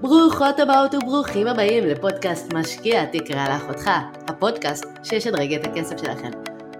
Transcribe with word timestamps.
ברוכות 0.00 0.60
הבאות 0.60 0.94
וברוכים 0.94 1.46
הבאים 1.46 1.86
לפודקאסט 1.86 2.54
משקיע 2.54 3.04
תקרא 3.04 3.48
לאחותך, 3.48 3.90
הפודקאסט 4.28 4.84
שישדרג 5.02 5.54
את 5.54 5.66
הכסף 5.66 5.98
שלכם. 5.98 6.30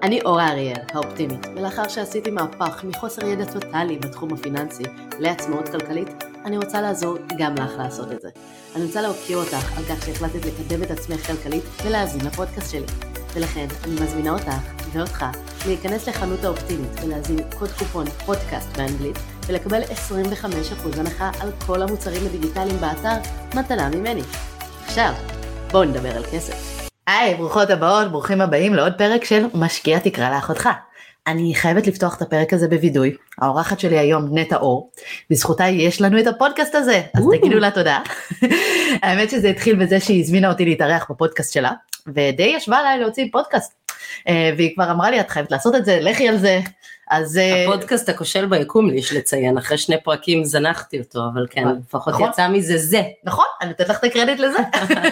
אני 0.02 0.20
אורה 0.22 0.48
אריאל, 0.48 0.80
האופטימית, 0.92 1.46
ולאחר 1.56 1.88
שעשיתי 1.88 2.30
מהפך 2.30 2.84
מחוסר 2.84 3.26
ידע 3.26 3.44
טוטאלי 3.44 3.98
בתחום 3.98 4.32
הפיננסי 4.32 4.82
לעצמאות 5.18 5.68
כלכלית, 5.68 6.08
אני 6.44 6.56
רוצה 6.56 6.80
לעזור 6.80 7.18
גם 7.38 7.54
לך 7.54 7.72
לעשות 7.78 8.12
את 8.12 8.20
זה. 8.20 8.28
אני 8.76 8.84
רוצה 8.84 9.02
להוקיר 9.02 9.38
אותך 9.38 9.78
על 9.78 9.84
כך 9.84 10.06
שהחלטת 10.06 10.46
לקדם 10.46 10.82
את 10.82 10.90
עצמך 10.90 11.26
כלכלית 11.26 11.64
ולהאזין 11.84 12.26
לפודקאסט 12.26 12.70
שלי. 12.72 12.86
ולכן 13.34 13.66
אני 13.84 13.94
מזמינה 13.94 14.30
אותך 14.30 14.52
ואותך 14.92 15.24
להיכנס 15.66 16.08
לחנות 16.08 16.44
האופטימית 16.44 16.90
ולהזין 17.02 17.38
קוד 17.58 17.70
קופון 17.78 18.06
פודקאסט 18.06 18.76
באנגלית 18.76 19.16
ולקבל 19.50 19.82
25% 19.82 21.00
הנחה 21.00 21.30
על 21.40 21.50
כל 21.66 21.82
המוצרים 21.82 22.26
הדיגיטליים 22.26 22.76
באתר 22.76 23.30
מתנה 23.54 23.88
ממני. 23.88 24.22
עכשיו, 24.86 25.12
בואו 25.72 25.84
נדבר 25.84 26.16
על 26.16 26.24
כסף. 26.24 26.88
היי, 27.06 27.34
ברוכות 27.34 27.70
הבאות, 27.70 28.10
ברוכים 28.10 28.40
הבאים 28.40 28.74
לעוד 28.74 28.92
פרק 28.98 29.24
של 29.24 29.44
משקיע 29.54 29.98
תקרא 29.98 30.30
לאחותך. 30.30 30.68
אני 31.26 31.54
חייבת 31.54 31.86
לפתוח 31.86 32.16
את 32.16 32.22
הפרק 32.22 32.52
הזה 32.52 32.68
בווידוי. 32.68 33.16
האורחת 33.38 33.80
שלי 33.80 33.98
היום 33.98 34.38
נטע 34.38 34.56
אור, 34.56 34.90
בזכותה 35.30 35.64
יש 35.64 36.00
לנו 36.00 36.20
את 36.20 36.26
הפודקאסט 36.26 36.74
הזה, 36.74 37.02
אז 37.14 37.24
תגידו 37.38 37.58
לה 37.58 37.70
תודה. 37.70 38.00
האמת 39.02 39.30
שזה 39.30 39.48
התחיל 39.48 39.76
בזה 39.76 40.00
שהיא 40.00 40.20
הזמינה 40.20 40.48
אותי 40.48 40.64
להתארח 40.64 41.10
בפודקאסט 41.10 41.52
שלה, 41.52 41.72
ודי 42.06 42.52
ישבה 42.56 42.76
עליי 42.76 42.98
להוציא 42.98 43.24
פודקאסט. 43.32 43.79
אה, 44.28 44.52
והיא 44.56 44.74
כבר 44.74 44.90
אמרה 44.90 45.10
לי 45.10 45.20
את 45.20 45.30
חייבת 45.30 45.50
לעשות 45.50 45.74
את 45.74 45.84
זה, 45.84 45.98
לכי 46.00 46.28
על 46.28 46.38
זה. 46.38 46.60
אז 47.10 47.38
אה, 47.38 47.64
הפודקאסט 47.64 48.08
הכושל 48.08 48.46
ביקום 48.46 48.90
לי 48.90 48.96
יש 48.96 49.12
לציין, 49.12 49.58
אחרי 49.58 49.78
שני 49.78 49.96
פרקים 50.04 50.44
זנחתי 50.44 50.98
אותו, 50.98 51.20
אבל 51.34 51.46
כן, 51.50 51.68
לפחות 51.88 52.14
נכון. 52.14 52.28
יצא 52.28 52.48
מזה 52.48 52.78
זה. 52.78 53.02
נכון, 53.24 53.44
אני 53.60 53.68
נותנת 53.68 53.88
לך 53.88 53.98
את 53.98 54.04
הקרדיט 54.04 54.38
לזה. 54.38 54.58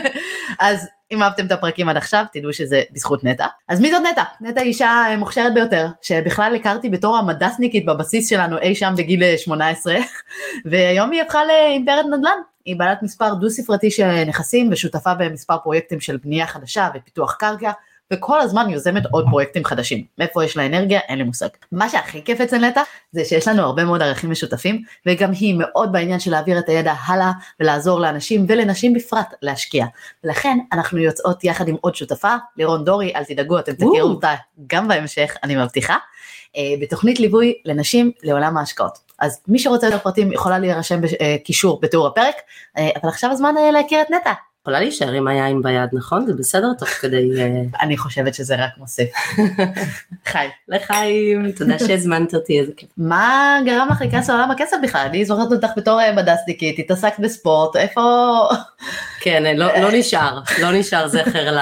אז 0.61 0.89
אם 1.13 1.23
אהבתם 1.23 1.47
את 1.47 1.53
הפרקים 1.53 1.89
עד 1.89 1.97
עכשיו, 1.97 2.25
תדעו 2.33 2.53
שזה 2.53 2.83
בזכות 2.93 3.25
נטע. 3.25 3.47
אז 3.69 3.81
מי 3.81 3.91
זאת 3.91 4.03
נטע? 4.13 4.23
נטע 4.41 4.61
אישה 4.61 4.87
אה, 4.87 5.17
מוכשרת 5.17 5.55
ביותר, 5.55 5.87
שבכלל 6.03 6.57
הכרתי 6.57 6.89
בתור 6.89 7.17
המדסניקית 7.17 7.87
בבסיס 7.87 8.31
שלנו 8.31 8.59
אי 8.59 8.75
שם 8.75 8.95
בגיל 8.97 9.23
אה, 9.23 9.39
18, 9.39 9.97
והיום 10.71 11.11
היא 11.11 11.23
הפכה 11.23 11.45
לאימפרית 11.45 12.07
נדל"ן. 12.07 12.39
היא 12.65 12.77
בעלת 12.77 13.03
מספר 13.03 13.35
דו 13.35 13.51
ספרתי 13.51 13.91
של 13.91 14.25
נכסים 14.25 14.69
ושותפה 14.73 15.15
במספר 15.15 15.59
פרויקטים 15.59 16.01
של 16.01 16.17
בנייה 16.17 16.47
חדשה 16.47 16.89
ופיתוח 16.95 17.37
קרקע, 17.39 17.71
וכל 18.13 18.41
הזמן 18.41 18.71
יוזמת 18.71 19.03
עוד 19.11 19.27
פרויקטים 19.31 19.65
חדשים. 19.65 20.05
מאיפה 20.19 20.45
יש 20.45 20.57
לה 20.57 20.67
אנרגיה? 20.67 21.01
אין 21.09 21.19
לי 21.19 21.25
מושג. 21.25 21.49
מה 21.73 21.89
שהכי 21.89 22.25
כיף 22.25 22.41
אצל 22.41 22.59
נטע 22.59 22.83
זה 23.13 23.25
שיש 23.25 23.49
לנו 23.49 23.63
הרבה 23.63 23.85
מאוד 23.85 24.03
ערכים 24.03 24.31
משותפים, 24.31 24.83
וגם 25.07 25.31
היא 25.33 25.55
מאוד 25.59 25.93
בעניין 25.93 26.21
של 26.21 26.31
להעביר 26.31 26.59
את 26.59 26.69
הידע 26.69 26.95
הלאה 27.05 27.33
ולעזור 27.61 28.01
לאנשים 28.01 28.47
ולנשים 28.49 28.95
בפרט 28.95 29.35
להשקיע. 29.43 29.87
ולכן 30.25 30.59
אנחנו 30.73 30.99
יוצאות 30.99 31.45
יחד 31.45 31.69
עם 31.69 31.77
עוד 31.81 31.95
שותפה, 31.95 32.35
לירון 32.57 32.85
דורי, 32.85 33.13
אל 33.15 33.25
תדאגו, 33.25 33.59
אתם 33.59 33.73
תכירו 33.73 34.11
אותה 34.11 34.35
גם 34.67 34.89
בהמשך, 34.89 35.37
אני 35.43 35.57
מבטיחה, 35.57 35.97
אה, 36.57 36.75
בתוכנית 36.81 37.21
ליווי 37.21 37.55
לנשים 37.65 38.13
לעולם 38.23 38.57
ההשקעות. 38.57 38.99
אז 39.19 39.41
מי 39.49 39.59
שרוצה 39.59 39.87
יותר 39.87 39.99
פרטים 39.99 40.33
יכולה 40.33 40.59
להירשם 40.59 41.01
בקישור 41.01 41.81
בתיאור 41.81 42.07
הפרק, 42.07 42.35
אה, 42.79 42.89
אבל 43.03 43.09
עכשיו 43.09 43.31
הזמן 43.31 43.55
אה, 43.59 43.71
להכיר 43.71 44.03
את 44.03 44.11
נטע. 44.11 44.33
יכולה 44.69 44.81
להישאר 44.81 45.13
עם 45.13 45.29
היין 45.29 45.63
ביד, 45.63 45.91
נכון? 45.93 46.27
זה 46.27 46.33
בסדר 46.35 46.73
תוך 46.79 46.89
כדי... 46.89 47.31
אה, 47.41 47.63
אני 47.85 47.97
חושבת 47.97 48.35
שזה 48.35 48.57
רק 48.65 48.71
מוסיף. 48.79 49.09
חי. 50.31 50.47
לחיים, 50.69 51.53
תודה 51.53 51.79
שהזמנת 51.79 52.35
אותי, 52.35 52.61
איזה 52.61 52.73
כיף. 52.77 52.89
מה 52.97 53.59
גרם 53.67 53.89
לך 53.91 54.01
להיכנס 54.01 54.31
לעולם 54.31 54.51
הכסף 54.51 54.77
בכלל? 54.83 55.07
אני 55.11 55.25
זוכרת 55.25 55.53
אותך 55.53 55.69
בתור 55.77 56.01
אה, 56.01 56.13
מדסניקית, 56.13 56.79
התעסקת 56.79 57.21
בספורט, 57.21 57.77
איפה... 57.77 58.01
כן, 59.25 59.57
לא, 59.57 59.67
לא 59.81 59.89
נשאר, 59.93 60.41
לא 60.63 60.73
נשאר 60.73 61.09
זכר 61.09 61.57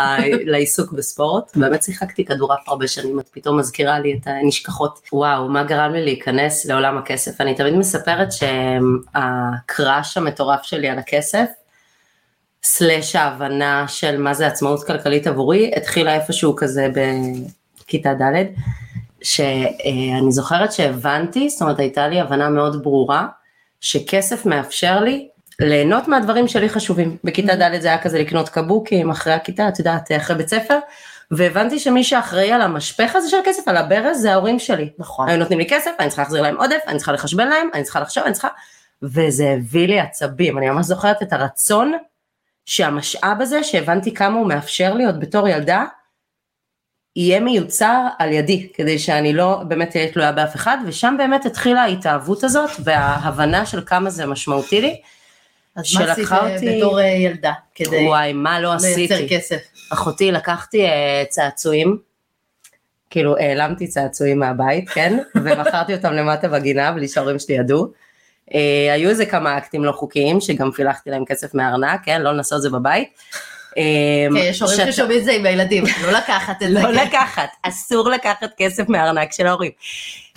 לעיסוק 0.45 0.93
בספורט. 0.93 1.57
באמת 1.57 1.83
שיחקתי 1.83 2.25
כדורעף 2.25 2.69
הרבה 2.69 2.89
שנים, 2.89 3.21
את 3.21 3.29
פתאום 3.33 3.59
מזכירה 3.59 3.99
לי 3.99 4.19
את 4.23 4.27
הנשכחות. 4.27 5.01
וואו, 5.13 5.49
מה 5.49 5.65
גרם 5.65 5.93
לי 5.93 6.05
להיכנס 6.05 6.67
לעולם 6.67 6.99
הכסף? 6.99 7.41
אני 7.41 7.55
תמיד 7.55 7.75
מספרת 7.75 8.29
שהקראש 8.33 10.17
המטורף 10.17 10.63
שלי 10.63 10.89
על 10.89 10.99
הכסף, 10.99 11.47
סלאש 12.67 13.17
ההבנה 13.17 13.85
של 13.89 14.21
מה 14.21 14.35
זה 14.35 14.47
עצמאות 14.47 14.87
כלכלית 14.87 15.27
עבורי, 15.27 15.73
התחילה 15.77 16.15
איפשהו 16.15 16.57
כזה 16.57 16.89
בכיתה 17.79 18.15
ד', 18.15 18.45
שאני 19.23 20.33
זוכרת 20.33 20.73
שהבנתי, 20.73 21.49
זאת 21.49 21.63
אומרת 21.63 21.79
הייתה 21.79 22.09
לי 22.09 22.21
הבנה 22.21 22.49
מאוד 22.49 22.83
ברורה, 22.83 23.27
שכסף 23.81 24.47
מאפשר 24.47 25.01
לי 25.01 25.29
ליהנות 25.61 26.09
מהדברים 26.09 26.49
שלי 26.49 26.69
חשובים. 26.69 27.17
בכיתה 27.25 27.55
ד' 27.57 27.81
זה 27.81 27.89
היה 27.89 27.99
כזה 27.99 28.19
לקנות 28.19 28.49
קבוקים 28.49 29.11
אחרי 29.11 29.33
הכיתה, 29.33 29.69
את 29.69 29.79
יודעת, 29.79 30.13
אחרי 30.17 30.37
בית 30.37 30.49
ספר, 30.49 30.79
והבנתי 31.31 31.79
שמי 31.79 32.05
שאחראי 32.05 32.53
על 32.53 32.63
המשפך 32.63 33.17
הזה 33.17 33.31
של 33.31 33.37
הכסף, 33.43 33.69
על 33.69 33.77
הברז, 33.77 34.21
זה 34.21 34.33
ההורים 34.33 34.59
שלי. 34.59 34.91
נכון. 34.99 35.29
היו 35.29 35.39
נותנים 35.39 35.59
לי 35.59 35.67
כסף, 35.69 35.91
אני 36.01 36.09
צריכה 36.09 36.23
להחזיר 36.23 36.43
להם 36.43 36.57
עודף, 36.57 36.81
אני 36.87 36.97
צריכה 36.97 37.13
לחשבן 37.13 37.49
להם, 37.49 37.69
אני 37.75 37.83
צריכה 37.83 38.01
לחשוב, 38.01 38.25
אני 38.25 38.33
צריכה... 38.33 38.49
וזה 39.03 39.51
הביא 39.51 39.89
לי 39.89 40.01
עצבים, 40.01 40.59
אני 40.59 40.71
ממש 40.71 40.87
זוכרת 40.87 41.23
את 41.23 41.33
הרצון 41.33 41.93
שהמשאב 42.67 43.37
הזה, 43.41 43.65
שהבנתי 43.65 44.15
כמה 44.15 44.39
הוא 44.39 44.49
מאפשר 44.49 44.95
לי 44.95 45.05
עוד 45.07 45.21
בתור 45.21 45.49
ילדה, 45.49 45.85
יהיה 47.17 47.41
מיוצר 47.41 48.07
על 48.19 48.33
ידי, 48.33 48.69
כדי 48.75 48.99
שאני 48.99 49.33
לא 49.33 49.63
באמת 49.69 49.97
אהיה 49.97 50.13
תלויה 50.13 50.33
באף 50.33 50.57
אחד, 50.57 50.79
ושם 50.87 51.15
באמת 51.19 51.47
התחילה 51.47 51.83
ההתאהבות 51.83 52.45
הזאת, 52.45 52.71
וההבנה 52.85 53.67
של 53.67 53.83
כמה 53.87 54.11
זה 54.11 54.27
משמעותי 54.27 54.81
לי. 54.81 55.01
אז 55.77 55.95
מה 55.95 56.01
עשית 56.05 56.17
שלקחה 56.17 56.47
אה, 56.49 56.55
אותי- 56.55 56.79
בתור 56.79 57.01
אה, 57.01 57.05
ילדה 57.07 57.53
כדי 57.75 58.07
וואי, 58.07 58.33
מה 58.33 58.61
לא 58.61 58.71
לייצר 58.71 58.87
עשיתי. 59.15 59.29
כסף? 59.29 59.57
אחותי, 59.93 60.33
לקחתי 60.33 60.87
אה, 60.87 61.25
צעצועים, 61.29 61.99
כאילו 63.11 63.37
העלמתי 63.37 63.87
צעצועים 63.87 64.39
מהבית, 64.39 64.89
כן? 64.89 65.19
ומכרתי 65.45 65.95
אותם 65.95 66.13
למטה 66.13 66.49
בגינה 66.49 66.93
בלי 66.93 67.09
שההורים 67.09 67.39
שלי 67.39 67.55
ידעו. 67.55 67.93
אה, 68.55 68.93
היו 68.93 69.11
איזה 69.11 69.27
כמה 69.27 69.59
אקטים 69.59 69.85
לא 69.85 69.93
חוקיים, 69.93 70.41
שגם 70.41 70.71
פילחתי 70.73 71.11
להם 71.11 71.25
כסף 71.25 71.55
מהארנק, 71.55 72.01
כן? 72.05 72.23
לא 72.23 72.33
לנסות 72.33 72.57
את 72.57 72.63
זה 72.63 72.71
בבית. 72.71 73.09
אה, 73.79 74.27
כן, 74.31 74.37
יש 74.37 74.63
הורים 74.63 74.93
ששומעים 74.93 75.19
את 75.19 75.25
זה 75.25 75.33
עם 75.33 75.47
הילדים, 75.47 75.85
לא 76.03 76.11
לקחת 76.11 76.63
את 76.63 76.69
זה. 76.69 76.75
לא 76.75 76.81
כן. 76.81 76.95
לקחת, 76.95 77.49
אסור 77.63 78.11
לקחת 78.11 78.51
כסף 78.57 78.89
מהארנק 78.89 79.33
של 79.33 79.47
ההורים. 79.47 79.71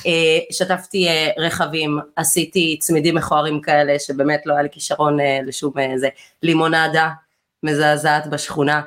אה, 0.06 0.40
שטפתי 0.52 1.08
אה, 1.08 1.30
רכבים, 1.38 2.00
עשיתי 2.16 2.78
צמידים 2.80 3.16
מכוערים 3.16 3.62
כאלה, 3.62 4.00
שבאמת 4.00 4.42
לא 4.46 4.54
היה 4.54 4.62
לי 4.62 4.70
כישרון 4.72 5.18
לשום 5.46 5.74
אה, 5.80 5.94
זה, 5.98 6.10
לימונדה 6.44 7.10
מזעזעת 7.64 8.28
בשכונה. 8.28 8.82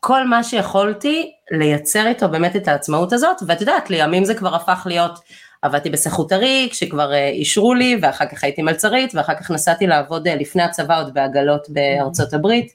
כל 0.00 0.26
מה 0.26 0.44
שיכולתי 0.44 1.32
לייצר 1.50 2.06
איתו 2.06 2.28
באמת 2.28 2.56
את 2.56 2.68
העצמאות 2.68 3.12
הזאת, 3.12 3.36
ואת 3.46 3.60
יודעת, 3.60 3.90
לימים 3.90 4.24
זה 4.24 4.34
כבר 4.34 4.54
הפך 4.54 4.82
להיות, 4.86 5.18
עבדתי 5.62 5.90
בסחוטרי, 5.90 6.68
כשכבר 6.70 7.12
אה, 7.12 7.28
אישרו 7.28 7.74
לי, 7.74 7.98
ואחר 8.02 8.26
כך 8.26 8.44
הייתי 8.44 8.62
מלצרית, 8.62 9.14
ואחר 9.14 9.34
כך 9.34 9.50
נסעתי 9.50 9.86
לעבוד 9.86 10.28
אה, 10.28 10.34
לפני 10.34 10.62
הצבא 10.62 11.00
עוד 11.00 11.14
בעגלות 11.14 11.66
בארצות 11.68 12.34
הברית. 12.34 12.72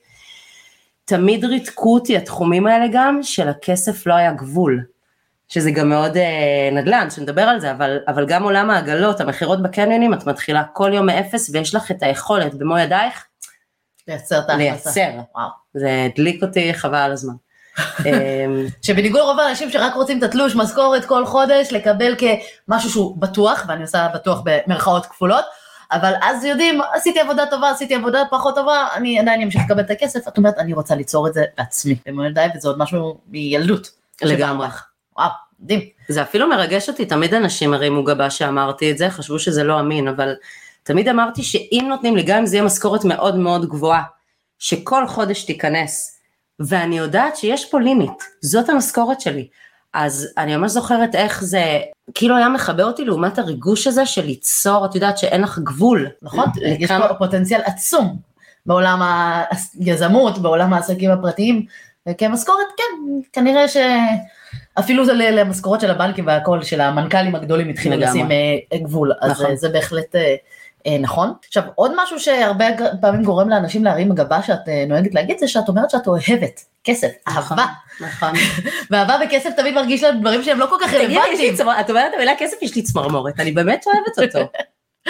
תמיד 1.05 1.45
ריתקו 1.45 1.93
אותי 1.93 2.17
התחומים 2.17 2.67
האלה 2.67 2.85
גם, 2.91 3.19
של 3.23 3.49
הכסף 3.49 4.07
לא 4.07 4.13
היה 4.13 4.31
גבול. 4.31 4.85
שזה 5.47 5.71
גם 5.71 5.89
מאוד 5.89 6.17
אה, 6.17 6.69
נדל"ן, 6.71 7.09
שנדבר 7.09 7.41
על 7.41 7.59
זה, 7.59 7.71
אבל, 7.71 7.97
אבל 8.07 8.25
גם 8.25 8.43
עולם 8.43 8.69
העגלות, 8.69 9.21
המכירות 9.21 9.61
בקניונים, 9.61 10.13
את 10.13 10.25
מתחילה 10.25 10.63
כל 10.73 10.91
יום 10.93 11.05
מאפס, 11.05 11.49
ויש 11.53 11.75
לך 11.75 11.91
את 11.91 12.03
היכולת 12.03 12.53
במו 12.53 12.77
ידייך 12.77 13.25
לייצר 14.07 14.39
את 14.39 14.49
ההכנסה. 14.49 14.59
לייצר. 14.59 15.19
וואו. 15.35 15.49
זה 15.73 16.05
הדליק 16.05 16.43
אותי 16.43 16.73
חבל 16.73 16.97
על 16.97 17.11
הזמן. 17.11 17.33
אמ, 17.79 18.65
שבניגוד 18.81 19.21
לרוב 19.21 19.39
האנשים 19.39 19.71
שרק 19.71 19.93
רוצים 19.95 20.17
את 20.17 20.23
התלוש 20.23 20.55
משכורת 20.55 21.05
כל 21.05 21.25
חודש 21.25 21.71
לקבל 21.71 22.15
כמשהו 22.17 22.89
שהוא 22.89 23.17
בטוח, 23.17 23.65
ואני 23.67 23.81
עושה 23.81 24.07
בטוח 24.13 24.41
במרכאות 24.45 25.05
כפולות, 25.05 25.45
אבל 25.91 26.13
אז 26.21 26.43
יודעים, 26.43 26.81
עשיתי 26.93 27.19
עבודה 27.19 27.45
טובה, 27.45 27.69
עשיתי 27.69 27.95
עבודה 27.95 28.23
פחות 28.31 28.55
טובה, 28.55 28.87
אני 28.95 29.19
עדיין 29.19 29.41
אמשיך 29.41 29.61
לקבל 29.65 29.81
את 29.81 29.91
הכסף, 29.91 30.27
את 30.27 30.37
אומרת, 30.37 30.57
אני 30.57 30.73
רוצה 30.73 30.95
ליצור 30.95 31.27
את 31.27 31.33
זה 31.33 31.43
בעצמי, 31.57 31.95
במו 32.05 32.25
ידיי, 32.25 32.49
וזה 32.55 32.67
עוד 32.67 32.77
משהו 32.79 33.17
מילדות. 33.27 33.89
לגמרי. 34.21 34.67
וואו, 35.17 35.29
מדהים. 35.59 35.81
זה 36.09 36.21
אפילו 36.21 36.49
מרגש 36.49 36.89
אותי, 36.89 37.05
תמיד 37.05 37.33
אנשים 37.33 37.73
הרימו 37.73 38.03
גבה 38.03 38.29
שאמרתי 38.29 38.91
את 38.91 38.97
זה, 38.97 39.09
חשבו 39.09 39.39
שזה 39.39 39.63
לא 39.63 39.79
אמין, 39.79 40.07
אבל 40.07 40.35
תמיד 40.83 41.07
אמרתי 41.07 41.43
שאם 41.43 41.85
נותנים 41.89 42.15
לי, 42.15 42.23
גם 42.23 42.37
אם 42.37 42.45
זה 42.45 42.55
יהיה 42.55 42.65
משכורת 42.65 43.05
מאוד 43.05 43.37
מאוד 43.37 43.69
גבוהה, 43.69 44.03
שכל 44.59 45.07
חודש 45.07 45.43
תיכנס, 45.43 46.12
ואני 46.59 46.97
יודעת 46.97 47.35
שיש 47.35 47.71
פה 47.71 47.79
לימיט, 47.79 48.23
זאת 48.41 48.69
המשכורת 48.69 49.21
שלי. 49.21 49.47
אז 49.93 50.27
אני 50.37 50.55
ממש 50.55 50.71
זוכרת 50.71 51.15
איך 51.15 51.43
זה, 51.43 51.79
כאילו 52.13 52.37
היה 52.37 52.49
מחבר 52.49 52.85
אותי 52.85 53.05
לעומת 53.05 53.39
הריגוש 53.39 53.87
הזה 53.87 54.05
של 54.05 54.25
ליצור, 54.25 54.85
את 54.85 54.95
יודעת 54.95 55.17
שאין 55.17 55.41
לך 55.41 55.59
גבול. 55.59 56.07
נכון? 56.21 56.45
יש 56.79 56.91
פה 56.91 57.13
פוטנציאל 57.13 57.61
עצום 57.65 58.17
בעולם 58.65 59.01
היזמות, 59.79 60.37
בעולם 60.37 60.73
העסקים 60.73 61.11
הפרטיים, 61.11 61.65
וכמשכורת, 62.09 62.67
כן, 62.77 63.11
כנראה 63.33 63.65
שאפילו 63.67 65.05
זה 65.05 65.13
ל- 65.13 65.39
למשכורות 65.39 65.81
של 65.81 65.91
הבנקים 65.91 66.27
והכל, 66.27 66.61
של 66.61 66.81
המנכ"לים 66.81 67.35
הגדולים 67.35 67.69
התחילו. 67.69 67.95
לשים 67.97 68.31
אה, 68.31 68.77
גבול, 68.77 69.11
אז 69.21 69.31
נכון. 69.31 69.45
אה, 69.45 69.55
זה 69.55 69.69
בהחלט 69.69 70.15
אה, 70.15 70.35
נכון. 70.99 71.33
עכשיו 71.47 71.63
עוד 71.75 71.91
משהו 71.97 72.19
שהרבה 72.19 72.65
פעמים 73.01 73.23
גורם 73.23 73.49
לאנשים 73.49 73.83
להרים 73.83 74.15
גבה 74.15 74.43
שאת 74.43 74.69
אה, 74.69 74.85
נוהגת 74.87 75.13
להגיד 75.13 75.37
זה 75.39 75.47
שאת 75.47 75.67
אומרת 75.69 75.89
שאת 75.89 76.07
אוהבת 76.07 76.61
כסף, 76.83 77.07
נכון, 77.27 77.59
אהבה, 77.59 77.71
נכון. 78.01 78.29
ואהבה 78.91 79.15
וכסף 79.25 79.49
תמיד 79.57 79.73
מרגיש 79.75 80.03
לנו 80.03 80.19
דברים 80.21 80.43
שהם 80.43 80.59
לא 80.59 80.65
כל 80.69 80.75
כך 80.81 80.89
תגידי, 80.93 81.17
רלוונטיים, 81.17 81.55
צמר- 81.55 81.79
את 81.79 81.89
אומרת 81.89 82.11
המילה 82.15 82.31
כסף, 82.37 82.57
יש 82.61 82.75
לי 82.75 82.81
צמרמורת, 82.81 83.39
אני 83.39 83.51
באמת 83.51 83.85
אוהבת 83.87 84.35
אותו. 84.35 84.49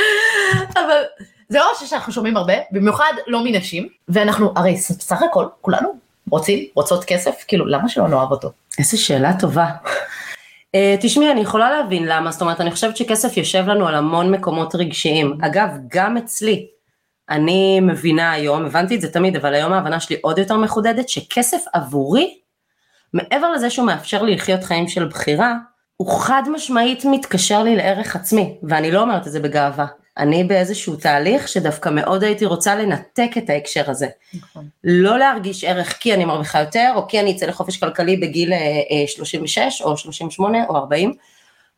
אבל 0.85 1.01
זה 1.49 1.57
לא 1.59 1.65
משהו 1.75 1.87
שאנחנו 1.87 2.13
שומעים 2.13 2.37
הרבה, 2.37 2.53
במיוחד 2.71 3.13
לא 3.27 3.41
מנשים, 3.43 3.87
ואנחנו 4.09 4.53
הרי 4.55 4.77
ס- 4.77 4.91
בסך 4.97 5.21
הכל 5.21 5.45
כולנו 5.61 5.93
רוצים, 6.31 6.65
רוצות 6.75 7.03
כסף, 7.03 7.43
כאילו 7.47 7.65
למה 7.65 7.89
שלא 7.89 8.07
נאהב 8.07 8.31
אותו? 8.31 8.51
איזה 8.79 8.97
שאלה 8.97 9.31
טובה. 9.39 9.65
Uh, 10.75 11.01
תשמעי, 11.01 11.31
אני 11.31 11.41
יכולה 11.41 11.71
להבין 11.71 12.05
למה, 12.05 12.31
זאת 12.31 12.41
אומרת, 12.41 12.61
אני 12.61 12.71
חושבת 12.71 12.97
שכסף 12.97 13.37
יושב 13.37 13.67
לנו 13.67 13.87
על 13.87 13.95
המון 13.95 14.31
מקומות 14.31 14.75
רגשיים. 14.75 15.37
אגב, 15.41 15.69
גם 15.87 16.17
אצלי, 16.17 16.67
אני 17.29 17.79
מבינה 17.79 18.31
היום, 18.31 18.65
הבנתי 18.65 18.95
את 18.95 19.01
זה 19.01 19.11
תמיד, 19.11 19.35
אבל 19.35 19.53
היום 19.53 19.73
ההבנה 19.73 19.99
שלי 19.99 20.17
עוד 20.21 20.37
יותר 20.37 20.57
מחודדת, 20.57 21.09
שכסף 21.09 21.63
עבורי, 21.73 22.37
מעבר 23.13 23.51
לזה 23.51 23.69
שהוא 23.69 23.85
מאפשר 23.85 24.23
לי 24.23 24.35
לחיות 24.35 24.63
חיים 24.63 24.87
של 24.87 25.05
בחירה, 25.05 25.55
הוא 25.97 26.19
חד 26.19 26.43
משמעית 26.51 27.05
מתקשר 27.05 27.63
לי 27.63 27.75
לערך 27.75 28.15
עצמי, 28.15 28.57
ואני 28.63 28.91
לא 28.91 29.01
אומרת 29.01 29.27
את 29.27 29.31
זה 29.31 29.39
בגאווה. 29.39 29.85
אני 30.17 30.43
באיזשהו 30.43 30.95
תהליך 30.95 31.47
שדווקא 31.47 31.89
מאוד 31.89 32.23
הייתי 32.23 32.45
רוצה 32.45 32.75
לנתק 32.75 33.31
את 33.37 33.49
ההקשר 33.49 33.91
הזה. 33.91 34.07
נכון. 34.33 34.67
לא 34.83 35.19
להרגיש 35.19 35.63
ערך 35.63 35.97
כי 35.99 36.13
אני 36.13 36.25
מרוויחה 36.25 36.59
יותר, 36.59 36.91
או 36.95 37.07
כי 37.07 37.19
אני 37.19 37.31
אצא 37.31 37.45
לחופש 37.45 37.77
כלכלי 37.77 38.17
בגיל 38.17 38.53
אה, 38.53 38.57
אה, 38.91 39.07
36 39.07 39.81
או 39.81 39.97
38 39.97 40.57
או 40.69 40.75
40. 40.77 41.13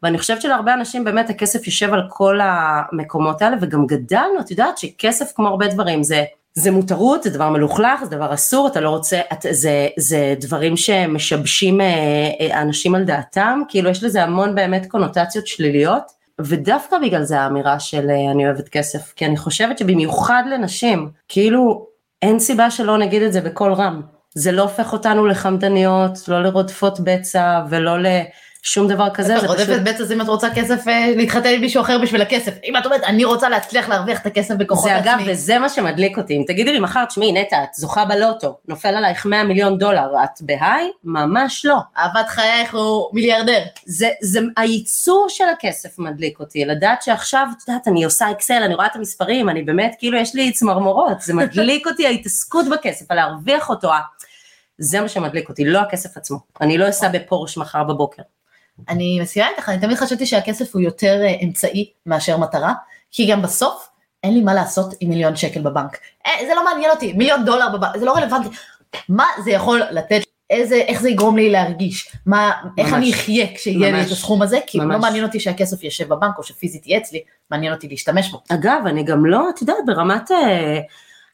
ואני 0.04 0.18
חושבת 0.18 0.42
שלהרבה 0.42 0.74
אנשים 0.74 1.04
באמת 1.04 1.30
הכסף 1.30 1.68
יושב 1.68 1.94
על 1.94 2.02
כל 2.10 2.40
המקומות 2.44 3.42
האלה, 3.42 3.56
וגם 3.62 3.88
גדלנו, 3.88 4.40
את 4.40 4.52
יודעת 4.52 4.78
שכסף 4.78 5.32
כמו 5.36 5.48
הרבה 5.48 5.68
דברים 5.68 6.04
זה, 6.04 6.24
זה 6.54 6.72
מותרות, 6.72 7.24
זה 7.24 7.30
דבר 7.30 7.50
מלוכלך, 7.50 8.04
זה 8.04 8.10
דבר 8.10 8.34
אסור, 8.34 8.68
אתה 8.68 8.82
לא 8.82 8.90
רוצה, 8.90 9.22
את, 9.34 9.46
זה, 9.52 9.88
זה 9.98 10.36
דברים 10.40 10.78
שמשבשים 10.78 11.82
אה, 11.82 11.88
אה, 12.42 12.62
אנשים 12.62 12.96
על 12.96 13.04
דעתם, 13.04 13.62
כאילו 13.70 13.90
יש 13.90 14.04
לזה 14.04 14.24
המון 14.24 14.56
באמת 14.56 14.86
קונוטציות 14.86 15.48
שליליות. 15.48 16.15
ודווקא 16.42 16.98
בגלל 17.04 17.24
זה 17.24 17.42
האמירה 17.42 17.80
של 17.80 18.10
אה, 18.10 18.32
אני 18.32 18.46
אוהבת 18.46 18.70
כסף, 18.70 19.14
כי 19.16 19.26
אני 19.26 19.38
חושבת 19.38 19.78
שבמיוחד 19.78 20.44
לנשים, 20.52 21.10
כאילו 21.28 21.88
אין 22.22 22.40
סיבה 22.40 22.72
שלא 22.72 22.98
נגיד 22.98 23.22
את 23.22 23.34
זה 23.34 23.42
בקול 23.42 23.74
רם. 23.74 24.02
זה 24.34 24.52
לא 24.52 24.62
הופך 24.62 24.94
אותנו 24.94 25.28
לחמדניות, 25.28 26.28
לא 26.28 26.44
לרודפות 26.44 27.00
בצע 27.00 27.62
ולא 27.70 27.98
לשום 28.66 28.88
דבר 28.88 29.10
כזה, 29.14 29.40
זה 29.40 29.48
רודפת 29.48 29.86
פשוט... 29.86 30.02
אז 30.02 30.12
אם 30.12 30.22
את 30.22 30.28
רוצה 30.28 30.48
כסף 30.56 30.88
אה, 30.88 31.14
להתחתן 31.16 31.50
עם 31.50 31.62
מישהו 31.62 31.82
אחר 31.82 31.98
בשביל 32.02 32.22
הכסף, 32.22 32.52
אם 32.64 32.78
את 32.78 32.86
אומרת 32.86 33.04
אני 33.04 33.26
רוצה 33.26 33.50
להצליח 33.50 33.90
להרוויח 33.90 34.22
את 34.22 34.26
הכסף 34.26 34.56
בכוחות 34.56 34.84
זה 34.84 34.96
עצמי, 34.96 35.12
אגב, 35.12 35.22
וזה 35.28 35.60
מה 35.60 35.70
שמדליק 35.70 36.18
אותי, 36.18 36.38
אם 36.38 36.44
תגידי 36.48 36.74
לי 36.74 36.80
מחר, 36.80 37.06
תשמעי 37.06 37.32
נטע, 37.32 37.64
את 37.64 37.74
זוכה 37.74 38.06
בלוטו, 38.06 38.58
נופל 38.68 38.88
עלייך 38.88 39.26
100 39.26 39.44
מיליון 39.44 39.78
דולר, 39.78 40.24
את 40.24 40.42
בהיי? 40.42 40.92
ממש 41.04 41.66
לא. 41.66 41.78
אהבת 41.98 42.28
חייך 42.28 42.74
הוא 42.74 43.10
מיליארדר. 43.14 43.60
זה, 43.86 44.10
זה 44.22 44.40
הייצור 44.58 45.26
של 45.30 45.50
הכסף 45.50 46.00
מדליק 46.00 46.40
אותי, 46.40 46.66
לדעת 46.66 47.02
שעכשיו, 47.02 47.48
את 47.58 47.68
יודעת, 47.68 47.88
אני 47.88 48.04
עושה 48.04 48.32
אקסל, 48.32 48.64
אני 48.66 48.76
רואה 48.76 48.86
את 48.86 48.96
המספרים, 48.96 49.50
אני 49.50 49.64
באמת, 49.64 49.96
כאילו 50.00 50.18
יש 50.18 50.36
לי 50.36 50.52
צמרמורות, 50.52 51.22
זה 51.22 51.34
מדליק 51.34 51.88
אותי 51.90 52.08
ההתעסקות 52.08 52.66
בכסף, 52.72 53.12
הלהרוויח 53.12 53.70
אותו, 53.70 53.90
זה 54.78 55.02
מה 55.02 55.08
שמדליק 55.08 55.50
אותי, 55.50 55.66
לא 55.66 55.80
הכסף 55.80 56.18
עצמו. 56.18 56.38
אני 56.62 56.78
לא 56.78 56.90
אסע 56.90 57.10
בפורש 57.10 57.58
מחר 57.58 57.84
בבוקר. 57.84 58.22
אני 58.90 59.20
מסכימה 59.22 59.48
איתך, 59.50 59.70
אני 59.70 59.80
תמיד 59.80 59.98
חשבתי 59.98 60.26
שהכסף 60.26 60.76
הוא 60.76 60.82
יותר 60.82 61.22
אה, 61.22 61.36
אמצעי 61.44 61.92
מאשר 62.06 62.38
מטרה, 62.38 62.74
כי 63.12 63.32
גם 63.32 63.42
בסוף 63.42 63.90
אין 64.24 64.34
לי 64.34 64.42
מה 64.42 64.54
לעשות 64.54 64.94
עם 65.00 65.10
מיליון 65.10 65.36
שקל 65.36 65.62
בבנק. 65.62 65.98
אה, 66.28 66.32
זה 66.48 66.56
לא 66.56 66.66
מעניין 66.66 66.92
אותי, 66.92 67.14
מיליון 67.14 67.46
דולר 67.46 67.70
בבנק, 67.70 67.98
זה 67.98 68.06
לא 68.06 68.16
רלוונטי. 68.16 68.50
מה 69.10 69.26
זה 69.44 69.52
יכול 69.52 69.82
לתת, 69.92 70.22
איזה, 70.50 70.76
איך 70.76 71.02
זה 71.02 71.10
יגרום 71.10 71.36
לי 71.36 71.50
להרגיש, 71.50 72.12
מה, 72.26 72.52
איך 72.78 72.88
ממש. 72.88 72.98
אני 72.98 73.14
אחיה 73.14 73.48
כשיהיה 73.56 73.92
לי 73.92 73.92
ממש. 73.92 74.08
את 74.08 74.12
הסכום 74.12 74.42
הזה, 74.42 74.60
כי 74.68 74.80
ממש. 74.80 74.94
לא 74.94 75.00
מעניין 75.00 75.24
אותי 75.24 75.40
שהכסף 75.40 75.84
יושב 75.84 76.08
בבנק 76.08 76.38
או 76.38 76.44
שפיזית 76.44 76.88
יהיה 76.88 77.00
אצלי, 77.00 77.24
מעניין 77.52 77.74
אותי 77.74 77.88
להשתמש 77.88 78.32
בו. 78.32 78.42
אגב, 78.50 78.82
אני 78.86 79.04
גם 79.04 79.26
לא, 79.26 79.50
את 79.50 79.62
יודעת, 79.62 79.78
ברמת 79.86 80.32
אה, 80.32 80.80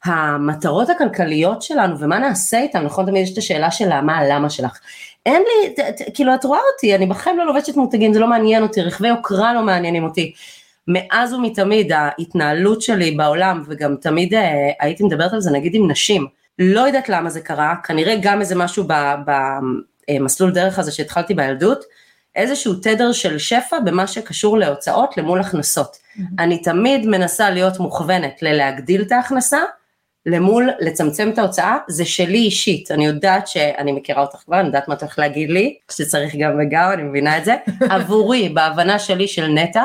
המטרות 0.04 0.90
הכלכליות 0.90 1.62
שלנו 1.62 1.98
ומה 1.98 2.18
נעשה 2.18 2.58
איתן, 2.58 2.84
נכון? 2.84 3.06
תמיד 3.06 3.22
יש 3.22 3.32
את 3.32 3.38
השאלה 3.38 3.70
של 3.70 4.00
מה 4.00 4.18
הלמה 4.18 4.50
שלך. 4.50 4.78
אין 5.26 5.42
לי, 5.42 5.74
ת, 5.74 5.80
ת, 5.80 6.14
כאילו 6.14 6.34
את 6.34 6.44
רואה 6.44 6.60
אותי, 6.74 6.94
אני 6.94 7.06
בחיים 7.06 7.38
לא 7.38 7.46
לובשת 7.46 7.76
מותגים, 7.76 8.12
זה 8.12 8.20
לא 8.20 8.26
מעניין 8.26 8.62
אותי, 8.62 8.82
רכבי 8.82 9.08
יוקרה 9.08 9.54
לא 9.54 9.62
מעניינים 9.62 10.04
אותי. 10.04 10.32
מאז 10.88 11.32
ומתמיד 11.32 11.92
ההתנהלות 11.92 12.82
שלי 12.82 13.10
בעולם, 13.10 13.62
וגם 13.66 13.96
תמיד 13.96 14.34
אה, 14.34 14.70
הייתי 14.80 15.04
מדברת 15.04 15.32
על 15.32 15.40
זה 15.40 15.50
נגיד 15.50 15.74
עם 15.74 15.90
נשים, 15.90 16.26
לא 16.58 16.80
יודעת 16.80 17.08
למה 17.08 17.30
זה 17.30 17.40
קרה, 17.40 17.74
כנראה 17.84 18.14
גם 18.22 18.40
איזה 18.40 18.54
משהו 18.54 18.84
במסלול 20.10 20.50
דרך 20.50 20.78
הזה 20.78 20.92
שהתחלתי 20.92 21.34
בילדות, 21.34 21.84
איזשהו 22.36 22.74
תדר 22.74 23.12
של 23.12 23.38
שפע 23.38 23.80
במה 23.80 24.06
שקשור 24.06 24.58
להוצאות 24.58 25.16
למול 25.16 25.40
הכנסות. 25.40 25.96
אני 26.38 26.58
תמיד 26.58 27.06
מנסה 27.06 27.50
להיות 27.50 27.78
מוכוונת 27.78 28.42
ללהגדיל 28.42 29.02
את 29.02 29.12
ההכנסה, 29.12 29.58
למול 30.26 30.70
לצמצם 30.80 31.30
את 31.32 31.38
ההוצאה, 31.38 31.76
זה 31.88 32.04
שלי 32.04 32.38
אישית, 32.38 32.90
אני 32.90 33.06
יודעת 33.06 33.48
שאני 33.48 33.92
מכירה 33.92 34.22
אותך 34.22 34.36
כבר, 34.36 34.60
אני 34.60 34.66
יודעת 34.66 34.88
מה 34.88 34.94
את 34.94 35.02
הולכת 35.02 35.18
להגיד 35.18 35.50
לי, 35.50 35.76
שצריך 35.90 36.34
גם 36.36 36.58
וגם, 36.60 36.92
אני 36.92 37.02
מבינה 37.02 37.38
את 37.38 37.44
זה, 37.44 37.56
עבורי, 37.90 38.48
בהבנה 38.48 38.98
שלי 38.98 39.28
של 39.28 39.46
נטע, 39.46 39.84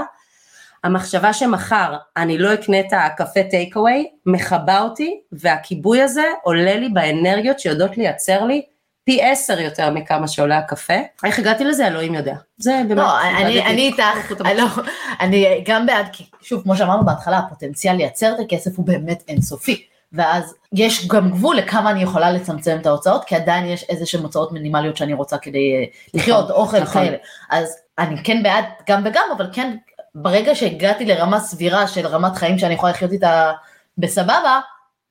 המחשבה 0.84 1.34
שמחר 1.34 1.95
אני 2.18 2.38
לא 2.38 2.54
אקנה 2.54 2.80
את 2.80 2.86
הקפה 2.92 3.44
טייק 3.44 3.75
אווי, 3.75 4.07
מכבה 4.25 4.80
אותי, 4.81 5.19
והכיבוי 5.31 6.01
הזה 6.01 6.24
עולה 6.44 6.75
לי 6.75 6.90
באנרגיות 6.90 7.60
שיודעות 7.60 7.98
לייצר 7.98 8.44
לי 8.44 8.62
פי 9.04 9.22
עשר 9.22 9.60
יותר 9.60 9.90
מכמה 9.90 10.28
שעולה 10.28 10.57
הקפה. 10.57 10.94
איך 11.24 11.40
הגעתי 11.40 11.63
לזה? 11.63 11.88
אלוהים 11.88 12.13
יודע. 12.13 12.36
זה 12.57 12.81
באמת... 12.88 12.98
לא, 12.98 13.22
אני, 13.22 13.62
איתך, 13.88 14.31
לא, 14.57 14.66
אני 15.19 15.63
גם 15.68 15.86
בעד, 15.86 16.06
כי 16.12 16.24
שוב, 16.42 16.63
כמו 16.63 16.75
שאמרנו 16.75 17.06
בהתחלה, 17.06 17.38
הפוטנציאל 17.38 17.95
לייצר 17.95 18.33
את 18.33 18.40
הכסף 18.40 18.78
הוא 18.78 18.86
באמת 18.86 19.24
אינסופי. 19.28 19.86
ואז 20.13 20.56
יש 20.74 21.07
גם 21.07 21.31
גבול 21.31 21.56
לכמה 21.56 21.92
אני 21.92 22.04
יכולה 22.04 22.31
לצמצם 22.31 22.77
את 22.81 22.86
ההוצאות, 22.86 23.25
כי 23.25 23.36
עדיין 23.36 23.65
יש 23.65 23.83
איזה 23.89 24.06
שהן 24.06 24.21
הוצאות 24.21 24.51
מינימליות 24.51 24.98
שאני 24.98 25.13
רוצה 25.13 25.38
כדי 25.38 25.75
אה, 25.75 25.83
לחיות, 26.13 26.51
אוכל, 26.51 26.80
נכון. 26.80 27.06
כאלה. 27.06 27.18
אז 27.50 27.77
אני 28.00 28.24
כן 28.24 28.44
בעד 28.44 28.65
גם 28.89 29.01
וגם, 29.06 29.24
אבל 29.38 29.50
כן, 29.54 29.77
ברגע 30.15 30.56
שהגעתי 30.56 31.06
לרמה 31.06 31.39
סבירה 31.39 31.88
של 31.88 32.07
רמת 32.07 32.36
חיים 32.36 32.59
שאני 32.59 32.74
יכולה 32.74 32.92
לחיות 32.92 33.12
איתה 33.12 33.51
בסבבה, 33.98 34.59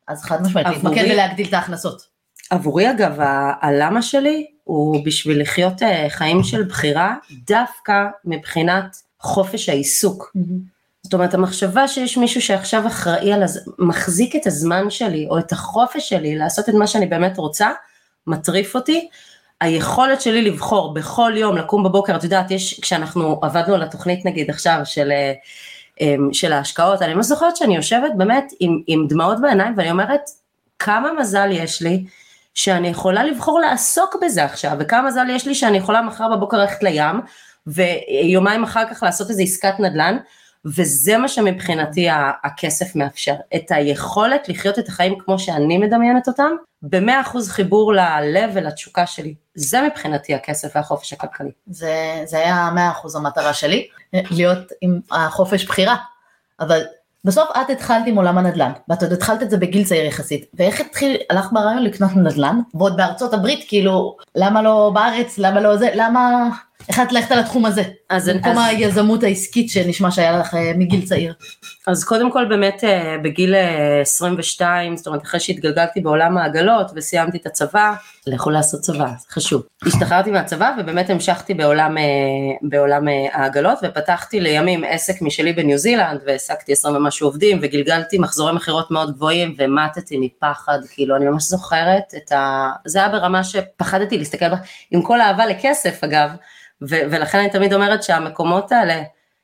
אז 0.09 0.23
חד 0.23 0.43
משמעית, 0.43 0.67
להתמקד 0.67 1.05
ולהגדיל 1.11 1.49
את 1.49 1.53
ההכנסות. 1.53 2.03
עבורי 2.51 2.91
אגב, 2.91 3.17
הלמה 3.61 4.03
שלי 4.03 4.47
הוא 4.65 5.05
בשביל 5.05 5.41
לחיות 5.41 5.83
אה, 5.83 6.07
חיים 6.09 6.43
של 6.43 6.65
בחירה, 6.65 7.15
דווקא 7.31 7.93
מבחינת 8.25 8.97
חופש 9.21 9.69
העיסוק. 9.69 10.33
זאת 11.07 11.15
אומרת, 11.15 11.35
המחשבה 11.35 11.89
שיש 11.89 12.17
מישהו 12.17 12.43
שעכשיו 12.43 12.87
אחראי 12.87 13.33
על, 13.33 13.43
הז... 13.43 13.75
מחזיק 13.79 14.37
את 14.37 14.47
הזמן 14.47 14.91
שלי, 14.91 15.27
או 15.31 15.39
את 15.39 15.53
החופש 15.53 16.09
שלי 16.09 16.37
לעשות 16.37 16.69
את 16.69 16.75
מה 16.75 16.87
שאני 16.87 17.07
באמת 17.07 17.39
רוצה, 17.39 17.71
מטריף 18.27 18.75
אותי. 18.75 19.09
היכולת 19.61 20.21
שלי 20.21 20.43
לבחור 20.43 20.95
בכל 20.95 21.33
יום 21.37 21.57
לקום 21.57 21.85
בבוקר, 21.85 22.17
את 22.17 22.25
יודעת, 22.25 22.51
יש, 22.51 22.81
כשאנחנו 22.81 23.39
עבדנו 23.43 23.75
על 23.75 23.83
התוכנית 23.83 24.25
נגיד 24.25 24.51
עכשיו 24.51 24.81
של, 24.85 25.13
אמ, 26.01 26.29
של 26.33 26.53
ההשקעות, 26.53 27.03
אני 27.03 27.15
ממש 27.15 27.27
זוכרת 27.27 27.57
שאני 27.57 27.77
יושבת 27.77 28.13
באמת 28.17 28.53
עם, 28.61 28.83
עם 28.87 29.07
דמעות 29.09 29.41
בעיניים 29.41 29.75
ואני 29.77 29.91
אומרת, 29.91 30.31
כמה 30.79 31.13
מזל 31.13 31.49
יש 31.53 31.83
לי 31.83 32.05
שאני 32.55 32.89
יכולה 32.89 33.25
לבחור 33.25 33.61
לעסוק 33.61 34.17
בזה 34.23 34.45
עכשיו, 34.45 34.73
וכמה 34.79 35.03
מזל 35.03 35.27
יש 35.31 35.47
לי 35.47 35.55
שאני 35.55 35.79
יכולה 35.79 36.03
מחר 36.03 36.29
בבוקר 36.37 36.57
ללכת 36.57 36.83
לים, 36.83 37.21
ויומיים 37.67 38.65
אחר 38.65 38.85
כך 38.91 39.03
לעשות 39.03 39.31
איזו 39.31 39.43
עסקת 39.43 39.81
נדל"ן, 39.81 40.17
וזה 40.67 41.19
מה 41.19 41.29
שמבחינתי 41.29 42.09
הכסף 42.45 42.97
מאפשר, 42.97 43.35
את 43.57 43.71
היכולת 43.71 44.49
לחיות 44.49 44.79
את 44.79 44.89
החיים 44.89 45.19
כמו 45.19 45.39
שאני 45.39 45.79
מדמיינת 45.79 46.29
אותם, 46.29 46.51
במאה 46.83 47.21
אחוז 47.21 47.51
חיבור 47.51 47.93
ללב 47.93 48.51
ולתשוקה 48.55 49.07
שלי. 49.07 49.35
זה 49.55 49.83
מבחינתי 49.83 50.35
הכסף 50.35 50.77
והחופש 50.77 51.13
הכלכלי. 51.13 51.51
זה, 51.67 52.23
זה 52.25 52.39
היה 52.39 52.71
מאה 52.75 52.91
אחוז 52.91 53.17
המטרה 53.17 53.55
שלי, 53.55 53.89
להיות 54.13 54.73
עם 54.81 55.01
החופש 55.11 55.65
בחירה. 55.65 55.97
אבל 56.61 56.83
בסוף 57.25 57.51
את 57.51 57.71
התחלת 57.71 58.03
עם 58.07 58.17
עולם 58.17 58.39
הנדל"ן, 58.39 58.73
ואת 58.89 59.03
עוד 59.03 59.13
התחלת 59.13 59.43
את 59.43 59.51
זה 59.51 59.57
בגיל 59.57 59.85
צעיר 59.85 60.05
יחסית, 60.05 60.47
ואיך 60.55 60.81
התחיל, 60.81 61.17
הלך 61.31 61.49
ברעיון 61.53 61.83
לקנות 61.83 62.11
נדל"ן, 62.17 62.61
ועוד 62.75 62.97
בארצות 62.97 63.35
הברית, 63.35 63.65
כאילו, 63.69 64.17
למה 64.35 64.63
לא 64.63 64.91
בארץ, 64.95 65.39
למה 65.39 65.61
לא 65.61 65.77
זה, 65.77 65.91
למה, 65.95 66.49
החלטת 66.89 67.13
ללכת 67.13 67.31
על 67.31 67.39
התחום 67.39 67.67
הזה, 67.67 67.83
אז, 68.09 68.29
במקום 68.29 68.59
אז, 68.59 68.69
היזמות 68.69 69.23
העסקית 69.23 69.71
שנשמע 69.71 70.11
שהיה 70.11 70.39
לך 70.39 70.55
אה, 70.55 70.73
מגיל 70.77 71.07
צעיר. 71.07 71.35
אז 71.87 72.05
קודם 72.05 72.33
כל 72.33 72.45
באמת 72.45 72.85
אה, 72.85 73.17
בגיל 73.23 73.55
אה, 73.55 74.01
22, 74.01 74.97
זאת 74.97 75.07
אומרת 75.07 75.23
אחרי 75.23 75.41
שהתגלגלתי 75.41 76.01
בעולם 76.01 76.39
העגלות 76.39 76.91
וסיימתי 76.95 77.39
את 77.39 77.47
הצבא, 77.47 77.95
לכו 78.27 78.51
לעשות 78.51 78.81
צבא, 78.81 79.07
זה 79.07 79.27
חשוב. 79.31 79.63
השתחררתי 79.87 80.31
מהצבא 80.31 80.71
ובאמת 80.79 81.11
המשכתי 81.11 81.55
בעולם, 81.55 81.99
אה, 81.99 82.03
בעולם 82.63 83.09
אה, 83.09 83.15
העגלות 83.33 83.79
ופתחתי 83.83 84.41
לימים 84.41 84.85
עסק 84.85 85.23
משלי 85.23 85.53
בניו 85.53 85.79
זילנד 85.79 86.21
והעסקתי 86.27 86.73
20 86.73 86.97
ומשהו 86.97 87.27
עובדים 87.27 87.59
וגלגלתי 87.63 88.19
מחזורי 88.19 88.53
מכירות 88.53 88.91
מאוד 88.91 89.15
גבוהים 89.15 89.55
ומטתי 89.59 90.17
מפחד, 90.21 90.79
כאילו 90.91 91.17
אני 91.17 91.25
ממש 91.25 91.45
זוכרת 91.45 92.15
את 92.17 92.33
ה... 92.33 92.71
זה 92.85 92.99
היה 92.99 93.09
ברמה 93.09 93.45
שפחדתי 93.45 94.19
להסתכל 94.19 94.47
עם 94.91 95.03
כל 95.03 95.21
האהבה 95.21 95.47
לכסף 95.47 96.05
אגב, 96.05 96.31
ו- 96.83 97.11
ולכן 97.11 97.39
אני 97.39 97.51
תמיד 97.51 97.73
אומרת 97.73 98.03
שהמקומות 98.03 98.73
האלה 98.73 99.03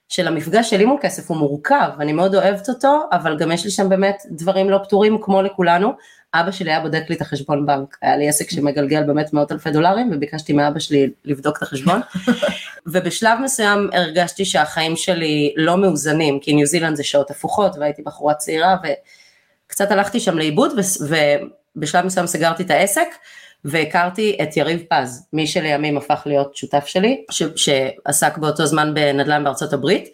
של 0.09 0.29
המפגש 0.29 0.71
שלי 0.71 0.85
מול 0.85 0.99
כסף 1.01 1.31
הוא 1.31 1.37
מורכב, 1.37 1.91
אני 2.01 2.12
מאוד 2.12 2.35
אוהבת 2.35 2.69
אותו, 2.69 3.03
אבל 3.12 3.39
גם 3.39 3.53
יש 3.53 3.65
לי 3.65 3.71
שם 3.71 3.89
באמת 3.89 4.23
דברים 4.31 4.71
לא 4.71 4.79
פתורים 4.79 5.19
כמו 5.23 5.43
לכולנו. 5.43 5.93
אבא 6.35 6.51
שלי 6.51 6.71
היה 6.71 6.81
בודק 6.81 7.03
לי 7.09 7.17
את 7.17 7.21
החשבון 7.21 7.67
בנק, 7.67 7.97
היה 8.03 8.17
לי 8.17 8.29
עסק 8.29 8.51
שמגלגל 8.51 9.03
באמת 9.03 9.33
מאות 9.33 9.53
אלפי 9.53 9.71
דולרים 9.71 10.11
וביקשתי 10.12 10.53
מאבא 10.53 10.79
שלי 10.79 11.11
לבדוק 11.25 11.57
את 11.59 11.62
החשבון. 11.62 12.01
ובשלב 12.87 13.39
מסוים 13.43 13.91
הרגשתי 13.93 14.45
שהחיים 14.45 14.97
שלי 14.97 15.55
לא 15.57 15.77
מאוזנים, 15.77 16.41
כי 16.41 16.53
ניו 16.53 16.67
זילנד 16.67 16.97
זה 16.97 17.05
שעות 17.05 17.31
הפוכות 17.31 17.77
והייתי 17.79 18.03
בחורה 18.03 18.35
צעירה 18.35 18.77
וקצת 19.67 19.91
הלכתי 19.91 20.21
שם 20.21 20.39
לאיבוד 20.39 20.73
ו- 20.73 21.17
ובשלב 21.77 22.05
מסוים 22.05 22.27
סגרתי 22.27 22.62
את 22.62 22.71
העסק. 22.71 23.09
והכרתי 23.64 24.37
את 24.42 24.57
יריב 24.57 24.83
פז, 24.88 25.26
מי 25.33 25.47
שלימים 25.47 25.97
הפך 25.97 26.23
להיות 26.26 26.57
שותף 26.57 26.87
שלי, 26.87 27.25
ש- 27.31 27.42
שעסק 27.57 28.38
באותו 28.38 28.66
זמן 28.66 28.95
בנדל"ן 28.95 29.45
בארצות 29.45 29.73
הברית. 29.73 30.09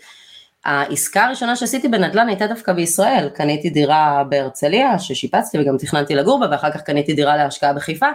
העסקה 0.65 1.25
הראשונה 1.25 1.57
שעשיתי 1.57 1.89
בנדל"ן 1.89 2.29
הייתה 2.29 2.47
דווקא 2.47 2.73
בישראל, 2.73 3.29
קניתי 3.35 3.71
דירה 3.71 4.25
בהרצליה 4.29 4.99
ששיפצתי 4.99 5.59
וגם 5.59 5.77
תכננתי 5.79 6.15
לגור 6.15 6.41
בה 6.41 6.47
ואחר 6.51 6.71
כך 6.71 6.81
קניתי 6.81 7.13
דירה 7.15 7.37
להשקעה 7.37 7.73
בחיפה, 7.73 8.09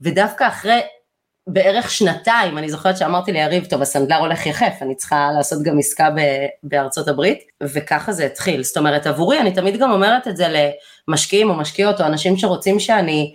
ודווקא 0.00 0.48
אחרי 0.48 0.80
בערך 1.46 1.90
שנתיים 1.90 2.58
אני 2.58 2.68
זוכרת 2.70 2.96
שאמרתי 2.96 3.32
ליריב 3.32 3.64
טוב 3.64 3.82
הסנדלר 3.82 4.16
הולך 4.16 4.46
יחף 4.46 4.74
אני 4.82 4.94
צריכה 4.94 5.30
לעשות 5.36 5.62
גם 5.62 5.78
עסקה 5.78 6.10
ב- 6.10 6.46
בארצות 6.62 7.08
הברית. 7.08 7.38
וככה 7.62 8.12
זה 8.12 8.26
התחיל. 8.26 8.62
זאת 8.62 8.76
אומרת 8.76 9.06
עבורי 9.06 9.40
אני 9.40 9.52
תמיד 9.52 9.78
גם 9.78 9.90
אומרת 9.90 10.28
את 10.28 10.36
זה 10.36 10.70
למשקיעים 11.08 11.50
או 11.50 11.54
משקיעות 11.54 12.00
או 12.00 12.06
אנשים 12.06 12.36
שרוצים 12.36 12.80
שאני 12.80 13.34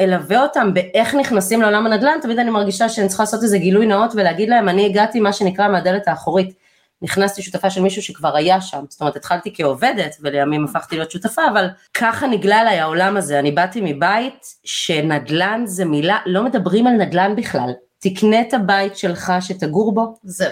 אלווה 0.00 0.42
אותם 0.42 0.74
באיך 0.74 1.14
נכנסים 1.14 1.62
לעולם 1.62 1.86
הנדל"ן, 1.86 2.18
תמיד 2.22 2.38
אני 2.38 2.50
מרגישה 2.50 2.88
שאני 2.88 3.08
צריכה 3.08 3.22
לעשות 3.22 3.42
איזה 3.42 3.58
גילוי 3.58 3.86
נאות 3.86 4.12
ולהגיד 4.14 4.48
להם, 4.48 4.68
אני 4.68 4.86
הגעתי 4.86 5.20
מה 5.20 5.32
שנקרא 5.32 5.68
מהדלת 5.68 6.08
האחורית. 6.08 6.54
נכנסתי 7.02 7.42
שותפה 7.42 7.70
של 7.70 7.82
מישהו 7.82 8.02
שכבר 8.02 8.36
היה 8.36 8.60
שם, 8.60 8.84
זאת 8.88 9.00
אומרת 9.00 9.16
התחלתי 9.16 9.52
כעובדת 9.54 10.16
ולימים 10.20 10.64
הפכתי 10.64 10.96
להיות 10.96 11.10
שותפה, 11.10 11.42
אבל 11.52 11.66
ככה 11.94 12.26
נגלה 12.26 12.60
אליי 12.60 12.78
העולם 12.78 13.16
הזה, 13.16 13.38
אני 13.38 13.50
באתי 13.50 13.80
מבית 13.84 14.44
שנדל"ן 14.64 15.62
זה 15.66 15.84
מילה, 15.84 16.18
לא 16.26 16.44
מדברים 16.44 16.86
על 16.86 16.92
נדל"ן 16.92 17.36
בכלל, 17.36 17.70
תקנה 17.98 18.40
את 18.40 18.54
הבית 18.54 18.96
שלך 18.96 19.32
שתגור 19.40 19.94
בו, 19.94 20.14
זהו. 20.22 20.50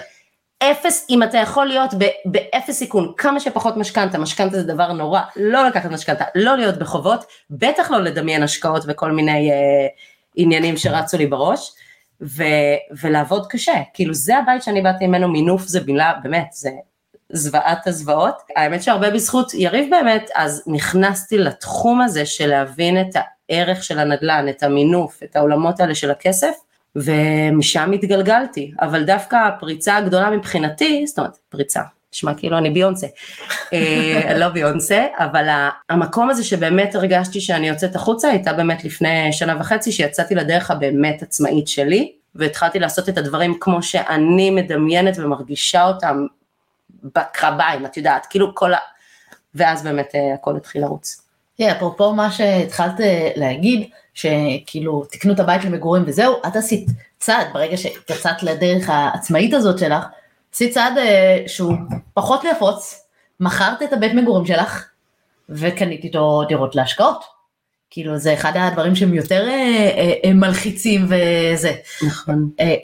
אפס, 0.63 1.05
אם 1.09 1.23
אתה 1.23 1.37
יכול 1.37 1.65
להיות 1.65 1.93
באפס 2.25 2.77
סיכון, 2.77 3.13
כמה 3.17 3.39
שפחות 3.39 3.77
משכנתה, 3.77 4.17
משכנתה 4.17 4.55
זה 4.55 4.63
דבר 4.63 4.91
נורא, 4.91 5.21
לא 5.35 5.67
לקחת 5.67 5.91
משכנתה, 5.91 6.25
לא 6.35 6.57
להיות 6.57 6.77
בחובות, 6.77 7.25
בטח 7.49 7.91
לא 7.91 7.99
לדמיין 7.99 8.43
השקעות 8.43 8.83
וכל 8.87 9.11
מיני 9.11 9.51
אה, 9.51 9.87
עניינים 10.35 10.77
שרצו 10.77 11.17
לי 11.17 11.25
בראש, 11.25 11.71
ו, 12.21 12.43
ולעבוד 13.01 13.47
קשה, 13.47 13.73
כאילו 13.93 14.13
זה 14.13 14.37
הבית 14.37 14.63
שאני 14.63 14.81
באתי 14.81 15.07
ממנו, 15.07 15.27
מינוף 15.27 15.61
זה 15.61 15.79
מילה, 15.85 16.13
באמת, 16.23 16.47
זה 16.51 16.69
זוועת 17.29 17.87
הזוועות. 17.87 18.41
האמת 18.55 18.83
שהרבה 18.83 19.09
בזכות 19.09 19.53
יריב 19.53 19.89
באמת, 19.89 20.29
אז 20.35 20.63
נכנסתי 20.67 21.37
לתחום 21.37 22.01
הזה 22.01 22.25
של 22.25 22.47
להבין 22.47 23.01
את 23.01 23.15
הערך 23.49 23.83
של 23.83 23.99
הנדל"ן, 23.99 24.45
את 24.49 24.63
המינוף, 24.63 25.23
את 25.23 25.35
העולמות 25.35 25.79
האלה 25.79 25.95
של 25.95 26.11
הכסף, 26.11 26.55
ומשם 26.95 27.91
התגלגלתי, 27.91 28.71
אבל 28.81 29.03
דווקא 29.03 29.35
הפריצה 29.35 29.97
הגדולה 29.97 30.29
מבחינתי, 30.29 31.07
זאת 31.07 31.19
אומרת, 31.19 31.37
פריצה, 31.49 31.81
נשמע 32.13 32.33
כאילו 32.33 32.57
אני 32.57 32.69
ביונסה, 32.69 33.07
אה, 33.73 34.37
לא 34.37 34.47
ביונסה, 34.47 35.05
אבל 35.17 35.47
המקום 35.89 36.29
הזה 36.29 36.43
שבאמת 36.43 36.95
הרגשתי 36.95 37.41
שאני 37.41 37.67
יוצאת 37.67 37.95
החוצה, 37.95 38.29
הייתה 38.29 38.53
באמת 38.53 38.85
לפני 38.85 39.33
שנה 39.33 39.57
וחצי, 39.59 39.91
שיצאתי 39.91 40.35
לדרך 40.35 40.71
הבאמת 40.71 41.21
עצמאית 41.21 41.67
שלי, 41.67 42.11
והתחלתי 42.35 42.79
לעשות 42.79 43.09
את 43.09 43.17
הדברים 43.17 43.57
כמו 43.59 43.83
שאני 43.83 44.49
מדמיינת 44.49 45.17
ומרגישה 45.17 45.83
אותם 45.83 46.25
בקרביים, 47.03 47.85
את 47.85 47.97
יודעת, 47.97 48.25
כאילו 48.29 48.55
כל 48.55 48.73
ה... 48.73 48.77
ואז 49.55 49.83
באמת 49.83 50.15
אה, 50.15 50.33
הכל 50.33 50.55
התחיל 50.55 50.81
לרוץ. 50.81 51.21
תראה, 51.57 51.71
אפרופו 51.71 52.13
מה 52.13 52.31
שהתחלת 52.31 53.01
אה, 53.01 53.29
להגיד, 53.35 53.89
שכאילו 54.19 55.03
תקנו 55.11 55.33
את 55.33 55.39
הבית 55.39 55.65
למגורים 55.65 56.03
וזהו, 56.05 56.35
את 56.47 56.55
עשית 56.55 56.89
צעד, 57.19 57.47
ברגע 57.53 57.77
שיצאת 57.77 58.43
לדרך 58.43 58.89
העצמאית 58.89 59.53
הזאת 59.53 59.79
שלך, 59.79 60.05
עשית 60.53 60.73
צעד 60.73 60.97
אה, 60.97 61.43
שהוא 61.47 61.73
פחות 62.13 62.45
נפוץ, 62.45 63.05
מכרת 63.39 63.83
את 63.83 63.93
הבית 63.93 64.13
מגורים 64.13 64.45
שלך, 64.45 64.85
וקנית 65.49 66.03
איתו 66.03 66.43
דירות 66.47 66.75
להשקעות. 66.75 67.23
כאילו 67.89 68.17
זה 68.17 68.33
אחד 68.33 68.51
הדברים 68.55 68.95
שהם 68.95 69.13
יותר 69.13 69.47
אה, 69.47 69.53
אה, 69.97 70.13
אה, 70.25 70.33
מלחיצים 70.33 71.05
וזה. 71.05 71.71
נכון. 72.07 72.49
אה, 72.59 72.75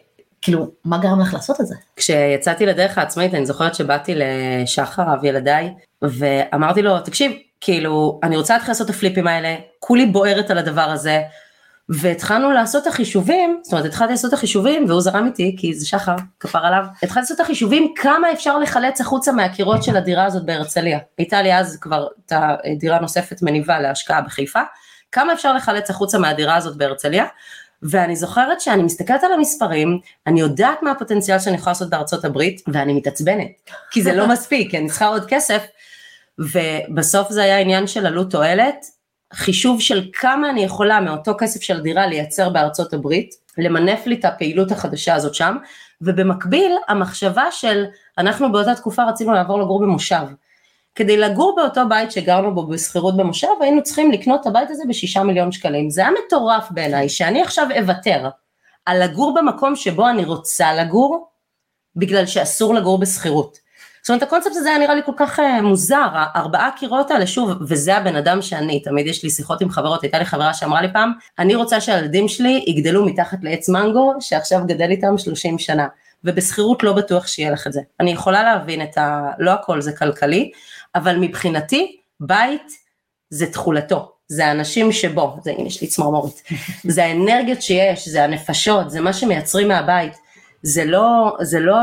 כאילו, 0.42 0.68
מה 0.86 0.98
גרם 0.98 1.20
לך 1.20 1.34
לעשות 1.34 1.62
את 1.62 1.68
זה? 1.68 1.76
כשיצאתי 1.96 2.66
לדרך 2.66 2.98
העצמאית 2.98 3.34
אני 3.34 3.46
זוכרת 3.46 3.76
שבאתי 3.76 4.14
לשחר 4.16 5.14
אב 5.14 5.26
ילדיי 5.26 5.74
ואמרתי 6.02 6.82
לו 6.82 7.00
תקשיב 7.00 7.32
כאילו 7.66 8.20
אני 8.24 8.38
רוצה 8.38 8.54
להתחיל 8.54 8.72
לעשות 8.72 8.90
את 8.90 8.96
הפליפים 8.96 9.28
האלה 9.28 9.56
כולי 9.80 10.06
בוערת 10.06 10.52
על 10.52 10.58
הדבר 10.58 10.82
הזה 10.82 11.22
והתחלנו 11.90 12.52
לעשות 12.52 12.84
את 12.84 12.88
החישובים 12.88 13.60
זאת 13.64 13.74
אומרת 13.74 13.86
התחלתי 13.86 14.12
לעשות 14.12 14.30
את 14.30 14.34
החישובים 14.34 14.86
והוא 14.90 15.02
זרם 15.02 15.26
איתי 15.26 15.56
כי 15.60 15.74
זה 15.74 15.88
שחר 15.88 16.16
כפר 16.40 16.66
עליו 16.66 16.86
התחלתי 17.04 17.20
לעשות 17.20 17.36
את 17.36 17.42
החישובים 17.42 17.94
כמה 17.96 18.32
אפשר 18.32 18.58
לחלץ 18.60 19.02
החוצה 19.02 19.32
מהקירות 19.32 19.84
של 19.84 19.98
הדירה 19.98 20.26
הזאת 20.26 20.46
בהרצליה. 20.46 21.00
הייתה 21.18 21.42
לי 21.42 21.58
אז 21.58 21.78
כבר 21.82 22.08
את 22.26 22.34
הדירה 22.66 23.00
נוספת 23.00 23.42
מניבה 23.42 23.80
להשקעה 23.80 24.22
בחיפה 24.22 24.62
כמה 25.12 25.34
אפשר 25.34 25.54
לחלץ 25.54 25.90
החוצה 25.90 26.18
מהדירה 26.18 26.56
הזאת 26.56 26.78
בהרצליה? 26.78 27.26
ואני 27.84 28.16
זוכרת 28.16 28.62
שאני 28.62 28.84
מסתכלת 28.84 29.24
על 29.24 29.32
המספרים, 29.32 30.00
אני 30.28 30.40
יודעת 30.40 30.84
מה 30.84 30.92
הפוטנציאל 30.92 31.40
שאני 31.40 31.56
יכולה 31.56 31.72
לעשות 31.72 31.90
בארצות 31.90 32.26
הברית, 32.26 32.62
ואני 32.68 32.94
מתעצבנת, 32.94 33.48
כי 33.92 34.02
זה 34.02 34.14
לא 34.14 34.28
מספיק, 34.34 34.72
כי 34.72 34.78
אני 34.78 34.88
צריכה 34.88 35.08
עוד 35.08 35.26
כסף, 35.28 35.66
ובסוף 36.40 37.32
זה 37.32 37.44
היה 37.44 37.60
עניין 37.60 37.88
של 37.88 38.06
עלות 38.06 38.32
תועלת, 38.32 38.86
חישוב 39.34 39.82
של 39.82 40.10
כמה 40.14 40.50
אני 40.50 40.64
יכולה 40.64 41.00
מאותו 41.00 41.34
כסף 41.38 41.62
של 41.62 41.82
דירה 41.82 42.08
לייצר 42.08 42.50
בארצות 42.50 42.94
הברית, 42.94 43.36
למנף 43.58 44.08
לי 44.08 44.16
את 44.16 44.26
הפעילות 44.26 44.72
החדשה 44.72 45.16
הזאת 45.16 45.36
שם, 45.36 45.58
ובמקביל 46.02 46.72
המחשבה 46.88 47.52
של 47.52 47.86
אנחנו 48.18 48.52
באותה 48.52 48.76
תקופה 48.76 49.04
רצינו 49.04 49.34
לעבור 49.34 49.62
לגור 49.62 49.80
במושב. 49.80 50.26
כדי 50.96 51.18
לגור 51.18 51.56
באותו 51.58 51.82
בית 51.90 52.12
שגרנו 52.12 52.56
בו 52.56 52.68
בשכירות 52.68 53.18
במושב, 53.18 53.48
היינו 53.62 53.84
צריכים 53.84 54.12
לקנות 54.12 54.42
את 54.42 54.46
הבית 54.46 54.70
הזה 54.70 54.84
בשישה 54.90 55.24
מיליון 55.24 55.52
שקלים. 55.52 55.90
זה 55.90 56.02
היה 56.02 56.12
מטורף 56.26 56.68
בעיניי, 56.72 57.10
שאני 57.10 57.42
עכשיו 57.42 57.68
אוותר 57.82 58.30
על 58.86 59.04
לגור 59.04 59.36
במקום 59.36 59.76
שבו 59.76 60.10
אני 60.10 60.26
רוצה 60.26 60.74
לגור, 60.74 61.28
בגלל 61.96 62.26
שאסור 62.26 62.74
לגור 62.74 62.98
בשכירות. 62.98 63.65
זאת 64.06 64.10
אומרת, 64.10 64.24
הקונספט 64.24 64.56
הזה 64.56 64.70
היה 64.70 64.78
נראה 64.78 64.96
לי 64.96 65.02
כל 65.06 65.12
כך 65.18 65.40
uh, 65.40 65.62
מוזר, 65.62 66.08
הארבעה 66.14 66.70
קירות 66.78 67.12
האלה, 67.12 67.28
שוב, 67.28 67.52
וזה 67.62 67.98
הבן 67.98 68.16
אדם 68.16 68.42
שאני, 68.42 68.80
תמיד 68.80 69.08
יש 69.08 69.24
לי 69.24 69.30
שיחות 69.30 69.62
עם 69.62 69.70
חברות, 69.70 70.04
הייתה 70.04 70.20
לי 70.20 70.26
חברה 70.26 70.54
שאמרה 70.54 70.82
לי 70.82 70.94
פעם, 70.94 71.12
אני 71.40 71.56
רוצה 71.56 71.82
שהילדים 71.82 72.28
שלי 72.28 72.64
יגדלו 72.68 73.06
מתחת 73.06 73.38
לעץ 73.42 73.70
מנגו, 73.70 74.14
שעכשיו 74.20 74.62
גדל 74.68 74.90
איתם 74.92 75.18
30 75.18 75.60
שנה. 75.60 75.88
ובשכירות 76.24 76.84
לא 76.84 76.94
בטוח 76.94 77.28
שיהיה 77.28 77.52
לך 77.52 77.68
את 77.68 77.74
זה. 77.74 77.82
אני 78.00 78.12
יכולה 78.12 78.44
להבין 78.44 78.82
את 78.82 78.98
ה... 78.98 79.32
לא 79.40 79.52
הכל 79.52 79.82
זה 79.82 79.92
כלכלי, 79.92 80.52
אבל 80.96 81.18
מבחינתי 81.18 81.98
בית 82.20 82.72
זה 83.30 83.52
תכולתו, 83.52 84.12
זה 84.28 84.46
האנשים 84.46 84.92
שבו, 84.92 85.38
זה 85.44 85.52
הנה 85.52 85.68
יש 85.68 85.82
לי 85.82 85.88
צמרמורת, 85.88 86.34
זה 86.96 87.04
האנרגיות 87.06 87.62
שיש, 87.62 88.08
זה 88.08 88.24
הנפשות, 88.24 88.90
זה 88.90 89.02
מה 89.02 89.14
שמייצרים 89.14 89.68
מהבית, 89.68 90.14
זה 90.68 90.86
לא, 90.86 91.38
זה 91.42 91.60
לא 91.60 91.76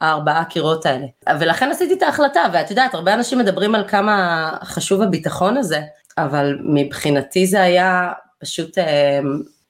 הארבעה 0.00 0.44
קירות 0.44 0.86
האלה. 0.86 1.06
ולכן 1.40 1.70
עשיתי 1.70 1.94
את 1.94 2.02
ההחלטה, 2.02 2.40
ואת 2.52 2.70
יודעת, 2.70 2.94
הרבה 2.94 3.14
אנשים 3.14 3.38
מדברים 3.38 3.74
על 3.74 3.84
כמה 3.88 4.48
חשוב 4.64 5.02
הביטחון 5.02 5.56
הזה, 5.56 5.80
אבל 6.18 6.58
מבחינתי 6.64 7.46
זה 7.46 7.62
היה 7.62 8.12
פשוט 8.40 8.78
אה, 8.78 9.20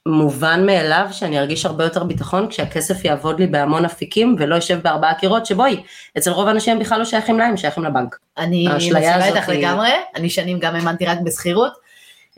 מובן 0.07 0.67
מאליו 0.67 1.07
שאני 1.13 1.39
ארגיש 1.39 1.67
הרבה 1.67 1.85
יותר 1.85 2.05
ביטחון 2.05 2.49
כשהכסף 2.49 3.05
יעבוד 3.05 3.41
לי 3.41 3.47
בהמון 3.47 3.85
אפיקים 3.85 4.37
ולא 4.39 4.55
יושב 4.55 4.81
בארבעה 4.83 5.15
קירות 5.15 5.47
שבואי, 5.47 5.83
אצל 6.19 6.31
רוב 6.31 6.49
האנשים 6.49 6.73
הם 6.73 6.79
בכלל 6.79 6.99
לא 6.99 7.05
שייכים 7.05 7.39
להם, 7.39 7.57
שייכים 7.57 7.85
לבנק. 7.85 8.17
אני 8.39 8.69
מסכימה 8.77 9.27
איתך 9.27 9.49
היא- 9.49 9.59
לגמרי, 9.59 9.91
אני 10.17 10.31
שנים 10.31 10.59
גם 10.59 10.75
האמנתי 10.75 11.07
רק 11.07 11.19
בשכירות, 11.25 11.73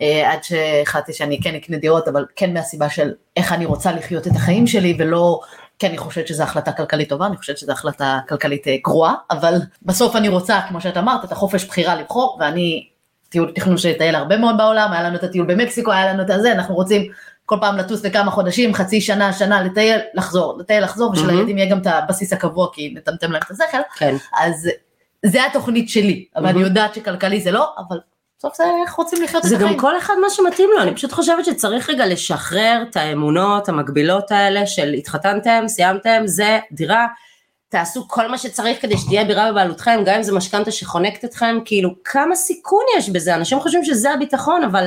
אה, 0.00 0.32
עד 0.32 0.44
שהחלטתי 0.44 1.12
שאני 1.12 1.40
כן 1.42 1.54
אקנה 1.54 1.76
דירות, 1.76 2.08
אבל 2.08 2.24
כן 2.36 2.54
מהסיבה 2.54 2.88
של 2.90 3.12
איך 3.36 3.52
אני 3.52 3.64
רוצה 3.66 3.92
לחיות 3.92 4.26
את 4.26 4.32
החיים 4.36 4.66
שלי 4.66 4.96
ולא 4.98 5.40
כי 5.84 5.88
אני 5.88 5.98
חושבת 5.98 6.28
שזו 6.28 6.42
החלטה 6.42 6.72
כלכלית 6.72 7.08
טובה, 7.08 7.26
אני 7.26 7.36
חושבת 7.36 7.58
שזו 7.58 7.72
החלטה 7.72 8.18
כלכלית 8.28 8.68
אה, 8.68 8.76
גרועה, 8.84 9.14
אבל 9.30 9.54
בסוף 9.82 10.16
אני 10.16 10.28
רוצה, 10.28 10.60
כמו 10.68 10.80
שאת 10.80 10.96
אמרת, 10.96 11.24
את 11.24 11.32
החופש 11.32 11.64
בחירה 11.64 11.94
לבחור, 11.94 12.38
ואני, 12.40 12.88
טיול 13.28 13.52
תכנון 13.54 13.76
לטייל 13.90 14.14
הרבה 14.14 14.36
מאוד 14.36 14.58
בעולם, 14.58 14.92
היה 14.92 15.02
לנו 15.02 15.16
את 15.16 15.22
הטיול 15.24 15.46
במקסיקו, 15.46 15.92
היה 15.92 16.12
לנו 16.12 16.22
את 16.22 16.30
הזה, 16.30 16.52
אנחנו 16.52 16.74
רוצים 16.74 17.10
כל 17.46 17.56
פעם 17.60 17.76
לטוס 17.76 18.04
לכמה 18.04 18.30
חודשים, 18.30 18.74
חצי 18.74 19.00
שנה, 19.00 19.32
שנה, 19.32 19.62
לטייל, 19.62 20.00
לחזור, 20.14 20.58
לטייל, 20.58 20.84
לחזור, 20.84 21.12
ושלילדים 21.12 21.58
יהיה 21.58 21.70
גם 21.70 21.78
את 21.78 21.86
הבסיס 21.86 22.32
הקבוע, 22.32 22.68
כי 22.72 22.94
נטמטם 22.96 23.32
להם 23.32 23.42
את 23.46 23.50
השכל, 23.50 23.78
כן. 23.96 24.14
אז 24.40 24.70
זה 25.26 25.46
התוכנית 25.46 25.88
שלי, 25.88 26.24
אבל 26.36 26.46
אני 26.46 26.60
יודעת 26.60 26.94
שכלכלי 26.94 27.40
זה 27.40 27.50
לא, 27.50 27.74
אבל 27.88 27.98
בסוף 28.38 28.56
זה 28.56 28.64
איך 28.82 28.92
רוצים 28.94 29.22
לחיות 29.22 29.44
את 29.44 29.48
זה 29.48 29.56
החיים. 29.56 29.72
גם 29.72 29.78
כל 29.78 29.98
אחד 29.98 30.14
מה 30.20 30.30
שמתאים 30.30 30.70
לו, 30.76 30.82
אני 30.82 30.94
פשוט 30.94 31.12
חושבת 31.12 31.44
שצריך 31.44 31.90
רגע 31.90 32.06
לשחרר 32.06 32.84
את 32.90 32.96
האמונות 32.96 33.68
המקבילות 33.68 34.30
האלה 34.30 34.66
של 34.66 34.92
התחתנתם, 34.92 35.64
סיימתם, 35.68 36.22
זה 36.24 36.58
דירה, 36.72 37.06
תעשו 37.68 38.08
כל 38.08 38.28
מה 38.28 38.38
שצריך 38.38 38.82
כדי 38.82 38.98
שתהיה 38.98 39.24
בירה 39.24 39.52
בבעלותכם, 39.52 40.02
גם 40.06 40.14
אם 40.14 40.22
זה 40.22 40.32
משכנתה 40.32 40.70
שחונקת 40.70 41.24
אתכם, 41.24 41.58
כאילו 41.64 41.90
כמה 42.04 42.36
סיכון 42.36 42.84
יש 42.98 43.10
בזה, 43.10 43.34
אנשים 43.34 43.60
חושבים 43.60 43.84
שזה 43.84 44.10
הביטחון, 44.10 44.64
אבל 44.64 44.86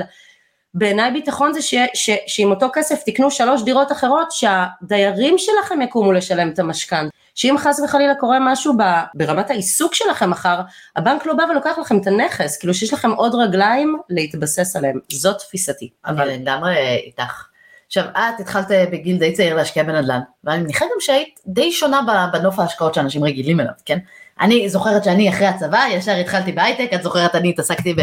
בעיניי 0.73 1.11
ביטחון 1.11 1.53
זה 1.53 1.61
ש, 1.61 1.73
ש, 1.93 2.09
שעם 2.27 2.51
אותו 2.51 2.67
כסף 2.73 3.03
תקנו 3.05 3.31
שלוש 3.31 3.63
דירות 3.63 3.91
אחרות, 3.91 4.31
שהדיירים 4.31 5.37
שלכם 5.37 5.81
יקומו 5.81 6.11
לשלם 6.11 6.49
את 6.49 6.59
המשכנתה. 6.59 7.17
שאם 7.37 7.55
חס 7.57 7.79
וחלילה 7.79 8.15
קורה 8.15 8.37
משהו 8.41 8.73
ברמת 9.13 9.49
העיסוק 9.49 9.95
שלכם 9.95 10.29
מחר, 10.29 10.61
הבנק 10.95 11.25
לא 11.25 11.33
בא 11.33 11.43
ולוקח 11.51 11.77
לכם 11.81 11.97
את 11.97 12.07
הנכס, 12.07 12.57
כאילו 12.57 12.73
שיש 12.73 12.93
לכם 12.93 13.11
עוד 13.11 13.35
רגליים 13.35 13.97
להתבסס 14.09 14.75
עליהם, 14.75 14.99
זאת 15.11 15.37
תפיסתי. 15.37 15.89
אבל 16.05 16.27
לגמרי 16.27 16.77
איתך. 17.05 17.47
עכשיו, 17.87 18.03
את 18.03 18.39
התחלת 18.39 18.67
בגיל 18.91 19.17
די 19.17 19.33
צעיר 19.33 19.55
להשקיע 19.55 19.83
בנדל"ן, 19.83 20.19
ואני 20.43 20.63
מניחה 20.63 20.85
גם 20.85 20.99
שהיית 20.99 21.39
די 21.47 21.71
שונה 21.71 22.29
בנוף 22.33 22.59
ההשקעות 22.59 22.93
שאנשים 22.93 23.23
רגילים 23.23 23.59
אליו, 23.59 23.73
כן? 23.85 23.97
אני 24.41 24.69
זוכרת 24.69 25.03
שאני 25.03 25.29
אחרי 25.29 25.47
הצבא, 25.47 25.83
ישר 25.91 26.11
התחלתי 26.15 26.51
בהייטק, 26.51 26.93
את 26.93 27.03
זוכרת 27.03 27.35
אני 27.35 27.49
התעסקתי 27.49 27.95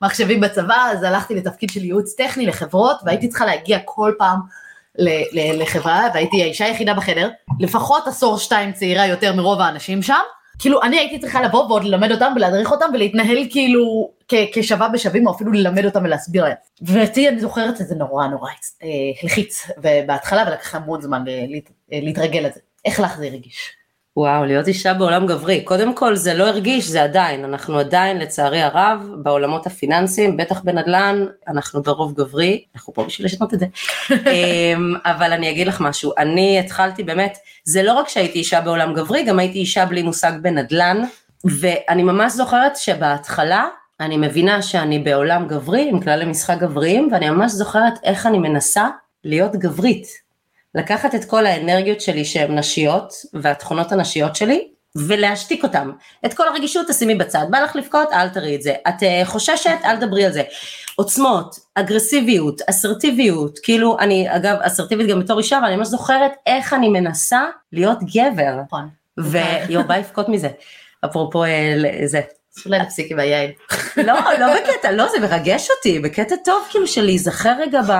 במחשבים 0.00 0.40
בצבא, 0.40 0.88
אז 0.92 1.02
הלכתי 1.02 1.34
לתפקיד 1.34 1.70
של 1.70 1.84
ייעוץ 1.84 2.14
טכני 2.14 2.46
לחברות, 2.46 2.96
והייתי 3.04 3.28
צריכה 3.28 3.46
להגיע 3.46 3.78
כל 3.84 4.12
פעם 4.18 4.38
לחברה, 5.54 6.08
והייתי 6.14 6.42
האישה 6.42 6.64
היחידה 6.64 6.94
בחדר, 6.94 7.30
לפחות 7.60 8.06
עשור 8.06 8.38
שתיים 8.38 8.72
צעירה 8.72 9.06
יותר 9.06 9.32
מרוב 9.32 9.60
האנשים 9.60 10.02
שם, 10.02 10.14
כאילו 10.58 10.82
אני 10.82 10.98
הייתי 10.98 11.18
צריכה 11.18 11.42
לבוא 11.42 11.64
ועוד 11.64 11.84
ללמד 11.84 12.12
אותם 12.12 12.32
ולהדריך 12.36 12.70
אותם 12.72 12.86
ולהתנהל 12.94 13.38
כאילו 13.50 14.10
כשווה 14.52 14.88
בשווים 14.88 15.26
או 15.26 15.32
אפילו 15.34 15.52
ללמד 15.52 15.84
אותם 15.84 16.04
ולהסביר 16.04 16.44
להם. 16.44 16.54
ואותי 16.82 17.28
אני 17.28 17.40
זוכרת 17.40 17.76
שזה 17.76 17.94
נורא 17.94 18.26
נורא 18.26 18.50
אה, 18.82 18.88
הלחיץ 19.22 19.66
בהתחלה 20.06 20.44
ולקח 20.46 20.74
המון 20.74 21.00
זמן 21.00 21.24
להת- 21.48 21.70
אה, 21.92 21.98
להתרגל 22.02 22.40
לזה. 22.40 22.60
איך 22.84 23.00
לך 23.00 23.16
זה 23.16 23.26
הרגיש? 23.26 23.70
וואו, 24.16 24.44
להיות 24.44 24.68
אישה 24.68 24.94
בעולם 24.94 25.26
גברי, 25.26 25.64
קודם 25.64 25.94
כל 25.94 26.16
זה 26.16 26.34
לא 26.34 26.44
הרגיש, 26.48 26.88
זה 26.88 27.02
עדיין, 27.02 27.44
אנחנו 27.44 27.78
עדיין 27.78 28.18
לצערי 28.18 28.62
הרב 28.62 29.10
בעולמות 29.22 29.66
הפיננסיים, 29.66 30.36
בטח 30.36 30.60
בנדל"ן, 30.60 31.24
אנחנו 31.48 31.82
ברוב 31.82 32.14
גברי, 32.14 32.64
אנחנו 32.74 32.94
פה 32.94 33.04
בשביל 33.04 33.26
לשנות 33.26 33.54
את 33.54 33.58
זה. 33.58 33.66
אמ, 34.30 34.94
אבל 35.04 35.32
אני 35.32 35.50
אגיד 35.50 35.66
לך 35.66 35.80
משהו, 35.80 36.12
אני 36.18 36.58
התחלתי 36.58 37.02
באמת, 37.02 37.38
זה 37.64 37.82
לא 37.82 37.92
רק 37.92 38.08
שהייתי 38.08 38.38
אישה 38.38 38.60
בעולם 38.60 38.94
גברי, 38.94 39.24
גם 39.24 39.38
הייתי 39.38 39.58
אישה 39.58 39.86
בלי 39.86 40.02
מושג 40.02 40.32
בנדל"ן, 40.42 41.02
ואני 41.44 42.02
ממש 42.02 42.32
זוכרת 42.32 42.76
שבהתחלה, 42.76 43.66
אני 44.00 44.16
מבינה 44.16 44.62
שאני 44.62 44.98
בעולם 44.98 45.48
גברי, 45.48 45.88
עם 45.90 46.00
כללי 46.00 46.24
משחק 46.24 46.58
גבריים, 46.58 47.08
ואני 47.12 47.30
ממש 47.30 47.52
זוכרת 47.52 47.94
איך 48.04 48.26
אני 48.26 48.38
מנסה 48.38 48.88
להיות 49.24 49.56
גברית. 49.56 50.23
לקחת 50.74 51.14
את 51.14 51.24
כל 51.24 51.46
האנרגיות 51.46 52.00
שלי 52.00 52.24
שהן 52.24 52.58
נשיות, 52.58 53.12
והתכונות 53.34 53.92
הנשיות 53.92 54.36
שלי, 54.36 54.68
ולהשתיק 54.96 55.62
אותם. 55.62 55.90
את 56.26 56.34
כל 56.34 56.48
הרגישות 56.48 56.88
תשימי 56.88 57.14
בצד, 57.14 57.46
בא 57.50 57.60
לך 57.60 57.76
לבכות, 57.76 58.12
אל 58.12 58.28
תראי 58.28 58.56
את 58.56 58.62
זה. 58.62 58.74
את 58.88 59.02
uh, 59.02 59.24
חוששת, 59.24 59.78
אל 59.84 59.96
תדברי 59.96 60.24
על 60.24 60.32
זה. 60.32 60.42
עוצמות, 60.96 61.56
אגרסיביות, 61.74 62.60
אסרטיביות, 62.70 63.58
כאילו, 63.58 63.98
אני 63.98 64.36
אגב 64.36 64.56
אסרטיבית 64.60 65.08
גם 65.08 65.20
בתור 65.20 65.38
אישה, 65.38 65.58
אבל 65.58 65.66
אני 65.66 65.76
ממש 65.76 65.88
זוכרת 65.88 66.32
איך 66.46 66.72
אני 66.72 66.88
מנסה 66.88 67.44
להיות 67.72 67.98
גבר. 68.02 68.56
נכון. 68.66 68.88
ויו, 69.18 69.84
בא 69.84 69.96
לבכות 69.96 70.28
מזה. 70.28 70.48
אפרופו 71.04 71.44
אה, 71.44 71.74
זה. 72.04 72.20
אולי 72.66 72.78
נפסיק 72.78 73.12
עם 73.12 73.18
היין. 73.18 73.50
לא, 73.96 74.14
לא 74.40 74.46
בקטע, 74.54 74.92
לא, 74.92 75.08
זה 75.08 75.20
מרגש 75.20 75.68
אותי, 75.76 75.98
בקטע 75.98 76.34
טוב, 76.44 76.66
כאילו, 76.70 76.86
של 76.86 77.02
להיזכר 77.02 77.54
רגע 77.60 77.80
ב... 77.82 77.92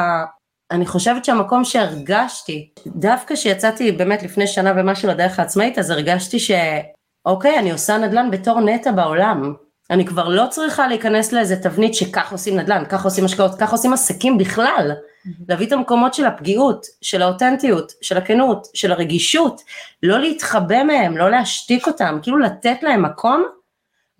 אני 0.74 0.86
חושבת 0.86 1.24
שהמקום 1.24 1.64
שהרגשתי, 1.64 2.70
דווקא 2.86 3.36
שיצאתי 3.36 3.92
באמת 3.92 4.22
לפני 4.22 4.46
שנה 4.46 4.72
ומשהו 4.76 5.08
לדרך 5.08 5.38
העצמאית, 5.38 5.78
אז 5.78 5.90
הרגשתי 5.90 6.38
שאוקיי, 6.38 7.58
אני 7.58 7.72
עושה 7.72 7.98
נדל"ן 7.98 8.30
בתור 8.30 8.60
נטע 8.60 8.92
בעולם. 8.92 9.54
אני 9.90 10.06
כבר 10.06 10.28
לא 10.28 10.44
צריכה 10.50 10.88
להיכנס 10.88 11.32
לאיזה 11.32 11.56
תבנית 11.56 11.94
שכך 11.94 12.32
עושים 12.32 12.58
נדל"ן, 12.58 12.84
כך 12.88 13.04
עושים 13.04 13.24
השקעות, 13.24 13.50
כך 13.58 13.72
עושים 13.72 13.92
עסקים 13.92 14.38
בכלל. 14.38 14.92
להביא 15.48 15.66
את 15.66 15.72
המקומות 15.72 16.14
של 16.14 16.24
הפגיעות, 16.24 16.86
של 17.02 17.22
האותנטיות, 17.22 17.92
של 18.02 18.16
הכנות, 18.16 18.66
של 18.74 18.92
הרגישות, 18.92 19.60
לא 20.02 20.18
להתחבא 20.18 20.82
מהם, 20.82 21.16
לא 21.16 21.30
להשתיק 21.30 21.86
אותם, 21.86 22.18
כאילו 22.22 22.38
לתת 22.38 22.82
להם 22.82 23.02
מקום, 23.02 23.44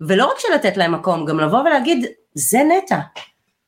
ולא 0.01 0.25
רק 0.25 0.39
שלתת 0.39 0.77
להם 0.77 0.91
מקום, 0.91 1.25
גם 1.25 1.39
לבוא 1.39 1.59
ולהגיד, 1.59 2.05
זה 2.33 2.59
נטע. 2.63 2.99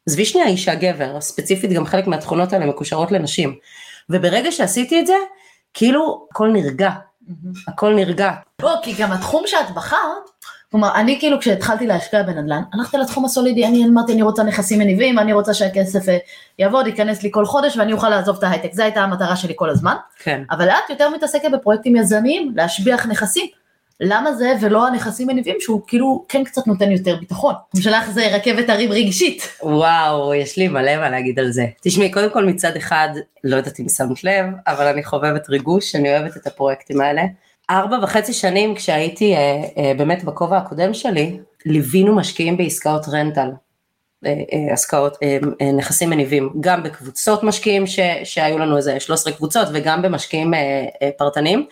עזבי 0.07 0.25
שנייה 0.25 0.47
אישה 0.47 0.75
גבר, 0.75 1.21
ספציפית 1.21 1.71
גם 1.71 1.85
חלק 1.85 2.07
מהתכונות 2.07 2.53
האלה 2.53 2.65
מקושרות 2.65 3.11
לנשים. 3.11 3.55
וברגע 4.09 4.51
שעשיתי 4.51 4.99
את 4.99 5.07
זה, 5.07 5.15
כאילו 5.73 6.27
הכל 6.31 6.51
נרגע, 6.51 6.91
הכל 7.67 7.95
נרגע. 7.95 8.31
לא, 8.61 8.75
כי 8.83 8.93
גם 8.99 9.11
התחום 9.11 9.43
שאת 9.45 9.71
בחרת, 9.75 10.29
כלומר, 10.71 10.95
אני 10.95 11.19
כאילו 11.19 11.39
כשהתחלתי 11.39 11.87
להשקיע 11.87 12.23
בנדל"ן, 12.23 12.61
הלכתי 12.73 12.97
לתחום 12.97 13.25
הסולידי, 13.25 13.65
אני 13.65 13.85
אמרתי, 13.85 14.13
אני 14.13 14.21
רוצה 14.21 14.43
נכסים 14.43 14.79
מניבים, 14.79 15.19
אני 15.19 15.33
רוצה 15.33 15.53
שהכסף 15.53 16.09
אה, 16.09 16.17
יעבוד, 16.59 16.87
ייכנס 16.87 17.23
לי 17.23 17.29
כל 17.33 17.45
חודש 17.45 17.77
ואני 17.77 17.93
אוכל 17.93 18.09
לעזוב 18.09 18.37
את 18.37 18.43
ההייטק, 18.43 18.73
זו 18.73 18.83
הייתה 18.83 19.01
המטרה 19.01 19.35
שלי 19.35 19.53
כל 19.55 19.69
הזמן. 19.69 19.95
כן. 20.19 20.43
אבל 20.51 20.69
את 20.69 20.89
יותר 20.89 21.09
מתעסקת 21.09 21.51
בפרויקטים 21.51 21.95
יזמיים, 21.95 22.53
להשביח 22.55 23.05
נכסים. 23.05 23.47
למה 24.01 24.33
זה 24.33 24.53
ולא 24.61 24.87
הנכסים 24.87 25.27
מניבים 25.27 25.55
שהוא 25.59 25.81
כאילו 25.87 26.25
כן 26.29 26.43
קצת 26.43 26.67
נותן 26.67 26.91
יותר 26.91 27.15
ביטחון. 27.15 27.53
שלך 27.79 28.09
זה 28.09 28.27
רכבת 28.27 28.69
הרים 28.69 28.91
רגשית. 28.91 29.49
וואו, 29.63 30.33
יש 30.33 30.57
לי 30.57 30.67
מלא 30.67 30.97
מה 30.97 31.09
להגיד 31.09 31.39
על 31.39 31.51
זה. 31.51 31.65
תשמעי, 31.81 32.11
קודם 32.11 32.29
כל 32.29 32.45
מצד 32.45 32.75
אחד, 32.75 33.09
לא 33.43 33.55
יודעת 33.55 33.79
אם 33.79 33.89
שמת 33.89 34.23
לב, 34.23 34.45
אבל 34.67 34.87
אני 34.87 35.03
חובבת 35.03 35.49
ריגוש, 35.49 35.95
אני 35.95 36.17
אוהבת 36.17 36.37
את 36.37 36.47
הפרויקטים 36.47 37.01
האלה. 37.01 37.23
ארבע 37.69 37.97
וחצי 38.03 38.33
שנים 38.33 38.75
כשהייתי 38.75 39.35
אה, 39.35 39.39
אה, 39.77 39.93
באמת 39.97 40.23
בכובע 40.23 40.57
הקודם 40.57 40.93
שלי, 40.93 41.39
ליווינו 41.65 42.15
משקיעים 42.15 42.57
בעסקאות 42.57 43.05
רנטל. 43.11 43.49
אה, 44.25 44.33
אה, 44.53 44.73
השקעות, 44.73 45.17
אה, 45.23 45.71
נכסים 45.71 46.09
מניבים, 46.09 46.49
גם 46.59 46.83
בקבוצות 46.83 47.43
משקיעים 47.43 47.87
ש, 47.87 47.99
שהיו 48.23 48.59
לנו 48.59 48.77
איזה 48.77 48.99
13 48.99 49.33
קבוצות 49.33 49.67
וגם 49.73 50.01
במשקיעים 50.01 50.53
פרטניים. 51.17 51.65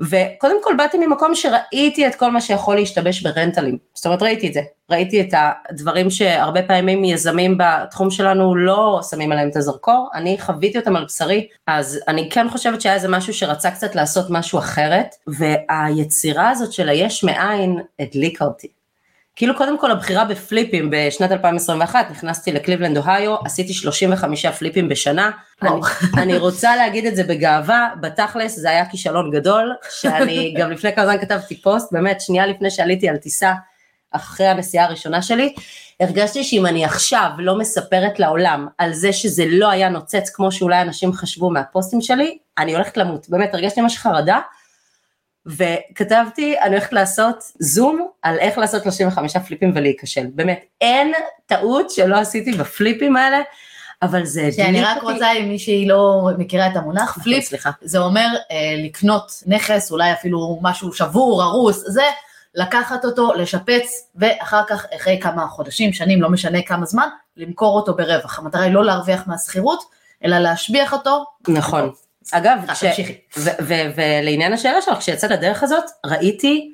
וקודם 0.00 0.56
כל 0.62 0.74
באתי 0.78 0.98
ממקום 0.98 1.34
שראיתי 1.34 2.06
את 2.06 2.14
כל 2.14 2.30
מה 2.30 2.40
שיכול 2.40 2.76
להשתבש 2.76 3.22
ברנטלים, 3.22 3.78
זאת 3.94 4.06
אומרת 4.06 4.22
ראיתי 4.22 4.48
את 4.48 4.52
זה, 4.52 4.60
ראיתי 4.90 5.20
את 5.20 5.34
הדברים 5.70 6.10
שהרבה 6.10 6.62
פעמים 6.62 7.04
יזמים 7.04 7.58
בתחום 7.58 8.10
שלנו 8.10 8.56
לא 8.56 9.00
שמים 9.10 9.32
עליהם 9.32 9.48
את 9.48 9.56
הזרקור, 9.56 10.10
אני 10.14 10.36
חוויתי 10.40 10.78
אותם 10.78 10.96
על 10.96 11.04
בשרי, 11.04 11.46
אז 11.66 12.00
אני 12.08 12.30
כן 12.30 12.48
חושבת 12.48 12.80
שהיה 12.80 12.94
איזה 12.94 13.08
משהו 13.08 13.34
שרצה 13.34 13.70
קצת 13.70 13.94
לעשות 13.94 14.26
משהו 14.30 14.58
אחרת, 14.58 15.14
והיצירה 15.26 16.50
הזאת 16.50 16.72
של 16.72 16.88
היש 16.88 17.24
מאין 17.24 17.78
הדליקה 18.00 18.44
אותי. 18.44 18.81
כאילו 19.36 19.56
קודם 19.56 19.78
כל 19.78 19.90
הבחירה 19.90 20.24
בפליפים 20.24 20.90
בשנת 20.92 21.32
2021, 21.32 22.10
נכנסתי 22.10 22.52
לקליבלנד 22.52 22.98
אוהיו, 22.98 23.36
עשיתי 23.44 23.74
35 23.74 24.46
פליפים 24.46 24.88
בשנה, 24.88 25.30
אני, 25.62 25.70
אני 26.16 26.36
רוצה 26.36 26.76
להגיד 26.76 27.06
את 27.06 27.16
זה 27.16 27.24
בגאווה, 27.24 27.88
בתכלס 28.00 28.56
זה 28.56 28.70
היה 28.70 28.86
כישלון 28.86 29.30
גדול, 29.30 29.74
שאני 29.90 30.54
גם 30.58 30.70
לפני 30.70 30.94
כמה 30.94 31.04
זמן 31.04 31.18
כתבתי 31.18 31.62
פוסט, 31.62 31.92
באמת 31.92 32.20
שנייה 32.20 32.46
לפני 32.46 32.70
שעליתי 32.70 33.08
על 33.08 33.16
טיסה, 33.16 33.52
אחרי 34.10 34.46
הנסיעה 34.46 34.84
הראשונה 34.84 35.22
שלי, 35.22 35.54
הרגשתי 36.00 36.44
שאם 36.44 36.66
אני 36.66 36.84
עכשיו 36.84 37.30
לא 37.38 37.58
מספרת 37.58 38.18
לעולם 38.18 38.66
על 38.78 38.92
זה 38.92 39.12
שזה 39.12 39.44
לא 39.48 39.70
היה 39.70 39.88
נוצץ 39.88 40.30
כמו 40.34 40.52
שאולי 40.52 40.80
אנשים 40.82 41.12
חשבו 41.12 41.50
מהפוסטים 41.50 42.00
שלי, 42.00 42.38
אני 42.58 42.74
הולכת 42.74 42.96
למות, 42.96 43.28
באמת 43.28 43.54
הרגשתי 43.54 43.80
ממש 43.80 43.98
חרדה, 43.98 44.40
וכתבתי, 45.46 46.58
אני 46.60 46.68
הולכת 46.68 46.92
לעשות 46.92 47.36
זום 47.58 48.08
על 48.22 48.38
איך 48.38 48.58
לעשות 48.58 48.82
35 48.82 49.36
פליפים 49.36 49.72
ולהיכשל. 49.74 50.26
באמת, 50.34 50.64
אין 50.80 51.12
טעות 51.46 51.90
שלא 51.90 52.16
עשיתי 52.16 52.52
בפליפים 52.52 53.16
האלה, 53.16 53.40
אבל 54.02 54.24
זה 54.24 54.40
הדליק 54.40 54.58
אותי. 54.58 54.66
שאני 54.66 54.84
רק 54.84 55.02
רוצה, 55.02 55.32
אם 55.32 55.48
מישהי 55.48 55.88
לא 55.88 56.28
מכירה 56.38 56.66
את 56.66 56.76
המונח, 56.76 57.18
פליפ, 57.22 57.44
סליחה. 57.44 57.70
זה 57.80 57.98
אומר 57.98 58.26
אה, 58.50 58.74
לקנות 58.84 59.42
נכס, 59.46 59.92
אולי 59.92 60.12
אפילו 60.12 60.58
משהו 60.62 60.92
שבור, 60.92 61.42
הרוס, 61.42 61.84
זה 61.86 62.02
לקחת 62.54 63.04
אותו, 63.04 63.32
לשפץ, 63.34 64.08
ואחר 64.16 64.62
כך, 64.68 64.86
אחרי 64.96 65.18
כמה 65.20 65.46
חודשים, 65.46 65.92
שנים, 65.92 66.22
לא 66.22 66.30
משנה 66.30 66.62
כמה 66.62 66.86
זמן, 66.86 67.08
למכור 67.36 67.76
אותו 67.76 67.94
ברווח. 67.96 68.38
המטרה 68.38 68.62
היא 68.62 68.72
לא 68.72 68.84
להרוויח 68.84 69.26
מהשכירות, 69.26 69.84
אלא 70.24 70.38
להשביח 70.38 70.92
אותו. 70.92 71.24
נכון. 71.48 71.90
אגב, 72.30 72.58
כש-. 72.68 73.00
ו- 73.36 73.50
ו- 73.62 73.90
ולעניין 73.96 74.52
השאלה 74.52 74.82
שלך, 74.82 74.98
כשיצאת 74.98 75.30
לדרך 75.30 75.62
הזאת, 75.62 75.84
ראיתי, 76.06 76.72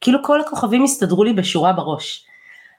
כאילו 0.00 0.24
כל 0.24 0.40
הכוכבים 0.40 0.84
הסתדרו 0.84 1.24
לי 1.24 1.32
בשורה 1.32 1.72
בראש. 1.72 2.26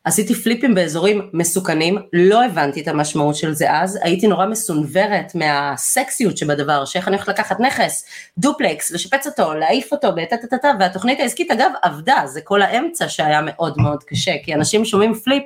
עשיתי 0.04 0.36
פליפים 0.36 0.76
באזורים 0.76 1.30
מסוכנים, 1.34 1.98
לא 2.14 2.46
הבנתי 2.46 2.82
את 2.82 2.88
המשמעות 2.88 3.36
של 3.36 3.54
זה 3.54 3.72
אז, 3.72 4.00
הייתי 4.02 4.28
נורא 4.28 4.46
מסונוורת 4.46 5.36
מהסקסיות 5.36 6.38
שבדבר, 6.38 6.86
שאיך 6.86 7.08
אני 7.08 7.16
הולכת 7.16 7.30
לקחת 7.30 7.60
נכס, 7.60 8.06
דופלקס, 8.38 8.92
לשפץ 8.92 9.28
אותו, 9.28 9.54
להעיף 9.54 9.92
אותו, 9.92 10.12
בטטטטה, 10.16 10.72
והתוכנית 10.80 11.20
העסקית 11.20 11.52
אגב 11.52 11.72
עבדה, 11.82 12.22
זה 12.26 12.42
כל 12.42 12.62
האמצע 12.62 13.10
שהיה 13.10 13.42
מאוד 13.42 13.78
מאוד 13.78 14.04
קשה, 14.04 14.32
כי 14.44 14.54
אנשים 14.54 14.86
שומעים 14.86 15.14
flip, 15.14 15.44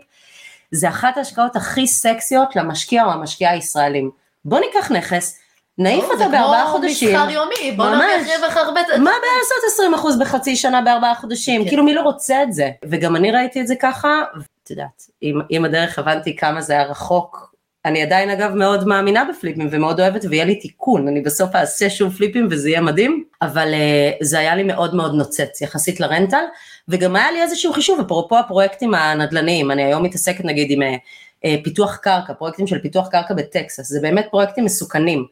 זה 0.72 0.90
אחת 0.90 1.18
ההשקעות 1.18 1.56
הכי 1.56 1.88
סקסיות 1.88 2.56
למשקיע 2.56 3.06
או 3.06 3.12
המשקיעה 3.12 3.52
הישראלים. 3.52 4.12
בוא 4.46 4.60
ניקח 4.60 4.92
נכס, 4.92 5.40
נעיף 5.84 6.06
זה 6.06 6.12
אותו 6.12 6.32
בארבעה 6.32 6.64
כמו 6.64 6.72
חודשים. 6.72 7.16
מסחר 7.16 7.30
יומי, 7.30 7.72
בוא. 7.76 7.86
נרוויח 7.86 8.40
רווח 8.40 8.58
הרבה. 8.58 8.82
מה 8.88 9.12
הבעיה 9.12 9.34
לעשות 9.40 10.20
20% 10.20 10.22
בחצי 10.22 10.56
שנה 10.56 10.82
בארבעה 10.82 11.16
חודשים? 11.16 11.64
כן. 11.64 11.70
כאילו 11.70 11.84
מי 11.84 11.94
לא 11.94 12.02
רוצה 12.02 12.44
את 12.44 12.54
זה? 12.54 12.70
וגם 12.86 13.16
אני 13.16 13.32
ראיתי 13.32 13.62
את 13.62 13.68
זה 13.68 13.76
ככה, 13.76 14.22
ואת 14.36 14.70
יודעת, 14.70 15.04
עם, 15.50 15.66
הדרך 15.66 16.00
הבנתי 16.00 16.36
כמה 16.36 16.62
זה 16.62 16.74
היה 16.74 16.84
רחוק. 16.84 17.52
אני 17.86 18.02
עדיין 18.02 18.30
אגב 18.30 18.56
מאוד 18.56 18.88
מאמינה 18.88 19.26
בפליפים 19.26 19.68
ומאוד 19.72 20.00
אוהבת 20.00 20.26
ויהיה 20.30 20.46
לי 20.46 20.56
תיקון, 20.56 21.08
אני 21.08 21.22
בסוף 21.22 21.56
אעשה 21.56 21.90
שוב 21.90 22.14
פליפים 22.14 22.48
וזה 22.52 22.70
יהיה 22.70 22.82
מדהים, 22.82 23.24
אבל 23.42 23.74
uh, 23.74 24.18
זה 24.24 24.40
היה 24.40 24.56
לי 24.56 24.64
מאוד 24.64 24.96
מאוד 24.96 25.14
נוצץ 25.14 25.62
יחסית 25.62 26.00
לרנטל, 26.00 26.44
וגם 26.88 27.16
היה 27.16 27.32
לי 27.32 27.42
איזשהו 27.42 27.74
חישוב, 27.74 28.00
אפרופו 28.00 28.38
הפרויקטים 28.38 28.94
הנדל"ניים, 28.94 29.72
אני 29.72 29.84
היום 29.84 30.04
מתעסקת 30.04 30.46
נגיד 30.46 30.72
עם 30.72 30.82
uh, 30.82 31.64
פיתוח 31.64 31.96
קרקע, 31.96 32.34
פרויקטים 32.34 32.68
של 32.68 32.80
פיתוח 32.80 33.08
קרקע 33.08 33.34
בטקסס, 33.34 33.88
זה 33.88 34.00
באמת 34.02 34.28
פרויקטים 34.32 34.66
מסוכנים, 34.66 35.26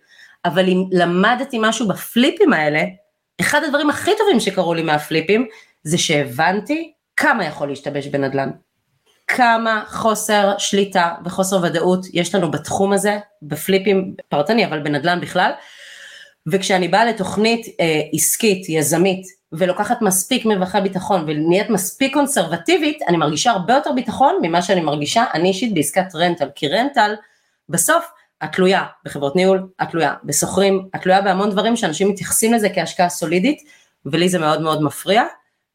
אבל 0.45 0.67
אם 0.67 0.83
למדתי 0.91 1.57
משהו 1.61 1.87
בפליפים 1.87 2.53
האלה, 2.53 2.83
אחד 3.41 3.63
הדברים 3.63 3.89
הכי 3.89 4.11
טובים 4.17 4.39
שקרו 4.39 4.73
לי 4.73 4.83
מהפליפים, 4.83 5.47
זה 5.83 5.97
שהבנתי 5.97 6.93
כמה 7.17 7.45
יכול 7.45 7.67
להשתבש 7.67 8.07
בנדל"ן. 8.07 8.49
כמה 9.27 9.83
חוסר 9.87 10.53
שליטה 10.57 11.15
וחוסר 11.25 11.59
ודאות 11.63 12.05
יש 12.13 12.35
לנו 12.35 12.51
בתחום 12.51 12.93
הזה, 12.93 13.17
בפליפים 13.41 14.15
פרטני, 14.29 14.65
אבל 14.65 14.79
בנדל"ן 14.79 15.21
בכלל. 15.21 15.51
וכשאני 16.47 16.87
באה 16.87 17.05
לתוכנית 17.05 17.67
אה, 17.79 18.01
עסקית, 18.13 18.69
יזמית, 18.69 19.27
ולוקחת 19.51 20.01
מספיק 20.01 20.45
מרווחי 20.45 20.81
ביטחון 20.83 21.23
ונהיית 21.27 21.69
מספיק 21.69 22.13
קונסרבטיבית, 22.13 23.01
אני 23.07 23.17
מרגישה 23.17 23.51
הרבה 23.51 23.73
יותר 23.73 23.91
ביטחון 23.91 24.39
ממה 24.41 24.61
שאני 24.61 24.81
מרגישה 24.81 25.23
אני 25.33 25.49
אישית 25.49 25.73
בעסקת 25.73 26.15
rental, 26.15 26.49
כי 26.55 26.67
rental 26.67 27.15
בסוף 27.69 28.05
את 28.43 28.51
תלויה 28.51 28.83
בחברות 29.05 29.35
ניהול, 29.35 29.67
את 29.81 29.89
תלויה 29.89 30.13
בסוחרים, 30.23 30.87
את 30.95 31.01
תלויה 31.01 31.21
בהמון 31.21 31.49
דברים 31.49 31.75
שאנשים 31.75 32.09
מתייחסים 32.09 32.53
לזה 32.53 32.69
כהשקעה 32.75 33.09
סולידית, 33.09 33.63
ולי 34.05 34.29
זה 34.29 34.39
מאוד 34.39 34.61
מאוד 34.61 34.81
מפריע. 34.81 35.23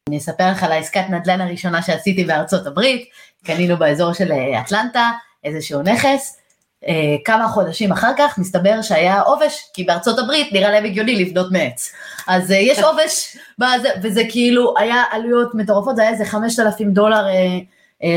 אני 0.09 0.17
אספר 0.17 0.51
לך 0.51 0.63
על 0.63 0.71
העסקת 0.71 1.03
נדל"ן 1.09 1.41
הראשונה 1.41 1.81
שעשיתי 1.81 2.23
בארצות 2.23 2.67
הברית, 2.67 3.09
קנינו 3.45 3.77
באזור 3.77 4.13
של 4.13 4.31
אה, 4.31 4.61
אטלנטה 4.61 5.11
איזשהו 5.43 5.81
נכס, 5.81 6.37
אה, 6.87 7.15
כמה 7.25 7.47
חודשים 7.47 7.91
אחר 7.91 8.11
כך 8.17 8.37
מסתבר 8.37 8.81
שהיה 8.81 9.21
עובש, 9.21 9.69
כי 9.73 9.83
בארצות 9.83 10.19
הברית 10.19 10.53
נראה 10.53 10.71
להם 10.71 10.85
הגיוני 10.85 11.25
לבנות 11.25 11.51
מעץ. 11.51 11.91
אז 12.27 12.51
אה, 12.51 12.57
יש 12.57 12.79
עובש, 12.79 13.37
וזה 14.01 14.23
כאילו 14.29 14.73
היה 14.77 15.03
עלויות 15.11 15.55
מטורפות, 15.55 15.95
זה 15.95 16.01
היה 16.01 16.11
איזה 16.11 16.25
5,000 16.25 16.91
דולר 16.91 17.25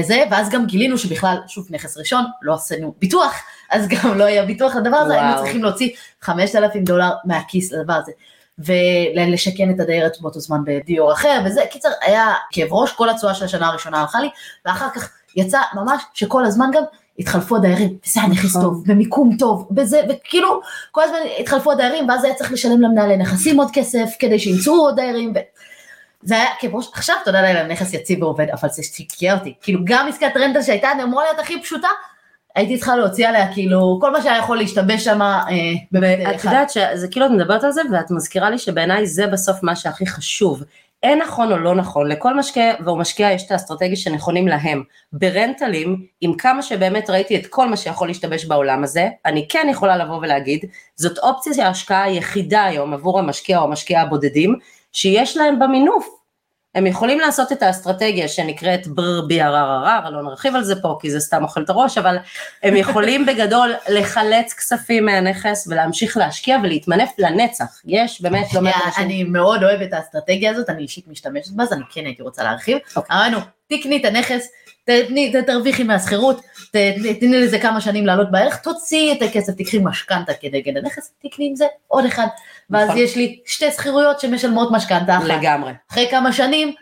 זה, 0.02 0.24
ואז 0.30 0.50
גם 0.50 0.66
גילינו 0.66 0.98
שבכלל, 0.98 1.36
שוב 1.46 1.66
נכס 1.70 1.96
ראשון, 1.96 2.24
לא 2.42 2.54
עשינו 2.54 2.94
ביטוח, 2.98 3.34
אז 3.70 3.88
גם 3.88 4.18
לא 4.18 4.24
היה 4.24 4.44
ביטוח 4.44 4.76
לדבר 4.76 4.96
הזה, 4.96 5.14
וואו. 5.14 5.26
היינו 5.26 5.42
צריכים 5.42 5.62
להוציא 5.62 5.90
5,000 6.22 6.84
דולר 6.84 7.10
מהכיס 7.24 7.72
לדבר 7.72 7.92
הזה. 7.92 8.12
ולשכן 8.58 9.70
את 9.70 9.80
הדיירת 9.80 10.16
באותו 10.20 10.40
זמן 10.40 10.58
בדיור 10.64 11.12
אחר, 11.12 11.40
וזה, 11.44 11.60
קיצר, 11.70 11.88
היה 12.02 12.34
כאב 12.50 12.68
ראש, 12.72 12.92
כל 12.92 13.10
התשואה 13.10 13.34
של 13.34 13.44
השנה 13.44 13.68
הראשונה 13.68 14.00
הלכה 14.00 14.20
לי, 14.20 14.28
ואחר 14.66 14.88
כך 14.94 15.10
יצא 15.36 15.60
ממש 15.74 16.02
שכל 16.14 16.44
הזמן 16.44 16.70
גם 16.72 16.82
התחלפו 17.18 17.56
הדיירים, 17.56 17.96
וזה 18.06 18.20
היה 18.20 18.28
נכס 18.28 18.44
נכון. 18.44 18.62
טוב, 18.62 18.82
במיקום 18.86 19.36
טוב, 19.38 19.68
בזה, 19.70 20.00
וכאילו, 20.08 20.60
כל 20.92 21.02
הזמן 21.02 21.18
התחלפו 21.40 21.72
הדיירים, 21.72 22.08
ואז 22.08 22.24
היה 22.24 22.34
צריך 22.34 22.52
לשלם 22.52 22.80
למנהלי 22.80 23.16
נכסים 23.16 23.60
עוד 23.60 23.68
כסף, 23.72 24.10
כדי 24.18 24.38
שימצאו 24.38 24.72
עוד 24.72 24.96
דיירים, 24.96 25.32
ו... 25.36 25.38
זה 26.22 26.34
היה 26.34 26.46
כאב 26.60 26.74
ראש, 26.74 26.88
עכשיו 26.92 27.16
תודה 27.24 27.42
לאל, 27.42 27.56
הנכס 27.56 27.94
יציב 27.94 28.22
ועובד, 28.22 28.46
אבל 28.50 28.68
זה 28.68 28.82
שתיקה 28.82 29.34
אותי, 29.34 29.54
כאילו 29.62 29.80
גם 29.84 30.08
עסקת 30.08 30.36
רנטל 30.36 30.62
שהייתה 30.62 30.88
אמורה 31.02 31.24
להיות 31.24 31.38
הכי 31.38 31.62
פשוטה, 31.62 31.88
הייתי 32.56 32.76
צריכה 32.76 32.96
להוציא 32.96 33.28
עליה 33.28 33.52
כאילו 33.54 33.98
כל 34.00 34.12
מה 34.12 34.22
שהיה 34.22 34.38
יכול 34.38 34.58
להשתבש 34.58 35.04
שם 35.04 35.22
אה, 35.22 35.42
בבית 35.92 36.28
את 36.30 36.36
אחד. 36.36 36.44
יודעת 36.44 36.70
שזה 36.70 37.08
כאילו 37.10 37.26
את 37.26 37.30
מדברת 37.30 37.64
על 37.64 37.72
זה 37.72 37.80
ואת 37.92 38.10
מזכירה 38.10 38.50
לי 38.50 38.58
שבעיניי 38.58 39.06
זה 39.06 39.26
בסוף 39.26 39.62
מה 39.62 39.76
שהכי 39.76 40.06
חשוב. 40.06 40.62
אין 41.02 41.18
נכון 41.18 41.52
או 41.52 41.58
לא 41.58 41.74
נכון, 41.74 42.08
לכל 42.08 42.36
משקיע 42.36 42.74
והוא 42.84 42.98
משקיע 42.98 43.32
יש 43.32 43.42
את 43.46 43.50
האסטרטגיה 43.50 43.96
שנכונים 43.96 44.48
להם. 44.48 44.82
ברנטלים, 45.12 46.06
עם 46.20 46.36
כמה 46.36 46.62
שבאמת 46.62 47.10
ראיתי 47.10 47.36
את 47.36 47.46
כל 47.46 47.68
מה 47.68 47.76
שיכול 47.76 48.08
להשתבש 48.08 48.44
בעולם 48.44 48.84
הזה, 48.84 49.08
אני 49.26 49.46
כן 49.48 49.66
יכולה 49.70 49.96
לבוא 49.96 50.16
ולהגיד, 50.16 50.64
זאת 50.96 51.18
אופציה 51.18 51.54
של 51.54 51.60
ההשקעה 51.60 52.02
היחידה 52.02 52.64
היום 52.64 52.94
עבור 52.94 53.18
המשקיע 53.18 53.58
או 53.58 53.64
המשקיע 53.64 54.00
הבודדים, 54.00 54.58
שיש 54.98 55.36
להם 55.36 55.58
במינוף. 55.58 56.08
הם 56.74 56.86
יכולים 56.86 57.20
לעשות 57.20 57.52
את 57.52 57.62
האסטרטגיה 57.62 58.28
שנקראת 58.28 58.86
בר 58.86 59.20
בי 59.20 59.40
ערר 59.40 59.70
ערר, 59.70 60.10
לא 60.10 60.22
נרחיב 60.22 60.54
על 60.54 60.64
זה 60.64 60.82
פה 60.82 60.98
כי 61.00 61.10
זה 61.10 61.20
סתם 61.20 61.42
אוכל 61.42 61.62
את 61.62 61.70
הראש, 61.70 61.98
אבל 61.98 62.16
הם 62.62 62.76
יכולים 62.76 63.26
בגדול 63.26 63.74
לחלץ 63.88 64.52
כספים 64.52 65.04
מהנכס 65.06 65.68
ולהמשיך 65.70 66.16
להשקיע 66.16 66.58
ולהתמנף 66.62 67.10
לנצח. 67.18 67.80
יש 67.84 68.22
באמת 68.22 68.54
לא 68.54 68.60
מעט 68.60 68.74
אנשים. 68.86 69.04
אני 69.04 69.24
מאוד 69.24 69.64
אוהבת 69.64 69.88
את 69.88 69.92
האסטרטגיה 69.92 70.50
הזאת, 70.50 70.70
אני 70.70 70.82
אישית 70.82 71.08
משתמשת 71.08 71.52
בה, 71.52 71.62
אז 71.62 71.72
אני 71.72 71.82
כן 71.90 72.04
הייתי 72.04 72.22
רוצה 72.22 72.42
להרחיב. 72.42 72.78
אוקיי. 72.96 73.16
תקני 73.68 73.96
את 73.96 74.04
הנכס, 74.04 74.48
תתני- 74.84 75.32
ת- 75.32 75.46
תרוויחי 75.46 75.82
מהשכירות, 75.82 76.40
תתני 76.70 77.40
לזה 77.40 77.58
כמה 77.58 77.80
שנים 77.80 78.06
לעלות 78.06 78.30
בערך, 78.30 78.56
תוציאי 78.56 79.12
את 79.12 79.22
הכסף, 79.22 79.52
תקחי 79.52 79.78
משכנתה 79.82 80.32
כנגד 80.34 80.76
הנכס, 80.76 81.12
תקני 81.24 81.46
עם 81.48 81.56
זה 81.56 81.64
עוד 81.88 82.04
אחד. 82.04 82.26
ואז 82.70 82.88
נכון. 82.88 83.00
יש 83.00 83.16
לי 83.16 83.38
שתי 83.46 83.70
שכירויות 83.70 84.20
שמשלמות 84.20 84.68
משכנתה 84.72 85.16
אחת. 85.18 85.24
לגמרי. 85.24 85.72
אחרי 85.90 86.06
כמה 86.10 86.32
שנים, 86.32 86.72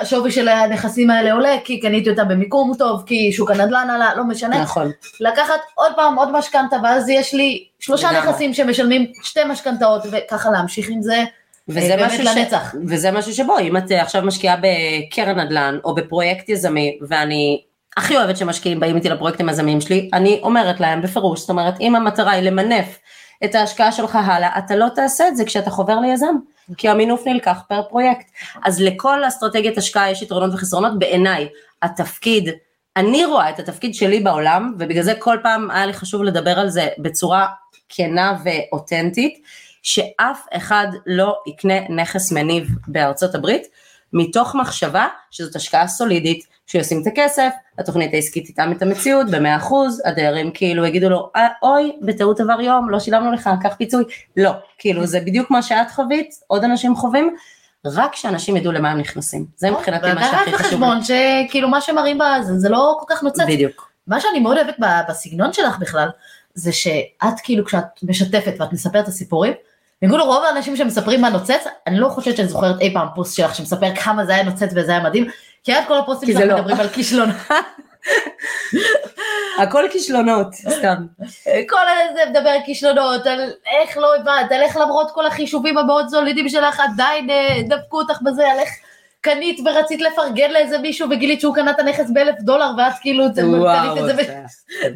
השווי 0.00 0.30
של 0.32 0.48
הנכסים 0.48 1.10
האלה 1.10 1.32
עולה, 1.32 1.56
כי 1.64 1.80
קניתי 1.80 2.10
אותם 2.10 2.28
במיקום 2.28 2.72
טוב, 2.78 3.02
כי 3.06 3.32
שוק 3.32 3.50
הנדל"ן 3.50 3.90
עלה, 3.90 4.14
לא 4.14 4.24
משנה. 4.24 4.60
נכון. 4.62 4.90
לקחת 5.20 5.60
עוד 5.74 5.92
פעם 5.96 6.16
עוד 6.18 6.32
משכנתה, 6.32 6.76
ואז 6.82 7.08
יש 7.08 7.34
לי 7.34 7.64
שלושה 7.80 8.12
לגמרי. 8.12 8.28
נכסים 8.30 8.54
שמשלמים 8.54 9.12
שתי 9.22 9.40
משכנתאות, 9.48 10.02
וככה 10.10 10.50
להמשיך 10.50 10.88
עם 10.88 11.02
זה. 11.02 11.24
וזה 11.68 11.80
אה, 11.80 11.96
באמת 11.96 12.12
משהו, 12.12 12.24
ש... 12.24 12.36
לנצח. 12.36 12.74
וזה 12.88 13.10
משהו 13.10 13.32
שבו, 13.32 13.58
אם 13.58 13.76
את 13.76 13.92
אה, 13.92 14.02
עכשיו 14.02 14.22
משקיעה 14.22 14.56
בקרן 14.56 15.40
נדל"ן 15.40 15.78
או 15.84 15.94
בפרויקט 15.94 16.48
יזמי, 16.48 16.98
ואני 17.08 17.62
הכי 17.96 18.16
אוהבת 18.16 18.36
שמשקיעים 18.36 18.80
באים 18.80 18.96
איתי 18.96 19.08
לפרויקטים 19.08 19.48
היזמיים 19.48 19.80
שלי, 19.80 20.10
אני 20.12 20.40
אומרת 20.42 20.80
להם 20.80 21.02
בפירוש, 21.02 21.40
זאת 21.40 21.50
אומרת, 21.50 21.80
אם 21.80 21.96
המטרה 21.96 22.32
היא 22.32 22.42
למנף 22.42 22.98
את 23.44 23.54
ההשקעה 23.54 23.92
שלך 23.92 24.18
הלאה, 24.24 24.58
אתה 24.58 24.76
לא 24.76 24.86
תעשה 24.94 25.28
את 25.28 25.36
זה 25.36 25.44
כשאתה 25.44 25.70
חובר 25.70 26.00
ליזם, 26.00 26.36
כי 26.76 26.88
המינוף 26.88 27.26
נלקח 27.26 27.62
פר 27.68 27.82
פרויקט. 27.82 28.26
אז 28.64 28.80
לכל 28.80 29.28
אסטרטגיית 29.28 29.78
השקעה 29.78 30.10
יש 30.10 30.22
יתרונות 30.22 30.54
וחסרונות, 30.54 30.98
בעיניי 30.98 31.48
התפקיד, 31.82 32.48
אני 32.96 33.24
רואה 33.24 33.50
את 33.50 33.58
התפקיד 33.58 33.94
שלי 33.94 34.20
בעולם, 34.20 34.74
ובגלל 34.78 35.02
זה 35.02 35.14
כל 35.18 35.36
פעם 35.42 35.70
היה 35.70 35.86
לי 35.86 35.92
חשוב 35.92 36.22
לדבר 36.22 36.58
על 36.58 36.68
זה 36.68 36.88
בצורה 36.98 37.46
כנה 37.88 38.36
ואותנטית, 38.44 39.38
שאף 39.84 40.46
אחד 40.52 40.86
לא 41.06 41.36
יקנה 41.46 41.88
נכס 41.88 42.32
מניב 42.32 42.68
בארצות 42.88 43.34
הברית, 43.34 43.66
מתוך 44.12 44.54
מחשבה 44.54 45.06
שזאת 45.30 45.56
השקעה 45.56 45.88
סולידית, 45.88 46.46
שהוא 46.66 46.80
ישים 46.80 47.02
את 47.02 47.06
הכסף, 47.06 47.48
התוכנית 47.78 48.14
העסקית 48.14 48.50
תטעם 48.50 48.72
את 48.72 48.82
המציאות 48.82 49.30
ב-100%, 49.30 49.72
הדיירים 50.04 50.50
כאילו 50.54 50.86
יגידו 50.86 51.08
לו, 51.08 51.30
"אה, 51.36 51.48
אוי, 51.62 51.92
בטעות 52.02 52.40
עבר 52.40 52.60
יום, 52.60 52.90
לא 52.90 53.00
שילמנו 53.00 53.32
לך, 53.32 53.50
קח 53.62 53.74
פיצוי. 53.74 54.04
לא, 54.36 54.50
כאילו 54.78 55.06
זה 55.06 55.20
בדיוק 55.20 55.50
מה 55.50 55.62
שאת 55.62 55.90
חווית, 55.90 56.34
עוד 56.46 56.64
אנשים 56.64 56.96
חווים, 56.96 57.36
רק 57.84 58.14
שאנשים 58.16 58.56
ידעו 58.56 58.72
למה 58.72 58.90
הם 58.90 58.98
נכנסים. 58.98 59.46
זה 59.56 59.70
מבחינתי 59.70 60.12
מה 60.12 60.24
שהכי 60.24 60.52
חשוב. 60.52 60.54
בחשבון 60.54 60.98
שכאילו 61.02 61.68
מה 61.68 61.80
שמראים 61.80 62.18
בזה, 62.18 62.58
זה 62.58 62.68
לא 62.68 62.96
כל 63.00 63.14
כך 63.14 63.22
נוצץ. 63.22 63.44
בדיוק. 63.48 63.90
מה 64.06 64.20
שאני 64.20 64.40
מאוד 64.40 64.56
אוהבת 64.56 64.76
בסגנון 65.08 65.52
שלך 65.52 65.78
בכלל, 65.78 66.08
זה 66.54 66.72
שאת 66.72 67.40
כאילו 67.42 67.64
כשאת 67.64 67.84
משתפת 68.02 68.54
ואת 68.58 68.72
מספרת 68.72 69.02
את 69.04 69.08
הסיפורים, 69.08 69.52
בניגוד 70.04 70.20
לרוב 70.20 70.44
האנשים 70.44 70.76
שמספרים 70.76 71.20
מה 71.20 71.28
נוצץ, 71.28 71.64
אני 71.86 71.98
לא 71.98 72.08
חושבת 72.08 72.36
שאני 72.36 72.48
זוכרת 72.48 72.80
אי 72.80 72.94
פעם 72.94 73.08
פוסט 73.14 73.36
שלך 73.36 73.54
שמספר 73.54 73.94
כמה 73.94 74.24
זה 74.24 74.34
היה 74.34 74.42
נוצץ 74.42 74.70
וזה 74.74 74.92
היה 74.92 75.00
מדהים, 75.00 75.26
כי 75.64 75.72
את 75.72 75.84
כל 75.88 75.98
הפוסטים 75.98 76.32
שלך 76.32 76.40
לא. 76.40 76.54
מדברים 76.54 76.76
על 76.80 76.88
כישלון. 76.88 77.28
הכל 79.58 79.84
כישלונות, 79.92 80.54
סתם. 80.54 81.06
כל 81.68 81.76
זה 82.14 82.30
מדבר 82.30 82.48
על 82.48 82.60
כישלונות, 82.66 83.26
על 83.26 83.52
איך 83.66 83.98
לא 83.98 84.16
הבנת, 84.16 84.52
על 84.52 84.62
איך 84.62 84.76
למרות 84.76 85.10
כל 85.10 85.26
החישובים 85.26 85.78
המאוד 85.78 86.08
סולידיים 86.08 86.48
שלך 86.48 86.80
עדיין 86.80 87.30
אה, 87.30 87.62
דפקו 87.68 87.98
אותך 87.98 88.18
בזה, 88.22 88.50
על 88.50 88.58
איך 88.58 88.70
קנית 89.20 89.60
ורצית 89.66 90.00
לפרגן 90.00 90.50
לאיזה 90.50 90.78
מישהו 90.78 91.08
וגילית 91.10 91.40
שהוא 91.40 91.54
קנה 91.54 91.70
את 91.70 91.78
הנכס 91.78 92.10
באלף 92.10 92.40
דולר 92.40 92.70
ואת 92.78 92.92
כאילו 93.00 93.24
קנית 93.34 93.98
את 93.98 94.16
זה. 94.16 94.34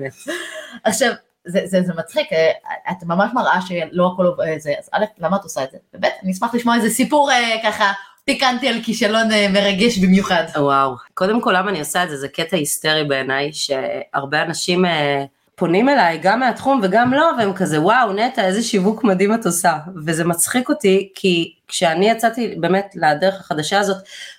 עכשיו, 0.85 1.12
זה, 1.48 1.61
זה, 1.64 1.82
זה 1.82 1.92
מצחיק, 1.96 2.32
אה, 2.32 2.50
את 2.90 3.04
ממש 3.04 3.30
מראה 3.34 3.61
שלא 3.61 4.11
הכל 4.12 4.26
עובד, 4.26 4.58
זה, 4.58 4.72
אז 4.78 4.88
א', 4.92 5.04
למה 5.18 5.37
את 5.37 5.42
עושה 5.42 5.64
את 5.64 5.70
זה? 5.70 5.78
וב', 5.94 6.04
אני 6.22 6.32
אשמח 6.32 6.54
לשמוע 6.54 6.76
איזה 6.76 6.90
סיפור 6.90 7.30
אה, 7.30 7.56
ככה 7.64 7.92
פיקנטי 8.28 8.68
על 8.68 8.80
כישלון 8.82 9.32
אה, 9.32 9.46
מרגש 9.48 9.98
במיוחד. 9.98 10.44
וואו. 10.56 10.94
קודם 11.14 11.40
כל, 11.40 11.54
למה 11.56 11.70
אני 11.70 11.78
עושה 11.78 12.04
את 12.04 12.11
זה? 12.11 12.16
זה 12.16 12.28
קטע 12.28 12.56
היסטרי 12.56 13.04
בעיניי, 13.04 13.50
שהרבה 13.52 14.42
אנשים 14.42 14.84
אה, 14.84 15.24
פונים 15.54 15.88
אליי, 15.88 16.18
גם 16.22 16.40
מהתחום 16.40 16.80
וגם 16.82 17.14
לא, 17.14 17.30
והם 17.38 17.52
כזה, 17.52 17.80
וואו, 17.80 18.12
נטע, 18.12 18.44
איזה 18.44 18.62
שיווק 18.62 19.04
מדהים 19.04 19.34
את 19.34 19.46
עושה. 19.46 19.78
וזה 20.06 20.24
מצחיק 20.24 20.68
אותי, 20.68 21.12
כי 21.14 21.54
כשאני 21.68 22.11
יצאתי 22.11 22.54
באמת 22.61 22.94
לדרך 22.94 23.40
החדשה 23.40 23.80
הזאת, 23.80 23.96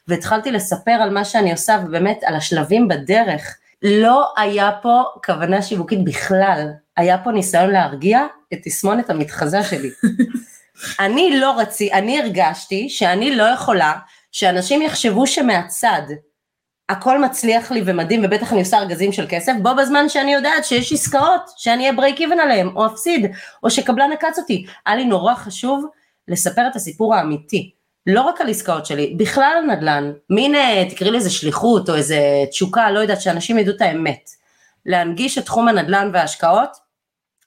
והתחלתי 0.07 0.51
לספר 0.51 0.91
על 0.91 1.09
מה 1.09 1.25
שאני 1.25 1.51
עושה, 1.51 1.79
ובאמת 1.85 2.19
על 2.23 2.35
השלבים 2.35 2.87
בדרך, 2.87 3.57
לא 3.83 4.33
היה 4.37 4.71
פה 4.81 5.03
כוונה 5.25 5.61
שיווקית 5.61 6.03
בכלל, 6.03 6.67
היה 6.99 7.17
פה 7.17 7.31
ניסיון 7.31 7.69
להרגיע 7.69 8.25
את 8.53 8.59
תסמונת 8.63 9.09
המתחזה 9.09 9.63
שלי. 9.63 9.89
אני 11.05 11.39
לא 11.39 11.59
רצי, 11.59 11.93
אני 11.93 12.19
הרגשתי 12.19 12.89
שאני 12.89 13.35
לא 13.35 13.43
יכולה 13.43 13.93
שאנשים 14.31 14.81
יחשבו 14.81 15.27
שמהצד 15.27 16.01
הכל 16.89 17.19
מצליח 17.19 17.71
לי 17.71 17.81
ומדהים 17.85 18.21
ובטח 18.25 18.51
אני 18.51 18.59
עושה 18.59 18.77
ארגזים 18.77 19.11
של 19.11 19.25
כסף, 19.29 19.53
בו 19.61 19.75
בזמן 19.75 20.09
שאני 20.09 20.33
יודעת 20.33 20.65
שיש 20.65 20.93
עסקאות 20.93 21.41
שאני 21.57 21.81
אהיה 21.81 21.93
ברייק 21.93 22.21
איבן 22.21 22.39
עליהם 22.39 22.77
או 22.77 22.85
אפסיד 22.85 23.31
או 23.63 23.69
שקבלן 23.69 24.11
עקץ 24.11 24.39
אותי. 24.39 24.65
היה 24.85 24.95
לי 24.95 25.05
נורא 25.05 25.35
חשוב 25.35 25.85
לספר 26.27 26.67
את 26.67 26.75
הסיפור 26.75 27.15
האמיתי. 27.15 27.71
לא 28.05 28.21
רק 28.21 28.41
על 28.41 28.49
עסקאות 28.49 28.85
שלי, 28.85 29.15
בכלל 29.17 29.53
על 29.57 29.75
נדל"ן, 29.75 30.11
מין 30.29 30.55
אה, 30.55 30.85
תקראי 30.89 31.11
לזה 31.11 31.29
שליחות 31.29 31.89
או 31.89 31.95
איזה 31.95 32.19
תשוקה, 32.49 32.91
לא 32.91 32.99
יודעת, 32.99 33.21
שאנשים 33.21 33.57
ידעו 33.57 33.75
את 33.75 33.81
האמת. 33.81 34.29
להנגיש 34.85 35.37
את 35.37 35.45
תחום 35.45 35.67
הנדל"ן 35.67 36.09
וההשקעות 36.13 36.88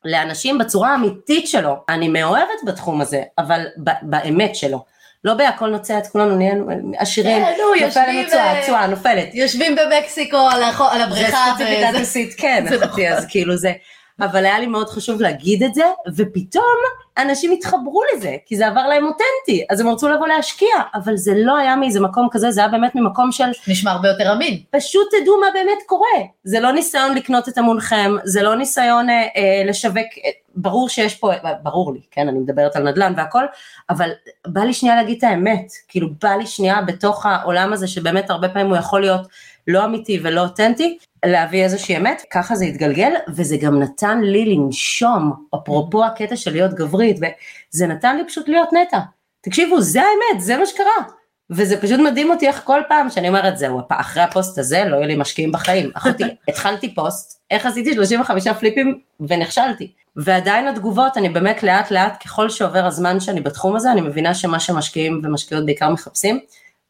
לאנשים 0.04 0.58
בצורה 0.58 0.92
האמיתית 0.92 1.48
שלו. 1.48 1.76
אני 1.88 2.08
מאוהבת 2.08 2.62
בתחום 2.66 3.00
הזה, 3.00 3.22
אבל 3.38 3.66
באמת 4.02 4.56
שלו. 4.56 4.84
לא 5.24 5.34
בהכל 5.34 5.66
נוצרת, 5.66 6.06
כולנו 6.06 6.36
נהיינו 6.36 6.66
עשירים, 6.98 7.44
כן, 7.44 7.52
נו, 7.58 7.74
יושבים, 7.74 8.26
תשואה, 8.62 8.80
אה, 8.80 8.86
נופלת. 8.86 9.34
יושבים 9.34 9.76
במקסיקו 9.76 10.36
על, 10.36 10.62
על 10.62 10.98
זה 10.98 11.04
הבריכה. 11.04 11.54
ספציפית 11.56 12.34
כן, 12.36 12.64
אחותי, 12.82 13.08
אז 13.08 13.26
כאילו 13.28 13.56
זה, 13.56 13.72
אבל 14.20 14.44
היה 14.44 14.58
לי 14.58 14.66
מאוד 14.66 14.88
חשוב 14.88 15.20
להגיד 15.20 15.62
את 15.62 15.74
זה, 15.74 15.84
ופתאום 16.16 16.76
אנשים 17.18 17.52
התחברו 17.52 18.02
לזה, 18.14 18.36
כי 18.46 18.56
זה 18.56 18.66
עבר 18.68 18.86
להם 18.86 19.04
אותנטי, 19.04 19.64
אז 19.70 19.80
הם 19.80 19.88
רצו 19.88 20.08
לבוא 20.08 20.26
להשקיע, 20.26 20.76
אבל 20.94 21.16
זה 21.16 21.32
לא 21.36 21.56
היה 21.56 21.76
מאיזה 21.76 22.00
מקום 22.00 22.28
כזה, 22.30 22.50
זה 22.50 22.60
היה 22.60 22.68
באמת 22.68 22.94
ממקום 22.94 23.32
של 23.32 23.50
נשמע 23.68 23.90
הרבה 23.90 24.08
יותר 24.08 24.32
אמין. 24.32 24.58
פשוט 24.70 25.08
תדעו 25.10 25.40
מה 25.40 25.46
באמת 25.54 25.78
קורה. 25.86 26.08
זה 26.44 26.60
לא 26.60 26.72
ניסיון 26.72 27.14
לקנות 27.14 27.48
את 27.48 27.58
אמונכם, 27.58 28.12
זה 28.24 28.42
לא 28.42 28.56
ניסיון 28.56 29.10
אה, 29.10 29.26
אה, 29.36 29.62
לשווק, 29.66 29.96
אה, 29.96 30.30
ברור 30.54 30.88
שיש 30.88 31.14
פה, 31.14 31.30
ברור 31.62 31.92
לי, 31.92 32.00
כן, 32.10 32.28
אני 32.28 32.38
מדברת 32.38 32.76
על 32.76 32.88
נדל"ן 32.88 33.12
והכל, 33.16 33.44
אבל 33.90 34.10
בא 34.46 34.60
לי 34.60 34.72
שנייה 34.72 34.96
להגיד 34.96 35.18
את 35.18 35.24
האמת, 35.24 35.66
כאילו 35.88 36.08
בא 36.22 36.30
לי 36.30 36.46
שנייה 36.46 36.82
בתוך 36.82 37.26
העולם 37.26 37.72
הזה 37.72 37.88
שבאמת 37.88 38.30
הרבה 38.30 38.48
פעמים 38.48 38.68
הוא 38.68 38.76
יכול 38.76 39.00
להיות 39.00 39.26
לא 39.68 39.84
אמיתי 39.84 40.20
ולא 40.22 40.40
אותנטי, 40.40 40.98
להביא 41.24 41.64
איזושהי 41.64 41.96
אמת, 41.96 42.22
ככה 42.30 42.54
זה 42.54 42.64
התגלגל, 42.64 43.12
וזה 43.28 43.56
גם 43.56 43.78
נתן 43.78 44.20
לי 44.20 44.54
לנשום, 44.54 45.46
אפרופו 45.54 46.04
הקטע 46.04 46.36
של 46.36 46.52
להיות 46.52 46.74
גברית, 46.74 47.16
וזה 47.16 47.86
נתן 47.86 48.16
לי 48.16 48.26
פשוט 48.26 48.48
להיות 48.48 48.68
נטע. 48.72 48.98
תקשיבו, 49.40 49.80
זה 49.80 50.00
האמת, 50.00 50.40
זה 50.40 50.56
מה 50.56 50.66
שקרה. 50.66 51.14
וזה 51.50 51.80
פשוט 51.80 52.00
מדהים 52.00 52.30
אותי 52.30 52.46
איך 52.46 52.60
כל 52.64 52.80
פעם 52.88 53.10
שאני 53.10 53.28
אומרת 53.28 53.58
זהו, 53.58 53.80
אחרי 53.88 54.22
הפוסט 54.22 54.58
הזה 54.58 54.84
לא 54.84 54.96
יהיו 54.96 55.06
לי 55.06 55.16
משקיעים 55.16 55.52
בחיים. 55.52 55.90
אחותי, 55.96 56.24
התחלתי 56.48 56.94
פוסט, 56.94 57.40
איך 57.50 57.66
עשיתי 57.66 57.94
35 57.94 58.48
פליפים 58.48 58.98
ונכשלתי. 59.20 59.92
ועדיין 60.16 60.68
התגובות, 60.68 61.16
אני 61.16 61.28
באמת 61.28 61.62
לאט 61.62 61.90
לאט, 61.90 62.22
ככל 62.24 62.48
שעובר 62.50 62.86
הזמן 62.86 63.20
שאני 63.20 63.40
בתחום 63.40 63.76
הזה, 63.76 63.92
אני 63.92 64.00
מבינה 64.00 64.34
שמה 64.34 64.60
שמשקיעים 64.60 65.20
ומשקיעות 65.24 65.66
בעיקר 65.66 65.88
מחפשים, 65.88 66.40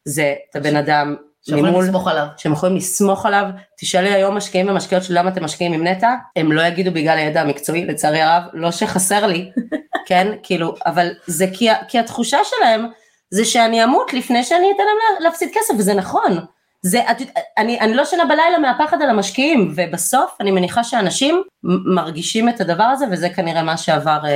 זה 0.05 0.33
את 0.49 0.55
הבן 0.55 0.75
אדם 0.75 1.15
לסמוך 1.47 2.07
עליו. 2.07 2.25
שהם 2.37 2.51
יכולים 2.51 2.75
לסמוך 2.75 3.25
עליו. 3.25 3.45
תשאלי 3.79 4.13
היום 4.13 4.35
משקיעים 4.37 4.69
ומשקיעות 4.69 5.03
של 5.03 5.19
למה 5.19 5.29
אתם 5.29 5.43
משקיעים 5.43 5.73
עם 5.73 5.87
נטע, 5.87 6.13
הם 6.35 6.51
לא 6.51 6.61
יגידו 6.61 6.91
בגלל 6.91 7.17
הידע 7.17 7.41
המקצועי, 7.41 7.85
לצערי 7.85 8.21
הרב, 8.21 8.43
לא 8.53 8.71
שחסר 8.71 9.25
לי, 9.25 9.51
כן, 10.07 10.27
כאילו, 10.43 10.73
אבל 10.85 11.09
זה 11.27 11.45
כי, 11.53 11.69
כי 11.87 11.99
התחושה 11.99 12.37
שלהם 12.43 12.85
זה 13.29 13.45
שאני 13.45 13.83
אמות 13.83 14.13
לפני 14.13 14.43
שאני 14.43 14.67
אתן 14.75 14.83
להם 14.83 14.97
לה- 15.19 15.29
להפסיד 15.29 15.49
כסף, 15.53 15.73
וזה 15.77 15.93
נכון. 15.93 16.37
זה, 16.85 17.01
את, 17.11 17.17
אני, 17.57 17.79
אני 17.79 17.93
לא 17.93 18.05
שנה 18.05 18.25
בלילה 18.25 18.57
מהפחד 18.57 19.01
על 19.01 19.09
המשקיעים, 19.09 19.73
ובסוף 19.75 20.35
אני 20.39 20.51
מניחה 20.51 20.83
שאנשים 20.83 21.43
מרגישים 21.63 22.49
את 22.49 22.61
הדבר 22.61 22.83
הזה, 22.83 23.05
וזה 23.11 23.29
כנראה 23.29 23.63
מה 23.63 23.77
שעבר 23.77 24.19
אה, 24.25 24.29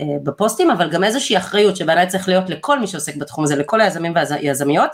אה, 0.00 0.06
בפוסטים, 0.22 0.70
אבל 0.70 0.90
גם 0.90 1.04
איזושהי 1.04 1.36
אחריות 1.36 1.76
שבעיניי 1.76 2.06
צריך 2.06 2.28
להיות 2.28 2.50
לכל 2.50 2.78
מי 2.78 2.86
שעוסק 2.86 3.16
בתחום 3.16 3.44
הזה, 3.44 3.56
לכל 3.56 3.80
היזמים 3.80 4.12
והיזמיות, 4.14 4.90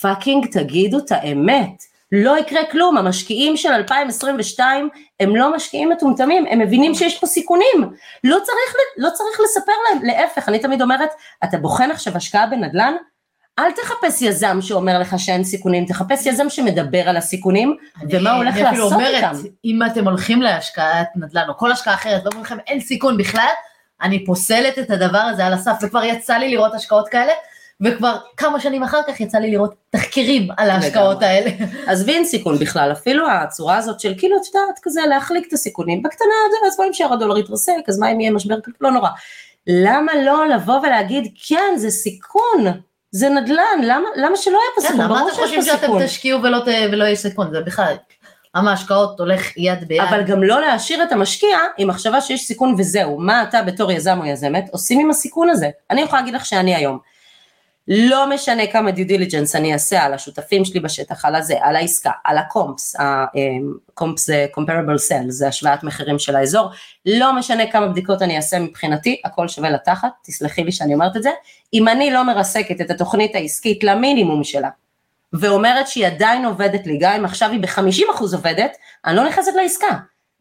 פאקינג 0.00 0.46
תגידו 0.46 0.98
את 0.98 1.12
האמת. 1.12 1.82
לא 2.12 2.38
יקרה 2.38 2.64
כלום, 2.70 2.98
המשקיעים 2.98 3.56
של 3.56 3.68
2022 3.68 4.88
הם 5.20 5.36
לא 5.36 5.56
משקיעים 5.56 5.88
מטומטמים, 5.88 6.46
הם 6.50 6.58
מבינים 6.58 6.94
שיש 6.94 7.18
פה 7.18 7.26
סיכונים. 7.26 7.90
לא 8.24 8.36
צריך, 8.44 8.76
לא 8.96 9.08
צריך 9.10 9.40
לספר 9.44 9.72
להם, 9.88 10.04
להפך, 10.04 10.48
אני 10.48 10.58
תמיד 10.58 10.82
אומרת, 10.82 11.10
אתה 11.44 11.58
בוחן 11.58 11.90
עכשיו 11.90 12.16
השקעה 12.16 12.46
בנדל"ן, 12.46 12.94
אל 13.58 13.72
תחפש 13.72 14.22
יזם 14.22 14.58
שאומר 14.60 14.98
לך 14.98 15.18
שאין 15.18 15.44
סיכונים, 15.44 15.86
תחפש 15.86 16.26
יזם 16.26 16.50
שמדבר 16.50 17.08
על 17.08 17.16
הסיכונים, 17.16 17.76
ומה 18.10 18.30
הוא 18.30 18.38
הולך 18.38 18.54
אני 18.54 18.68
אפילו 18.68 18.84
לעשות 18.84 18.92
אומרת, 18.92 19.14
איתם. 19.14 19.48
אם 19.64 19.80
אתם 19.86 20.08
הולכים 20.08 20.42
להשקעת 20.42 21.08
נדל"ן 21.16 21.48
או 21.48 21.56
כל 21.56 21.72
השקעה 21.72 21.94
אחרת 21.94 22.22
ואומרים 22.24 22.44
לכם 22.44 22.58
אין 22.66 22.80
סיכון 22.80 23.16
בכלל, 23.16 23.48
אני 24.02 24.24
פוסלת 24.24 24.78
את 24.78 24.90
הדבר 24.90 25.18
הזה 25.18 25.46
על 25.46 25.52
הסף, 25.52 25.72
וכבר 25.82 26.04
יצא 26.04 26.34
לי 26.34 26.48
לראות 26.48 26.74
השקעות 26.74 27.08
כאלה, 27.08 27.32
וכבר 27.80 28.16
כמה 28.36 28.60
שנים 28.60 28.82
אחר 28.82 29.00
כך 29.08 29.20
יצא 29.20 29.38
לי 29.38 29.50
לראות 29.50 29.74
תחקירים 29.90 30.48
על 30.56 30.70
ההשקעות. 30.70 31.22
האלה. 31.22 31.50
עזבי 31.86 32.12
אין 32.12 32.24
סיכון 32.24 32.58
בכלל, 32.58 32.92
אפילו 32.92 33.30
הצורה 33.30 33.76
הזאת 33.76 34.00
של 34.00 34.14
כאילו, 34.18 34.36
את 34.36 34.46
יודעת, 34.46 34.78
כזה 34.82 35.00
להחליק 35.08 35.48
את 35.48 35.52
הסיכונים, 35.52 36.02
בקטנה, 36.02 36.34
אז 36.66 36.76
בואי 36.76 36.90
נשאר 36.90 37.12
הדולר 37.12 37.38
יתרסק, 37.38 37.72
אז 37.88 37.98
מה 37.98 38.12
אם 38.12 38.20
יהיה 38.20 38.30
משבר, 38.30 38.56
לא 38.80 38.90
נורא. 38.90 39.08
למה 39.66 40.12
לא 40.24 40.48
לבוא 40.48 40.80
ולהגיד, 40.80 41.32
כן, 41.48 41.74
זה 41.76 41.90
סיכון, 41.90 42.64
זה 43.10 43.28
נדל"ן, 43.28 43.82
למה, 43.82 44.08
למה 44.16 44.36
שלא 44.36 44.58
יהיה 44.58 44.70
פה 44.74 44.80
כן, 44.80 44.88
סיכון? 44.88 45.04
למה 45.04 45.14
ברור 45.14 45.28
אתם 45.28 45.36
שיש 45.36 45.44
חושבים 45.44 45.60
פה 45.60 45.66
שאתם 45.66 45.80
סיכון. 45.80 46.06
תשקיעו 46.06 46.42
ולא 46.42 46.58
ולא 46.92 47.04
יהיה 47.04 47.16
סיכון, 47.16 47.50
זה 47.52 47.60
בכלל, 47.60 47.94
למה 48.56 48.70
ההשקעות 48.70 49.20
הולך 49.20 49.56
יד 49.56 49.88
ביד. 49.88 50.00
אבל 50.00 50.22
גם 50.22 50.42
לא 50.42 50.60
להשאיר 50.60 51.02
את 51.02 51.12
המשקיע 51.12 51.58
עם 51.78 51.88
מחשבה 51.88 52.20
שיש 52.20 52.40
סיכון 52.40 52.74
וזהו, 52.78 53.18
מה 53.18 53.42
אתה 53.42 53.62
בתור 53.62 53.92
יזם 53.92 54.18
או 54.20 54.26
יזמת 54.26 54.68
עושים 54.72 55.00
עם 55.00 55.10
הסיכון 55.10 55.50
הזה? 55.50 55.70
אני 55.90 56.00
יכולה 56.00 56.20
להגיד 56.20 56.34
לך 56.34 56.46
שאני 56.46 56.74
היום, 56.74 56.98
לא 57.88 58.30
משנה 58.30 58.66
כמה 58.66 58.90
דיו 58.90 59.06
דיליג'נס 59.06 59.56
אני 59.56 59.72
אעשה 59.72 60.02
על 60.02 60.14
השותפים 60.14 60.64
שלי 60.64 60.80
בשטח, 60.80 61.24
על 61.24 61.34
הזה, 61.34 61.54
על 61.60 61.76
העסקה, 61.76 62.10
על 62.24 62.38
הקומפס, 62.38 62.96
הקומפס 63.92 64.26
זה 64.26 64.46
comparable 64.56 65.10
sales, 65.10 65.30
זה 65.30 65.48
השוואת 65.48 65.82
מחירים 65.82 66.18
של 66.18 66.36
האזור, 66.36 66.70
לא 67.06 67.36
משנה 67.36 67.70
כמה 67.70 67.88
בדיקות 67.88 68.22
אני 68.22 68.36
אעשה 68.36 68.58
מבחינתי, 68.58 69.20
הכל 69.24 69.48
שווה 69.48 69.70
לתחת, 69.70 70.08
תסלחי 70.24 70.64
לי 70.64 70.72
שאני 70.72 70.94
אומרת 70.94 71.16
את 71.16 71.22
זה, 71.22 71.30
אם 71.74 71.88
אני 71.88 72.10
לא 72.10 72.24
מרסקת 72.24 72.80
את 72.80 72.90
התוכנית 72.90 73.34
העסקית 73.34 73.84
למינימום 73.84 74.44
שלה, 74.44 74.68
ואומרת 75.32 75.88
שהיא 75.88 76.06
עדיין 76.06 76.44
עובדת 76.44 76.86
לי, 76.86 76.98
גם 77.00 77.12
אם 77.12 77.24
עכשיו 77.24 77.50
היא 77.50 77.60
ב-50% 77.60 78.22
עובדת, 78.22 78.76
אני 79.04 79.16
לא 79.16 79.24
נכנסת 79.24 79.52
לעסקה. 79.54 79.96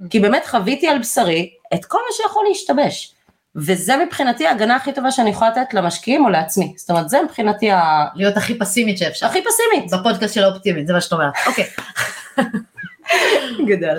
כי 0.09 0.19
באמת 0.19 0.45
חוויתי 0.45 0.87
על 0.87 0.99
בשרי 0.99 1.49
את 1.73 1.85
כל 1.85 1.97
מה 1.97 2.13
שיכול 2.13 2.45
להשתבש. 2.49 3.13
וזה 3.57 3.97
מבחינתי 4.05 4.47
ההגנה 4.47 4.75
הכי 4.75 4.91
טובה 4.93 5.11
שאני 5.11 5.29
יכולה 5.29 5.49
לתת 5.51 5.73
למשקיעים 5.73 6.25
או 6.25 6.29
לעצמי. 6.29 6.73
זאת 6.77 6.89
אומרת, 6.89 7.09
זה 7.09 7.17
מבחינתי 7.25 7.71
ה- 7.71 8.05
להיות 8.15 8.37
הכי 8.37 8.59
פסימית 8.59 8.97
שאפשר. 8.97 9.25
הכי 9.25 9.39
פסימית. 9.45 9.91
בפודקאסט 9.93 10.33
של 10.33 10.43
האופטימית, 10.43 10.87
זה 10.87 10.93
מה 10.93 11.01
שאת 11.01 11.13
אומרת. 11.13 11.33
אוקיי. 11.47 11.65
גדל. 13.67 13.97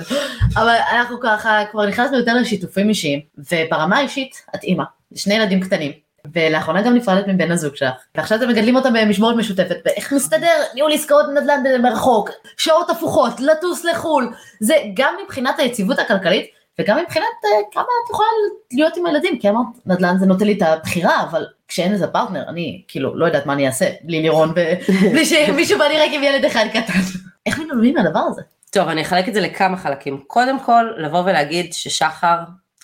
אבל 0.57 0.77
אנחנו 0.93 1.21
ככה 1.21 1.63
כבר 1.71 1.87
נכנסנו 1.87 2.19
יותר 2.19 2.35
לשיתופים 2.35 2.89
אישיים, 2.89 3.21
וברמה 3.53 3.97
האישית 3.99 4.43
את 4.55 4.63
אימא, 4.65 4.85
לשני 5.13 5.35
ילדים 5.35 5.61
קטנים, 5.61 5.93
ולאחרונה 6.35 6.83
גם 6.83 6.95
נפרדת 6.95 7.25
מבן 7.29 7.51
הזוג 7.51 7.77
שלך, 7.77 7.93
ועכשיו 8.15 8.39
אתם 8.39 8.49
מגדלים 8.49 8.77
אותם 8.77 8.93
במשמורת 8.93 9.37
משותפת, 9.37 9.77
ואיך 9.85 10.13
מסתדר 10.13 10.55
ניהול 10.75 10.93
עסקאות 10.93 11.27
נדל"ן 11.35 11.83
מרחוק, 11.83 12.31
שעות 12.57 12.91
הפוכות, 12.91 13.41
לטוס 13.41 13.85
לחו"ל, 13.85 14.33
זה 14.61 14.75
גם 14.95 15.15
מבחינת 15.25 15.59
היציבות 15.59 15.99
הכלכלית, 15.99 16.58
וגם 16.81 16.99
מבחינת 16.99 17.27
אה, 17.45 17.51
כמה 17.73 17.83
את 17.83 18.11
יכולה 18.11 18.29
להיות 18.73 18.97
עם 18.97 19.07
הילדים, 19.07 19.39
כי 19.39 19.49
אמרת, 19.49 19.67
נדל"ן 19.87 20.19
זה 20.19 20.27
נותן 20.27 20.45
לי 20.45 20.53
את 20.53 20.63
הבחירה, 20.63 21.23
אבל 21.23 21.47
כשאין 21.69 21.93
איזה 21.93 22.07
פרטנר, 22.07 22.45
אני 22.49 22.83
כאילו 22.89 23.19
לא 23.19 23.27
יודעת 23.27 23.47
מה 23.47 23.53
אני 23.53 23.67
אעשה, 23.67 23.89
בלי 24.03 24.23
לירון, 24.23 24.51
ובלי 24.51 25.25
שמישהו 25.31 25.79
בא 25.79 25.85
לי 25.85 25.99
רק 25.99 26.11
עם 26.13 26.23
ילד 26.23 26.45
אחד 26.45 26.65
קטן. 26.73 26.99
איך 27.47 27.59
מתמודדים 27.59 27.99
עם 27.99 28.07
הדבר 28.07 28.21
הזה? 28.29 28.43
טוב, 28.71 28.89
אני 28.89 29.03
אחלק 29.03 29.29
את 29.29 29.35
זה 29.35 29.41
לכמה 29.41 29.77
חלקים. 29.77 30.23
קודם 30.27 30.61
כל, 30.61 30.85
לבוא 30.97 31.23
ולהגיד 31.25 31.73
ששחר, 31.73 32.37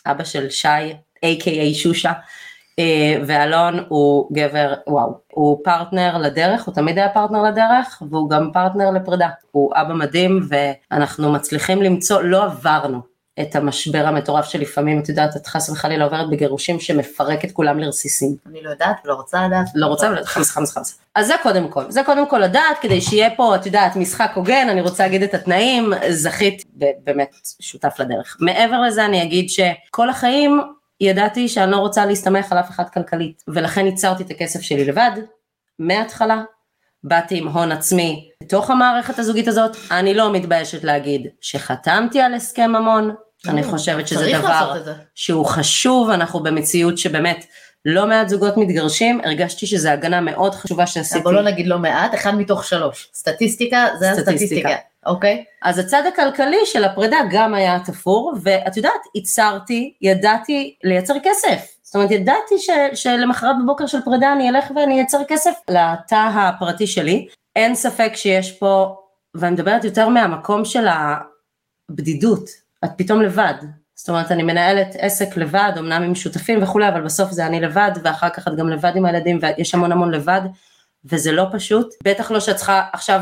אבא 0.06 0.24
של 0.24 0.50
שי, 0.50 0.92
a.k.a 1.24 1.74
שושה, 1.74 2.12
אה, 2.78 3.16
ואלון 3.26 3.84
הוא 3.88 4.28
גבר, 4.32 4.74
וואו, 4.86 5.18
הוא 5.32 5.58
פרטנר 5.64 6.18
לדרך, 6.18 6.64
הוא 6.64 6.74
תמיד 6.74 6.98
היה 6.98 7.08
פרטנר 7.08 7.42
לדרך, 7.42 8.02
והוא 8.10 8.30
גם 8.30 8.50
פרטנר 8.52 8.90
לפרידה. 8.90 9.28
הוא 9.50 9.72
אבא 9.74 9.94
מדהים, 9.94 10.40
ואנחנו 10.48 11.32
מצליחים 11.32 11.82
למצוא, 11.82 12.22
לא 12.22 12.44
עברנו 12.44 13.13
את 13.40 13.56
המשבר 13.56 14.06
המטורף 14.06 14.44
שלפעמים, 14.44 15.00
את 15.00 15.08
יודעת, 15.08 15.36
את 15.36 15.46
חס 15.46 15.70
וחלילה 15.70 16.04
עוברת 16.04 16.30
בגירושים 16.30 16.80
שמפרק 16.80 17.44
את 17.44 17.52
כולם 17.52 17.78
לרסיסים. 17.78 18.36
אני 18.46 18.62
לא 18.62 18.70
יודעת 18.70 18.96
ולא 19.04 19.14
רוצה 19.14 19.46
לדעת. 19.46 19.66
לא 19.74 19.86
רוצה, 19.86 20.08
אבל 20.08 20.24
חמסה 20.24 20.50
חמסה 20.50 20.72
חמסה. 20.72 20.98
אז 21.14 21.26
זה 21.26 21.34
קודם 21.42 21.68
כל, 21.68 21.90
זה 21.90 22.02
קודם 22.06 22.28
כל 22.28 22.38
לדעת, 22.38 22.78
כדי 22.80 23.00
שיהיה 23.00 23.30
פה, 23.36 23.56
את 23.56 23.66
יודעת, 23.66 23.96
משחק 23.96 24.32
הוגן, 24.34 24.68
אני 24.70 24.80
רוצה 24.80 25.02
להגיד 25.02 25.22
את 25.22 25.34
התנאים, 25.34 25.92
זכית 26.10 26.62
באמת 27.04 27.30
שותף 27.60 27.94
לדרך. 27.98 28.36
מעבר 28.40 28.80
לזה 28.80 29.04
אני 29.04 29.22
אגיד 29.22 29.48
שכל 29.48 30.10
החיים 30.10 30.60
ידעתי 31.00 31.48
שאני 31.48 31.70
לא 31.70 31.76
רוצה 31.76 32.06
להסתמך 32.06 32.52
על 32.52 32.58
אף 32.58 32.70
אחד 32.70 32.88
כלכלית, 32.88 33.42
ולכן 33.48 33.86
ייצרתי 33.86 34.22
את 34.22 34.30
הכסף 34.30 34.60
שלי 34.60 34.84
לבד, 34.84 35.10
מההתחלה. 35.78 36.42
באתי 37.04 37.38
עם 37.38 37.48
הון 37.48 37.72
עצמי 37.72 38.28
בתוך 38.42 38.70
המערכת 38.70 39.18
הזוגית 39.18 39.48
הזאת, 39.48 39.76
אני 39.90 40.14
לא 40.14 40.32
מתביישת 40.32 40.84
להגיד 40.84 41.26
שחתמתי 41.40 42.20
על 42.20 42.34
הסכם 42.34 42.70
ממון, 42.70 43.14
אני 43.48 43.64
חושבת 43.64 44.08
שזה 44.08 44.32
דבר. 44.38 44.82
שהוא 45.14 45.46
חשוב, 45.46 46.10
אנחנו 46.10 46.42
במציאות 46.42 46.98
שבאמת 46.98 47.44
לא 47.84 48.06
מעט 48.06 48.28
זוגות 48.28 48.56
מתגרשים, 48.56 49.20
הרגשתי 49.24 49.66
שזו 49.66 49.88
הגנה 49.88 50.20
מאוד 50.20 50.54
חשובה 50.54 50.86
שעשיתי. 50.86 51.20
בוא 51.20 51.32
לא 51.32 51.42
נגיד 51.42 51.66
לא 51.66 51.78
מעט, 51.78 52.14
אחד 52.14 52.34
מתוך 52.34 52.64
שלוש. 52.64 53.10
סטטיסטיקה 53.14 53.86
זה 53.98 54.06
סטטיסטיקה. 54.12 54.30
הסטטיסטיקה, 54.32 54.76
אוקיי? 55.06 55.44
אז 55.62 55.78
הצד 55.78 56.02
הכלכלי 56.12 56.56
של 56.64 56.84
הפרידה 56.84 57.18
גם 57.30 57.54
היה 57.54 57.78
תפור, 57.84 58.32
ואת 58.42 58.76
יודעת, 58.76 58.92
ייצרתי, 59.14 59.94
ידעתי 60.00 60.74
לייצר 60.84 61.14
כסף. 61.24 61.73
זאת 61.94 61.96
אומרת, 61.96 62.10
ידעתי 62.10 62.58
ש, 62.58 62.70
שלמחרת 62.94 63.56
בבוקר 63.62 63.86
של 63.86 64.00
פרידה 64.04 64.32
אני 64.32 64.50
אלך 64.50 64.64
ואני 64.76 64.98
אייצר 64.98 65.18
כסף 65.28 65.50
לתא 65.70 66.30
הפרטי 66.34 66.86
שלי. 66.86 67.28
אין 67.56 67.74
ספק 67.74 68.12
שיש 68.14 68.52
פה, 68.52 68.96
ואני 69.34 69.54
מדברת 69.54 69.84
יותר 69.84 70.08
מהמקום 70.08 70.64
של 70.64 70.86
הבדידות, 71.90 72.44
את 72.84 72.90
פתאום 72.96 73.22
לבד. 73.22 73.54
זאת 73.94 74.08
אומרת, 74.08 74.32
אני 74.32 74.42
מנהלת 74.42 74.96
עסק 74.98 75.36
לבד, 75.36 75.72
אמנם 75.78 76.02
עם 76.02 76.14
שותפים 76.14 76.62
וכולי, 76.62 76.88
אבל 76.88 77.04
בסוף 77.04 77.30
זה 77.30 77.46
אני 77.46 77.60
לבד, 77.60 77.90
ואחר 78.04 78.28
כך 78.28 78.48
את 78.48 78.56
גם 78.56 78.68
לבד 78.68 78.92
עם 78.96 79.04
הילדים, 79.04 79.38
ויש 79.42 79.74
המון 79.74 79.92
המון 79.92 80.10
לבד, 80.10 80.40
וזה 81.04 81.32
לא 81.32 81.46
פשוט. 81.52 81.94
בטח 82.04 82.30
לא 82.30 82.40
שאת 82.40 82.56
צריכה 82.56 82.82
עכשיו, 82.92 83.20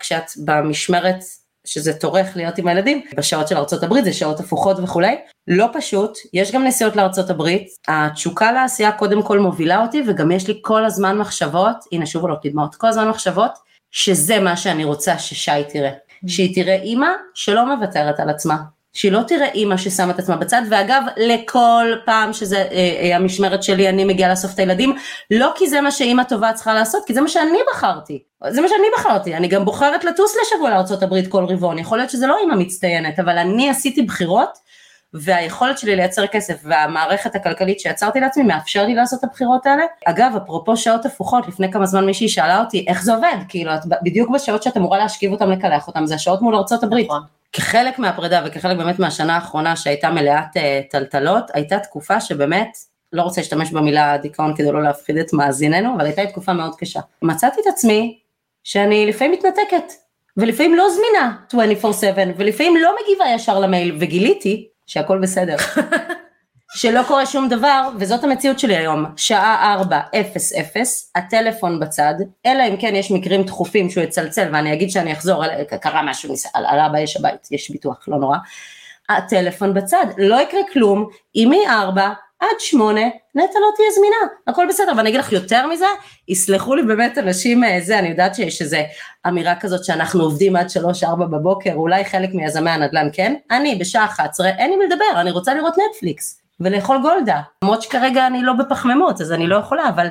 כשאת 0.00 0.30
במשמרת, 0.44 1.24
שזה 1.64 1.92
טורח 1.92 2.36
להיות 2.36 2.58
עם 2.58 2.68
הילדים, 2.68 3.02
בשעות 3.16 3.48
של 3.48 3.56
הברית, 3.82 4.04
זה 4.04 4.12
שעות 4.12 4.40
הפוכות 4.40 4.76
וכולי, 4.82 5.16
לא 5.48 5.66
פשוט, 5.72 6.18
יש 6.32 6.52
גם 6.52 6.64
נסיעות 6.64 6.96
הברית, 7.30 7.68
התשוקה 7.88 8.52
לעשייה 8.52 8.92
קודם 8.92 9.22
כל 9.22 9.38
מובילה 9.38 9.82
אותי, 9.82 10.02
וגם 10.06 10.30
יש 10.30 10.48
לי 10.48 10.58
כל 10.62 10.84
הזמן 10.84 11.18
מחשבות, 11.18 11.76
הנה 11.92 12.06
שוב 12.06 12.22
עולות 12.22 12.44
לי 12.44 12.50
דמעות, 12.50 12.74
כל 12.74 12.86
הזמן 12.86 13.08
מחשבות, 13.08 13.52
שזה 13.90 14.40
מה 14.40 14.56
שאני 14.56 14.84
רוצה 14.84 15.18
ששי 15.18 15.64
תראה. 15.72 15.90
שהיא 16.26 16.54
תראה 16.54 16.74
אימא 16.74 17.08
שלא 17.34 17.76
מוותרת 17.76 18.20
על 18.20 18.30
עצמה, 18.30 18.56
שהיא 18.94 19.12
לא 19.12 19.20
תראה 19.28 19.48
אימא 19.48 19.76
ששמה 19.76 20.10
את 20.10 20.18
עצמה 20.18 20.36
בצד, 20.36 20.62
ואגב, 20.70 21.02
לכל 21.16 21.86
פעם 22.04 22.32
שזה 22.32 22.56
אה, 22.56 22.62
אה, 22.70 23.16
המשמרת 23.16 23.62
שלי, 23.62 23.88
אני 23.88 24.04
מגיעה 24.04 24.30
לאסוף 24.30 24.54
את 24.54 24.58
הילדים, 24.58 24.96
לא 25.30 25.52
כי 25.56 25.68
זה 25.68 25.80
מה 25.80 25.90
שאימא 25.90 26.22
טובה 26.22 26.52
צריכה 26.52 26.74
לעשות, 26.74 27.02
כי 27.06 27.14
זה 27.14 27.20
מה 27.20 27.28
שאני 27.28 27.58
בחרתי. 27.72 28.22
זה 28.50 28.60
מה 28.60 28.68
שאני 28.68 28.86
בחרתי, 28.98 29.34
אני 29.34 29.48
גם 29.48 29.64
בוחרת 29.64 30.04
לטוס 30.04 30.36
לשבוע 30.42 30.70
לארה"ב 30.70 31.28
כל 31.28 31.44
רבעון, 31.44 31.78
יכול 31.78 31.98
להיות 31.98 32.10
שזה 32.10 32.26
לא 32.26 32.36
אימא 32.40 32.54
מצטיינת, 32.54 33.18
אבל 33.18 33.38
אני 33.38 33.70
עשיתי 33.70 34.02
בחירות, 34.02 34.64
והיכולת 35.14 35.78
שלי 35.78 35.96
לייצר 35.96 36.26
כסף 36.26 36.60
והמערכת 36.64 37.34
הכלכלית 37.34 37.80
שיצרתי 37.80 38.20
לעצמי 38.20 38.42
מאפשר 38.42 38.86
לי 38.86 38.94
לעשות 38.94 39.18
את 39.18 39.24
הבחירות 39.24 39.66
האלה. 39.66 39.82
אגב, 40.04 40.32
אפרופו 40.44 40.76
שעות 40.76 41.06
הפוכות, 41.06 41.48
לפני 41.48 41.72
כמה 41.72 41.86
זמן 41.86 42.06
מישהי 42.06 42.28
שאלה 42.28 42.60
אותי 42.60 42.84
איך 42.88 43.02
זה 43.02 43.14
עובד, 43.14 43.36
כאילו 43.48 43.74
את 43.74 43.80
בדיוק 44.02 44.30
בשעות 44.30 44.62
שאת 44.62 44.76
אמורה 44.76 44.98
להשכיב 44.98 45.32
אותם 45.32 45.50
לקלח 45.50 45.86
אותם, 45.86 46.06
זה 46.06 46.14
השעות 46.14 46.42
מול 46.42 46.56
ארצות 46.56 46.82
הברית. 46.82 47.08
כחלק 47.54 47.98
מהפרידה 47.98 48.42
וכחלק 48.46 48.76
באמת 48.76 48.98
מהשנה 48.98 49.34
האחרונה 49.34 49.76
שהייתה 49.76 50.10
מלאת 50.10 50.56
אה, 50.56 50.80
טלטלות, 50.90 51.50
הייתה 51.54 51.78
תקופה 51.78 52.20
שבאמת, 52.20 52.68
לא 53.12 53.22
רוצה 53.22 53.40
להשתמש 53.40 53.70
במילה 53.70 54.16
דיכאון 54.16 54.56
כדי 54.56 54.72
לא 54.72 54.82
להפחיד 54.82 55.16
את 55.16 55.32
מאזיננו, 55.32 55.94
אבל 55.96 56.04
הייתה 56.04 56.26
תקופה 56.26 56.52
מאוד 56.52 56.74
קשה. 56.78 57.00
מצאתי 57.22 57.60
את 57.60 57.66
עצמי 57.66 58.18
שאני 58.64 59.06
לפעמים 59.06 59.32
מתנתקת, 59.32 59.92
ולפעמים 60.36 60.74
לא 60.74 60.86
זמינה 60.90 61.36
24/7, 61.82 62.32
ולפעמים 62.36 62.76
לא 62.76 62.94
מגיבה 63.02 63.24
ישר 63.34 63.58
למייל, 63.58 63.96
וגיליתי 64.00 64.68
שהכל 64.86 65.18
בסדר. 65.18 65.56
שלא 66.76 67.02
קורה 67.08 67.26
שום 67.26 67.48
דבר, 67.48 67.88
וזאת 67.98 68.24
המציאות 68.24 68.58
שלי 68.58 68.76
היום, 68.76 69.04
שעה 69.16 69.76
4:00, 69.90 69.94
הטלפון 71.14 71.80
בצד, 71.80 72.14
אלא 72.46 72.62
אם 72.68 72.76
כן 72.76 72.94
יש 72.94 73.10
מקרים 73.10 73.42
דחופים 73.42 73.90
שהוא 73.90 74.04
יצלצל 74.04 74.48
ואני 74.52 74.72
אגיד 74.72 74.90
שאני 74.90 75.12
אחזור, 75.12 75.44
קרה 75.80 76.02
משהו, 76.02 76.30
ניס- 76.30 76.50
עלה 76.54 76.88
באש 76.88 77.16
הבית, 77.16 77.48
יש 77.50 77.70
ביטוח, 77.70 78.04
לא 78.08 78.16
נורא, 78.18 78.36
הטלפון 79.08 79.74
בצד, 79.74 80.06
לא 80.18 80.40
יקרה 80.40 80.60
כלום, 80.72 81.08
אם 81.36 81.50
מ-4 81.50 82.00
עד 82.40 82.48
8 82.58 83.00
נטע 83.34 83.58
לא 83.58 83.66
תהיה 83.76 83.90
זמינה, 83.96 84.16
הכל 84.46 84.66
בסדר, 84.68 84.92
ואני 84.96 85.08
אגיד 85.08 85.20
לך 85.20 85.32
יותר 85.32 85.66
מזה, 85.66 85.86
יסלחו 86.28 86.74
לי 86.74 86.82
באמת 86.82 87.18
אנשים 87.18 87.64
אה, 87.64 87.78
זה, 87.80 87.98
אני 87.98 88.08
יודעת 88.08 88.34
שיש 88.34 88.62
איזו 88.62 88.76
אמירה 89.28 89.54
כזאת 89.60 89.84
שאנחנו 89.84 90.22
עובדים 90.22 90.56
עד 90.56 90.66
3-4 91.02 91.06
בבוקר, 91.16 91.72
אולי 91.74 92.04
חלק 92.04 92.30
מיזמי 92.34 92.70
הנדל"ן 92.70 93.08
כן, 93.12 93.34
אני 93.50 93.74
בשעה 93.74 94.04
11 94.04 94.48
אין 94.48 94.70
לי 94.70 94.76
מי 94.76 94.84
לדבר, 94.84 95.20
אני 95.20 95.30
רוצה 95.30 95.54
לראות 95.54 95.74
נטפליקס. 95.90 96.43
ולאכול 96.60 97.02
גולדה, 97.02 97.40
למרות 97.62 97.82
שכרגע 97.82 98.26
אני 98.26 98.42
לא 98.42 98.52
בפחמימות 98.52 99.20
אז 99.20 99.32
אני 99.32 99.46
לא 99.46 99.56
יכולה, 99.56 99.88
אבל 99.88 100.06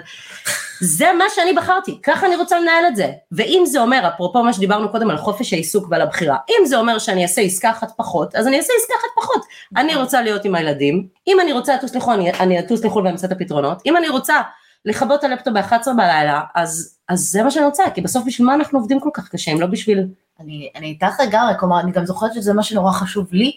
זה 0.82 1.14
מה 1.18 1.24
שאני 1.36 1.54
בחרתי, 1.54 2.00
ככה 2.04 2.26
אני 2.26 2.36
רוצה 2.36 2.60
לנהל 2.60 2.86
את 2.88 2.96
זה. 2.96 3.12
ואם 3.32 3.64
זה 3.66 3.82
אומר, 3.82 4.10
אפרופו 4.14 4.44
מה 4.44 4.54
שדיברנו 4.54 4.92
קודם 4.92 5.10
על 5.10 5.18
חופש 5.18 5.54
העיסוק 5.54 5.88
ועל 5.90 6.02
הבחירה, 6.02 6.38
אם 6.50 6.66
זה 6.66 6.78
אומר 6.78 7.00
שאני 7.00 7.24
אעשה 7.24 7.42
עסקה 7.42 7.70
אחת 7.70 7.92
פחות, 7.98 8.36
אז 8.36 8.48
אני 8.48 8.58
אעשה 8.58 8.74
עסקה 8.82 8.94
אחת 9.00 9.08
פחות. 9.16 9.46
אני 9.78 9.96
רוצה 9.96 10.22
להיות 10.22 10.46
עם 10.46 10.56
הילדים, 10.56 11.08
אם 11.28 11.38
אני 11.40 11.54
רוצה 11.54 11.76
לטוס 11.76 11.96
לחו"ל, 11.96 12.20
אני, 12.40 12.60
אטוס 12.60 12.86
לחו"ל 12.86 13.06
ואמצא 13.06 13.28
את 13.28 13.32
הפתרונות, 13.32 13.82
אם 13.86 13.98
אני 13.98 14.10
רוצה 14.10 14.42
לכבות 14.86 15.20
את 15.20 15.24
הלפטופ 15.24 15.54
ב-11 15.54 15.94
בלילה, 15.98 16.42
אז, 16.56 16.98
אז 17.10 17.20
זה 17.20 17.44
מה 17.44 17.52
שאני 17.52 17.66
רוצה, 17.66 17.84
כי 17.94 18.02
בסוף 18.02 18.24
בשביל 18.26 18.48
מה 18.48 18.54
אנחנו 18.54 18.80
עובדים 18.80 19.00
כל 19.00 19.10
כך 19.14 19.30
קשה, 19.30 19.52
אם 19.52 19.62
לא 19.62 19.68
בשביל... 19.68 20.08
אני, 20.40 20.70
אני 20.76 20.88
איתך 20.88 21.20
לגמרי, 21.28 21.54
כלומר, 21.60 21.80
אני 21.80 21.92
גם 21.92 22.06
זוכרת 22.06 22.34
שזה 22.34 22.54
מה 22.54 22.64
שנורא 22.64 22.92
חשוב 22.92 23.34
לי, 23.34 23.52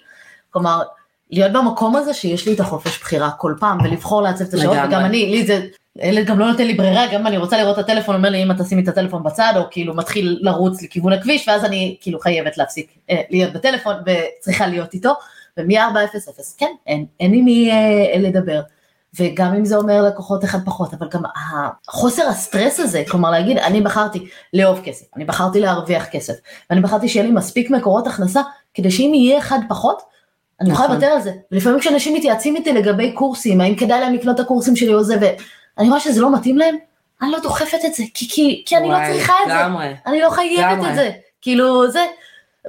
כלומר, 0.50 0.82
להיות 1.30 1.52
במקום 1.52 1.96
הזה 1.96 2.14
שיש 2.14 2.48
לי 2.48 2.54
את 2.54 2.60
החופש 2.60 3.00
בחירה 3.00 3.30
כל 3.30 3.54
פעם, 3.60 3.78
ולבחור 3.84 4.22
לעצב 4.22 4.44
את 4.44 4.54
השעות. 4.54 4.76
וגם 4.88 5.04
אני, 5.04 5.26
לי 5.26 5.46
זה, 5.46 5.66
ילד 5.98 6.26
גם 6.26 6.38
לא 6.38 6.50
נותן 6.50 6.66
לי 6.66 6.74
ברירה, 6.74 7.06
גם 7.06 7.20
אם 7.20 7.26
אני 7.26 7.36
רוצה 7.36 7.58
לראות 7.58 7.78
את 7.78 7.84
הטלפון, 7.84 8.14
אומר 8.14 8.28
לי, 8.28 8.42
אמא 8.42 8.54
תשימי 8.58 8.82
את 8.82 8.88
הטלפון 8.88 9.22
בצד, 9.22 9.52
או 9.56 9.62
כאילו 9.70 9.94
מתחיל 9.94 10.38
לרוץ 10.40 10.82
לכיוון 10.82 11.12
הכביש, 11.12 11.48
ואז 11.48 11.64
אני 11.64 11.96
כאילו 12.00 12.20
חייבת 12.20 12.58
להפסיק 12.58 12.90
אה, 13.10 13.20
להיות 13.30 13.52
בטלפון, 13.52 13.94
וצריכה 14.06 14.66
להיות 14.66 14.94
איתו, 14.94 15.12
ומ-4:00, 15.56 16.54
כן, 16.58 16.70
אין, 16.86 17.06
אין 17.20 17.34
עם 17.34 17.44
מי 17.44 17.70
אה, 17.70 18.18
לדבר. 18.18 18.60
וגם 19.20 19.54
אם 19.54 19.64
זה 19.64 19.76
אומר 19.76 20.02
לקוחות 20.02 20.44
אחד 20.44 20.58
פחות, 20.64 20.94
אבל 20.94 21.08
גם 21.08 21.22
החוסר 21.88 22.28
הסטרס 22.28 22.80
הזה, 22.80 23.02
כלומר 23.10 23.30
להגיד, 23.30 23.58
אני 23.58 23.80
בחרתי 23.80 24.28
לאהוב 24.52 24.80
כסף, 24.84 25.04
אני 25.16 25.24
בחרתי 25.24 25.60
להרוויח 25.60 26.06
כסף, 26.06 26.34
ואני 26.70 26.80
בחרתי 26.80 27.08
שיהיה 27.08 27.26
לי 27.26 27.32
מספיק 27.32 27.70
מקורות 27.70 28.06
הכנסה, 28.06 28.42
כדי 28.74 28.90
שאם 28.90 29.12
יהיה 29.14 29.38
אחד 29.38 29.58
פחות, 29.68 30.02
אני 30.60 30.70
יכולה 30.70 30.88
נכון. 30.88 30.96
לוותר 31.00 31.12
על 31.12 31.20
זה. 31.20 31.32
לפעמים 31.50 31.80
כשאנשים 31.80 32.14
מתייעצים 32.14 32.56
איתי 32.56 32.72
לגבי 32.72 33.12
קורסים, 33.12 33.60
האם 33.60 33.74
כדאי 33.74 34.00
להם 34.00 34.14
לקנות 34.14 34.34
את 34.34 34.40
הקורסים 34.40 34.76
שלי 34.76 34.94
או 34.94 35.04
זה, 35.04 35.16
ואני 35.20 35.88
רואה 35.88 36.00
שזה 36.00 36.20
לא 36.20 36.34
מתאים 36.34 36.58
להם, 36.58 36.76
אני 37.22 37.30
לא 37.30 37.38
דוחפת 37.38 37.84
את 37.86 37.94
זה, 37.94 38.02
כי, 38.14 38.28
כי, 38.28 38.62
כי 38.66 38.76
אני 38.76 38.88
לא 38.88 38.94
וואי, 38.94 39.12
צריכה 39.12 39.32
את 39.42 39.48
זה. 39.48 39.54
לגמרי. 39.54 39.94
אני 40.06 40.20
לא 40.20 40.30
חייבת 40.30 40.58
לגמרי. 40.58 40.90
את 40.90 40.94
זה, 40.94 41.10
כאילו 41.42 41.90
זה, 41.90 42.06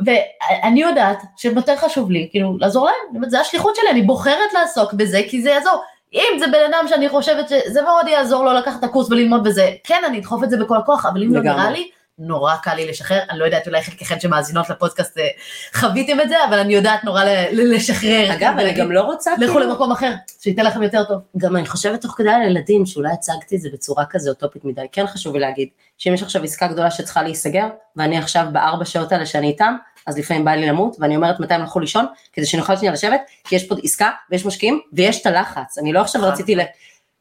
ואני 0.06 0.82
יודעת 0.82 1.24
שיותר 1.38 1.76
חשוב 1.76 2.12
לי, 2.12 2.28
כאילו, 2.32 2.58
לעזור 2.58 2.86
להם, 2.86 3.16
אומרת, 3.16 3.32
זה 3.32 3.40
השליחות 3.40 3.76
שלי, 3.76 3.90
אני 3.92 4.02
בוחרת 4.02 4.54
לעסוק 4.54 4.94
בזה 4.94 5.22
כי 5.30 5.42
זה 5.42 5.50
יעזור. 5.50 5.84
אם 6.14 6.40
זה 6.40 6.48
בן 6.48 6.60
אדם 6.70 6.86
שאני 6.88 7.10
חושבת 7.10 7.50
שזה 7.50 7.82
מאוד 7.82 8.08
יעזור 8.08 8.46
לו 8.46 8.54
לקחת 8.54 8.80
את 8.80 8.84
הקורס 8.84 9.12
וללמוד 9.12 9.44
בזה, 9.44 9.72
כן, 9.84 10.02
אני 10.08 10.20
אדחוף 10.20 10.44
את 10.44 10.50
זה 10.50 10.58
בכל 10.58 10.78
הכוח, 10.78 11.06
אבל 11.06 11.24
אם 11.24 11.34
לא 11.34 11.40
לגמרי. 11.40 11.62
נראה 11.62 11.72
לי, 11.72 11.90
נורא 12.20 12.56
קל 12.56 12.74
לי 12.76 12.88
לשחרר, 12.88 13.20
אני 13.30 13.40
לא 13.40 13.46
יודעת, 13.46 13.68
אולי 13.68 13.82
חלקכן 13.82 14.20
שמאזינות 14.20 14.70
לפודקאסט 14.70 15.18
אה, 15.18 15.28
חוויתם 15.74 16.22
את 16.22 16.30
זה, 16.30 16.36
אבל 16.50 16.60
אני 16.60 16.74
יודעת 16.74 17.04
נורא 17.04 17.24
לשחרר. 17.52 18.34
אגב, 18.34 18.54
אני 18.60 18.74
גם 18.74 18.92
לא 18.92 19.02
רוצה, 19.02 19.32
לכו 19.38 19.54
כאילו- 19.54 19.60
למקום 19.60 19.92
אחר, 19.92 20.12
שייתן 20.42 20.66
לכם 20.66 20.84
יותר 20.84 21.04
טוב. 21.04 21.22
גם 21.38 21.56
אני 21.56 21.66
חושבת 21.66 22.02
תוך 22.02 22.14
כדי 22.18 22.30
על 22.30 22.42
ילדים, 22.42 22.86
שאולי 22.86 23.12
הצגתי 23.14 23.56
את 23.56 23.62
זה 23.62 23.70
בצורה 23.74 24.06
כזה 24.06 24.30
אוטופית 24.30 24.66
מדי, 24.66 24.86
כן 24.92 25.08
חשוב 25.08 25.34
לי 25.34 25.40
להגיד, 25.40 25.70
שאם 25.98 26.14
יש 26.14 26.24
עכשיו 26.24 26.44
עסקה 26.44 26.68
גדולה 26.68 26.92
שצריכה 26.92 27.24
להיסגר, 27.24 27.68
ואני 27.96 28.18
עכשיו 28.18 28.46
בארבע 28.52 28.86
שעות 28.86 29.12
האלה 29.12 29.26
שאני 29.26 29.48
איתם, 29.48 29.76
אז 30.08 30.18
לפעמים 30.18 30.46
בא 30.46 30.52
לי 30.52 30.66
למות, 30.68 30.96
ואני 31.00 31.16
אומרת 31.16 31.40
מתי 31.40 31.54
הם 31.54 31.62
הלכו 31.62 31.80
לישון, 31.80 32.06
כדי 32.34 32.46
שאני 32.46 32.62
אוכל 32.62 32.78
שנייה 32.78 32.94
לשבת, 32.94 33.22
כי 33.44 33.56
יש 33.56 33.68
פה 33.68 33.76
עסקה, 33.84 34.10
ויש 34.32 34.46
משקיעים, 34.46 34.80
ויש 34.94 35.22
את 35.22 35.26
הלחץ, 35.26 35.78
אני 35.78 35.94
לא 35.94 36.02
עכשיו 36.02 36.22
נכון. 36.22 36.34
רציתי 36.34 36.56
ל... 36.56 36.62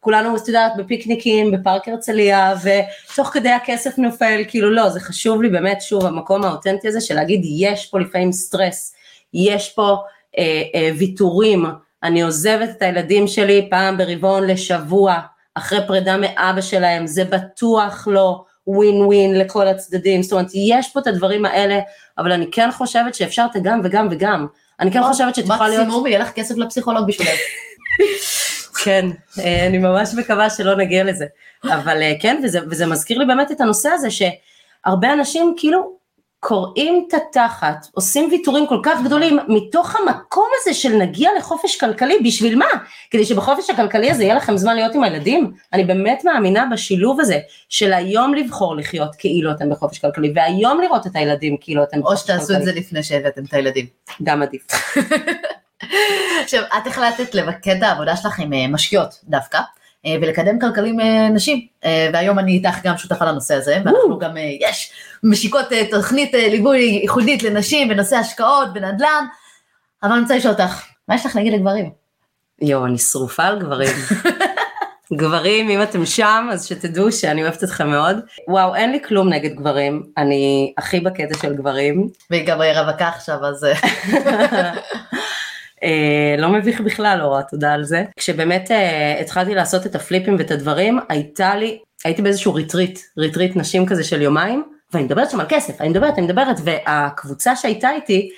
כולנו, 0.06 0.36
את 0.36 0.48
יודעת, 0.48 0.72
בפיקניקים, 0.76 1.50
בפארק 1.50 1.88
הרצליה, 1.88 2.54
ותוך 3.12 3.28
כדי 3.28 3.50
הכסף 3.50 3.98
נופל, 3.98 4.42
כאילו 4.48 4.70
לא, 4.70 4.88
זה 4.88 5.00
חשוב 5.00 5.42
לי 5.42 5.48
באמת, 5.48 5.82
שוב, 5.82 6.06
המקום 6.06 6.44
האותנטי 6.44 6.88
הזה 6.88 7.00
של 7.00 7.14
להגיד, 7.14 7.40
יש 7.44 7.86
פה 7.86 8.00
לפעמים 8.00 8.32
סטרס, 8.32 8.94
יש 9.34 9.72
פה 9.72 9.96
אה, 10.38 10.62
אה, 10.74 10.90
ויתורים, 10.98 11.64
אני 12.02 12.22
עוזבת 12.22 12.70
את 12.70 12.82
הילדים 12.82 13.26
שלי 13.26 13.66
פעם 13.70 13.96
ברבעון 13.96 14.46
לשבוע, 14.46 15.18
אחרי 15.54 15.78
פרידה 15.86 16.16
מאבא 16.16 16.60
שלהם, 16.60 17.06
זה 17.06 17.24
בטוח 17.24 18.08
לא 18.10 18.44
ווין 18.66 19.04
ווין 19.04 19.38
לכל 19.38 19.68
הצדדים, 19.68 20.22
זאת 20.22 20.32
אומרת, 20.32 20.48
יש 20.54 20.88
פה 20.92 21.00
את 21.00 21.06
הדברים 21.06 21.44
האלה, 21.44 21.80
אבל 22.18 22.32
אני 22.32 22.46
כן 22.50 22.70
חושבת 22.72 23.14
שאפשר 23.14 23.46
את 23.50 23.56
הגם 23.56 23.80
וגם 23.84 24.08
וגם. 24.10 24.46
אני 24.80 24.92
כן 24.92 25.02
חושבת 25.02 25.34
שתוכל 25.34 25.68
להיות... 25.68 25.82
מקסימום 25.82 26.06
יהיה 26.06 26.18
לך 26.18 26.30
כסף 26.32 26.56
לפסיכולוג 26.56 27.06
בשבילך. 27.06 27.30
כן, 28.84 29.06
אה, 29.38 29.66
אני 29.66 29.78
ממש 29.78 30.14
מקווה 30.16 30.50
שלא 30.50 30.76
נגיע 30.76 31.04
לזה. 31.04 31.26
אבל 31.64 32.02
אה, 32.02 32.12
כן, 32.20 32.40
וזה, 32.44 32.60
וזה 32.70 32.86
מזכיר 32.86 33.18
לי 33.18 33.24
באמת 33.24 33.50
את 33.50 33.60
הנושא 33.60 33.88
הזה 33.88 34.08
שהרבה 34.10 35.12
אנשים 35.12 35.54
כאילו 35.56 35.96
קורעים 36.40 37.04
את 37.08 37.14
התחת, 37.14 37.86
עושים 37.92 38.28
ויתורים 38.30 38.66
כל 38.66 38.80
כך 38.82 38.98
גדולים 39.04 39.38
מתוך 39.48 39.96
המקום 39.96 40.48
הזה 40.60 40.74
של 40.74 40.96
נגיע 40.96 41.30
לחופש 41.38 41.80
כלכלי, 41.80 42.18
בשביל 42.24 42.58
מה? 42.58 42.66
כדי 43.10 43.24
שבחופש 43.24 43.70
הכלכלי 43.70 44.10
הזה 44.10 44.22
יהיה 44.22 44.34
לכם 44.34 44.56
זמן 44.56 44.76
להיות 44.76 44.94
עם 44.94 45.02
הילדים? 45.02 45.52
אני 45.72 45.84
באמת 45.84 46.24
מאמינה 46.24 46.66
בשילוב 46.72 47.20
הזה 47.20 47.38
של 47.68 47.92
היום 47.92 48.34
לבחור 48.34 48.76
לחיות 48.76 49.14
כאילו 49.18 49.50
אתם 49.50 49.70
בחופש 49.70 49.98
כלכלי, 49.98 50.32
והיום 50.34 50.80
לראות 50.80 51.06
את 51.06 51.16
הילדים 51.16 51.56
כאילו 51.60 51.82
אתם 51.82 51.98
או 51.98 52.02
בחופש 52.02 52.22
כלכלי. 52.22 52.36
שתעשו 52.36 52.54
את 52.54 52.64
זה 52.64 52.72
לפני 52.72 53.02
שהבאתם 53.02 53.44
את 53.44 53.54
הילדים. 53.54 53.86
גם 54.22 54.42
עדיף. 54.42 54.62
עכשיו, 56.42 56.62
את 56.78 56.86
החלטת 56.86 57.34
למקד 57.34 57.76
את 57.76 57.82
העבודה 57.82 58.16
שלך 58.16 58.38
עם 58.38 58.52
אה, 58.52 58.68
משקיעות 58.68 59.20
דווקא, 59.24 59.58
אה, 60.06 60.16
ולקדם 60.22 60.58
כלכלים 60.58 61.00
אה, 61.00 61.28
נשים, 61.28 61.66
והיום 62.12 62.38
אני 62.38 62.52
איתך 62.52 62.82
גם 62.84 62.98
שותפה 62.98 63.24
לנושא 63.24 63.54
הזה, 63.54 63.78
ואנחנו 63.84 64.18
גם, 64.18 64.36
יש, 64.60 64.92
משיקות 65.22 65.66
תוכנית 65.90 66.34
ליווי 66.34 67.00
ייחודית 67.02 67.42
לנשים 67.42 67.88
בנושא 67.88 68.16
השקעות, 68.16 68.72
בנדל"ן, 68.72 69.26
אבל 70.02 70.12
אני 70.12 70.20
רוצה 70.20 70.36
לשאול 70.36 70.52
אותך, 70.52 70.86
מה 71.08 71.14
יש 71.14 71.26
לך 71.26 71.36
להגיד 71.36 71.52
לגברים? 71.52 71.90
יואו, 72.62 72.86
אני 72.86 72.98
שרופה 72.98 73.44
על 73.44 73.58
גברים. 73.58 73.96
גברים, 75.12 75.70
אם 75.70 75.82
אתם 75.82 76.06
שם, 76.06 76.48
אז 76.52 76.66
שתדעו 76.66 77.12
שאני 77.12 77.42
אוהבת 77.42 77.64
אתכם 77.64 77.90
מאוד. 77.90 78.16
וואו, 78.48 78.74
אין 78.74 78.92
לי 78.92 79.02
כלום 79.08 79.28
נגד 79.28 79.54
גברים, 79.54 80.02
אני 80.18 80.74
הכי 80.78 81.00
בקטע 81.00 81.38
של 81.42 81.54
גברים. 81.54 82.08
והיא 82.30 82.46
גם 82.46 82.58
רווקה 82.62 83.08
עכשיו, 83.08 83.44
אז... 83.44 83.66
אה, 85.82 86.34
לא 86.38 86.48
מביך 86.48 86.80
בכלל, 86.80 87.18
אורה, 87.22 87.42
תודה 87.42 87.72
על 87.72 87.84
זה. 87.84 88.04
כשבאמת 88.16 88.70
אה, 88.70 89.20
התחלתי 89.20 89.54
לעשות 89.54 89.86
את 89.86 89.94
הפליפים 89.94 90.36
ואת 90.38 90.50
הדברים, 90.50 90.98
הייתה 91.08 91.56
לי, 91.56 91.78
הייתי 92.04 92.22
באיזשהו 92.22 92.54
ריטריט, 92.54 92.98
ריטריט 93.18 93.56
נשים 93.56 93.86
כזה 93.86 94.04
של 94.04 94.22
יומיים, 94.22 94.64
ואני 94.92 95.04
מדברת 95.04 95.30
שם 95.30 95.40
על 95.40 95.46
כסף, 95.48 95.80
אני 95.80 95.88
מדברת, 95.88 96.18
אני 96.18 96.26
מדברת, 96.26 96.56
והקבוצה 96.64 97.56
שהייתה 97.56 97.90
איתי, 97.90 98.30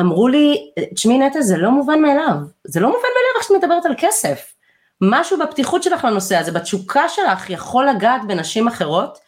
אמרו 0.00 0.28
לי, 0.28 0.70
תשמעי 0.94 1.18
נטע, 1.18 1.40
זה 1.40 1.56
לא 1.56 1.70
מובן 1.70 2.02
מאליו, 2.02 2.34
זה 2.64 2.80
לא 2.80 2.86
מובן 2.86 2.98
מאליו 3.02 3.36
איך 3.36 3.44
שאת 3.48 3.56
מדברת 3.56 3.86
על 3.86 3.94
כסף. 3.98 4.52
משהו 5.00 5.38
בפתיחות 5.38 5.82
שלך 5.82 6.04
לנושא 6.04 6.36
הזה, 6.36 6.52
בתשוקה 6.52 7.08
שלך, 7.08 7.50
יכול 7.50 7.88
לגעת 7.88 8.20
בנשים 8.26 8.68
אחרות, 8.68 9.18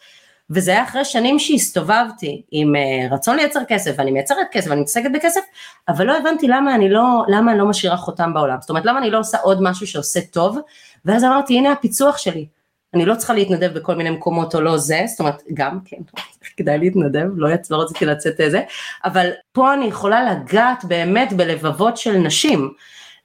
וזה 0.49 0.71
היה 0.71 0.83
אחרי 0.83 1.05
שנים 1.05 1.39
שהסתובבתי 1.39 2.41
עם 2.51 2.75
uh, 2.75 3.13
רצון 3.13 3.35
לייצר 3.35 3.59
כסף, 3.67 3.93
ואני 3.97 4.11
מייצרת 4.11 4.47
כסף, 4.51 4.69
ואני 4.69 4.81
מתעסקת 4.81 5.09
בכסף, 5.13 5.41
אבל 5.87 6.05
לא 6.05 6.17
הבנתי 6.17 6.47
למה 6.47 6.75
אני 6.75 6.89
לא, 6.89 7.23
למה 7.27 7.51
אני 7.51 7.59
לא 7.59 7.65
משאירה 7.65 7.97
חותם 7.97 8.33
בעולם. 8.33 8.57
זאת 8.61 8.69
אומרת, 8.69 8.85
למה 8.85 8.99
אני 8.99 9.09
לא 9.11 9.19
עושה 9.19 9.37
עוד 9.37 9.61
משהו 9.61 9.87
שעושה 9.87 10.19
טוב, 10.21 10.57
ואז 11.05 11.23
אמרתי, 11.23 11.57
הנה 11.57 11.71
הפיצוח 11.71 12.17
שלי. 12.17 12.45
אני 12.93 13.05
לא 13.05 13.15
צריכה 13.15 13.33
להתנדב 13.33 13.73
בכל 13.73 13.95
מיני 13.95 14.09
מקומות 14.09 14.55
או 14.55 14.61
לא 14.61 14.77
זה, 14.77 15.03
זאת 15.07 15.19
אומרת, 15.19 15.43
גם 15.53 15.79
כן, 15.85 15.97
כדאי 16.57 16.77
להתנדב, 16.77 17.27
לא, 17.35 17.49
רציתי 17.71 18.05
לצאת 18.05 18.35
זה, 18.49 18.61
אבל 19.05 19.29
פה 19.51 19.73
אני 19.73 19.85
יכולה 19.85 20.33
לגעת 20.33 20.85
באמת 20.85 21.33
בלבבות 21.33 21.97
של 21.97 22.17
נשים. 22.17 22.73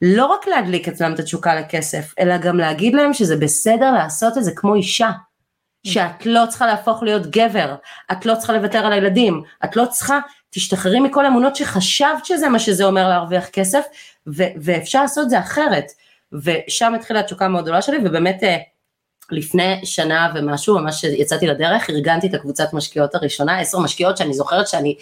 לא 0.02 0.26
רק 0.26 0.46
להדליק 0.46 0.88
אצלם 0.88 1.14
את 1.14 1.18
התשוקה 1.18 1.54
לכסף, 1.54 2.14
אלא 2.18 2.36
גם 2.36 2.56
להגיד 2.56 2.94
להם 2.94 3.12
שזה 3.12 3.36
בסדר 3.36 3.92
לעשות 3.92 4.38
את 4.38 4.44
זה 4.44 4.52
כמו 4.54 4.74
אישה. 4.74 5.10
שאת 5.86 6.26
לא 6.26 6.44
צריכה 6.48 6.66
להפוך 6.66 7.02
להיות 7.02 7.26
גבר, 7.26 7.74
את 8.12 8.26
לא 8.26 8.34
צריכה 8.34 8.52
לוותר 8.52 8.78
על 8.78 8.92
הילדים, 8.92 9.42
את 9.64 9.76
לא 9.76 9.84
צריכה, 9.90 10.18
תשתחררי 10.50 11.00
מכל 11.00 11.24
האמונות 11.24 11.56
שחשבת 11.56 12.24
שזה 12.24 12.48
מה 12.48 12.58
שזה 12.58 12.84
אומר 12.84 13.08
להרוויח 13.08 13.48
כסף, 13.48 13.84
ו- 14.26 14.52
ואפשר 14.60 15.02
לעשות 15.02 15.24
את 15.24 15.30
זה 15.30 15.38
אחרת. 15.38 15.92
ושם 16.32 16.94
התחילה 16.94 17.20
התשוקה 17.20 17.44
המאוד 17.44 17.64
גדולה 17.64 17.82
שלי, 17.82 17.98
ובאמת 18.04 18.44
אה, 18.44 18.56
לפני 19.30 19.80
שנה 19.84 20.32
ומשהו, 20.34 20.78
ממש 20.78 21.04
יצאתי 21.04 21.46
לדרך, 21.46 21.90
ארגנתי 21.90 22.26
את 22.26 22.34
הקבוצת 22.34 22.72
משקיעות 22.72 23.14
הראשונה, 23.14 23.60
עשר 23.60 23.78
משקיעות 23.78 24.16
שאני 24.16 24.34
זוכרת 24.34 24.68
שאני 24.68 24.96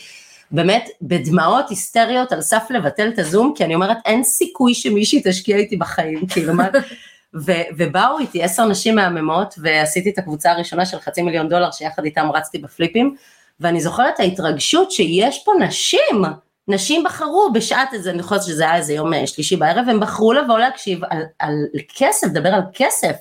באמת 0.50 0.88
בדמעות 1.02 1.70
היסטריות 1.70 2.32
על 2.32 2.40
סף 2.40 2.62
לבטל 2.70 3.08
את 3.08 3.18
הזום, 3.18 3.52
כי 3.56 3.64
אני 3.64 3.74
אומרת 3.74 3.96
אין 4.04 4.24
סיכוי 4.24 4.74
שמישהי 4.74 5.22
תשקיע 5.24 5.56
איתי 5.56 5.76
בחיים, 5.76 6.26
כאילו 6.26 6.54
מה, 6.54 6.68
ו- 7.36 7.76
ובאו 7.76 8.18
איתי 8.18 8.42
עשר 8.42 8.64
נשים 8.66 8.94
מהממות, 8.94 9.54
ועשיתי 9.58 10.10
את 10.10 10.18
הקבוצה 10.18 10.52
הראשונה 10.52 10.86
של 10.86 11.00
חצי 11.00 11.22
מיליון 11.22 11.48
דולר, 11.48 11.70
שיחד 11.70 12.04
איתם 12.04 12.30
רצתי 12.34 12.58
בפליפים, 12.58 13.16
ואני 13.60 13.80
זוכרת 13.80 14.14
את 14.14 14.20
ההתרגשות 14.20 14.90
שיש 14.90 15.42
פה 15.44 15.52
נשים, 15.60 16.22
נשים 16.68 17.04
בחרו 17.04 17.50
בשעת 17.54 17.94
איזה, 17.94 18.10
אני 18.10 18.22
חושבת 18.22 18.42
שזה 18.42 18.64
היה 18.64 18.76
איזה 18.76 18.94
יום 18.94 19.14
אה, 19.14 19.26
שלישי 19.26 19.56
בערב, 19.56 19.88
הם 19.88 20.00
בחרו 20.00 20.32
לבוא 20.32 20.58
להקשיב 20.58 21.04
על, 21.10 21.22
על 21.38 21.54
כסף, 21.96 22.26
לדבר 22.26 22.48
על 22.48 22.62
כסף. 22.72 23.16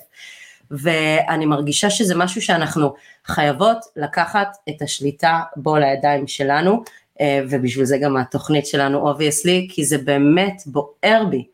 ואני 0.70 1.46
מרגישה 1.46 1.90
שזה 1.90 2.14
משהו 2.14 2.42
שאנחנו 2.42 2.94
חייבות 3.26 3.78
לקחת 3.96 4.56
את 4.68 4.82
השליטה 4.82 5.40
בו 5.56 5.76
לידיים 5.76 6.26
שלנו, 6.26 6.82
אה, 7.20 7.40
ובשביל 7.50 7.84
זה 7.84 7.98
גם 7.98 8.16
התוכנית 8.16 8.66
שלנו 8.66 9.08
obviously, 9.08 9.68
כי 9.70 9.84
זה 9.84 9.98
באמת 9.98 10.62
בוער 10.66 11.24
בי. 11.30 11.46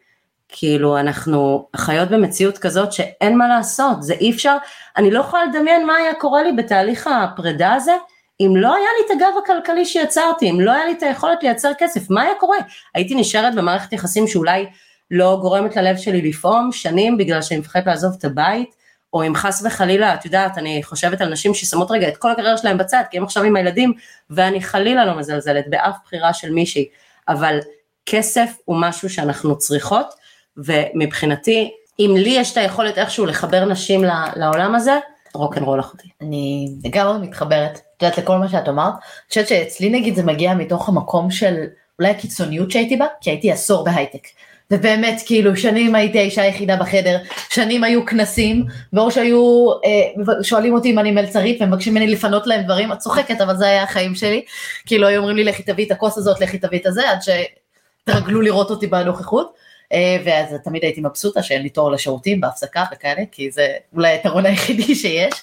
כאילו 0.52 0.98
אנחנו 0.98 1.68
חיות 1.76 2.08
במציאות 2.08 2.58
כזאת 2.58 2.92
שאין 2.92 3.38
מה 3.38 3.48
לעשות, 3.48 4.02
זה 4.02 4.14
אי 4.14 4.30
אפשר, 4.30 4.56
אני 4.96 5.10
לא 5.10 5.20
יכולה 5.20 5.44
לדמיין 5.44 5.86
מה 5.86 5.96
היה 5.96 6.14
קורה 6.14 6.42
לי 6.42 6.52
בתהליך 6.52 7.06
הפרידה 7.06 7.74
הזה, 7.74 7.92
אם 8.40 8.52
לא 8.56 8.74
היה 8.74 8.86
לי 8.98 9.06
את 9.06 9.20
הגב 9.20 9.32
הכלכלי 9.44 9.84
שיצרתי, 9.84 10.50
אם 10.50 10.60
לא 10.60 10.72
היה 10.72 10.84
לי 10.84 10.92
את 10.92 11.02
היכולת 11.02 11.42
לייצר 11.42 11.70
כסף, 11.78 12.10
מה 12.10 12.22
היה 12.22 12.34
קורה? 12.40 12.58
הייתי 12.94 13.14
נשארת 13.14 13.54
במערכת 13.54 13.92
יחסים 13.92 14.26
שאולי 14.26 14.66
לא 15.10 15.38
גורמת 15.40 15.76
ללב 15.76 15.96
שלי 15.96 16.28
לפעום 16.28 16.72
שנים 16.72 17.16
בגלל 17.16 17.42
שאני 17.42 17.60
מפחדת 17.60 17.86
לעזוב 17.86 18.14
את 18.18 18.24
הבית, 18.24 18.74
או 19.12 19.26
אם 19.26 19.34
חס 19.34 19.62
וחלילה, 19.64 20.14
את 20.14 20.24
יודעת, 20.24 20.58
אני 20.58 20.82
חושבת 20.82 21.20
על 21.20 21.28
נשים 21.28 21.54
ששמות 21.54 21.90
רגע 21.90 22.08
את 22.08 22.16
כל 22.16 22.30
הקריירה 22.30 22.56
שלהם 22.56 22.78
בצד, 22.78 23.02
כי 23.10 23.16
הם 23.16 23.24
עכשיו 23.24 23.42
עם 23.42 23.56
הילדים, 23.56 23.92
ואני 24.30 24.62
חלילה 24.62 25.04
לא 25.04 25.18
מזלזלת 25.18 25.64
באף 25.68 25.96
בחירה 26.04 26.34
של 26.34 26.50
מישהי, 26.50 26.88
אבל 27.28 27.58
כסף 28.06 28.50
הוא 28.64 28.76
משהו 28.80 29.10
שאנחנו 29.10 29.58
צריכות, 29.58 30.14
ומבחינתי, 30.56 31.70
אם 32.00 32.14
לי 32.18 32.30
יש 32.30 32.52
את 32.52 32.56
היכולת 32.56 32.98
איכשהו 32.98 33.26
לחבר 33.26 33.64
נשים 33.64 34.04
לעולם 34.36 34.74
הזה, 34.74 34.98
רוקנרול 35.34 35.80
אחותי. 35.80 36.08
אני 36.20 36.68
לגמרי 36.84 37.26
מתחברת, 37.26 37.80
את 37.96 38.02
יודעת, 38.02 38.18
לכל 38.18 38.36
מה 38.36 38.48
שאת 38.48 38.68
אמרת. 38.68 38.92
אני 38.92 39.28
חושבת 39.28 39.48
שאצלי 39.48 39.90
נגיד 39.90 40.14
זה 40.14 40.22
מגיע 40.22 40.54
מתוך 40.54 40.88
המקום 40.88 41.30
של 41.30 41.54
אולי 41.98 42.10
הקיצוניות 42.10 42.70
שהייתי 42.70 42.96
בה, 42.96 43.06
כי 43.20 43.30
הייתי 43.30 43.52
עשור 43.52 43.84
בהייטק. 43.84 44.26
ובאמת 44.70 45.20
כאילו 45.26 45.56
שנים 45.56 45.94
הייתי 45.94 46.18
האישה 46.18 46.42
היחידה 46.42 46.76
בחדר, 46.76 47.18
שנים 47.50 47.84
היו 47.84 48.06
כנסים, 48.06 48.64
ואו 48.92 49.10
שהיו 49.10 49.70
אה, 49.84 50.42
שואלים 50.42 50.74
אותי 50.74 50.90
אם 50.90 50.98
אני 50.98 51.10
מלצרית 51.10 51.62
ומבקשים 51.62 51.94
ממני 51.94 52.06
לפנות 52.06 52.46
להם 52.46 52.62
דברים, 52.62 52.92
את 52.92 52.98
צוחקת 52.98 53.40
אבל 53.40 53.56
זה 53.56 53.66
היה 53.66 53.82
החיים 53.82 54.14
שלי, 54.14 54.44
כאילו 54.86 55.06
היו 55.06 55.18
אומרים 55.18 55.36
לי 55.36 55.44
לכי 55.44 55.62
תביאי 55.62 55.86
את 55.86 55.92
הכוס 55.92 56.18
הזאת, 56.18 56.40
לכי 56.40 56.58
תביאי 56.58 56.80
את 56.80 56.86
הזה, 56.86 57.10
עד 57.10 57.18
שתרגלו 57.22 58.40
לראות 58.40 58.70
אותי 58.70 58.86
בנוכחות. 58.86 59.52
אה, 59.92 60.16
ואז 60.24 60.54
תמיד 60.64 60.82
הייתי 60.84 61.00
מבסוטה 61.00 61.42
שאין 61.42 61.62
לי 61.62 61.68
תור 61.68 61.90
לשירותים 61.92 62.40
בהפסקה 62.40 62.84
וכאלה, 62.92 63.22
כי 63.32 63.50
זה 63.50 63.68
אולי 63.94 64.08
היתרון 64.08 64.46
היחידי 64.46 64.94
שיש, 65.02 65.34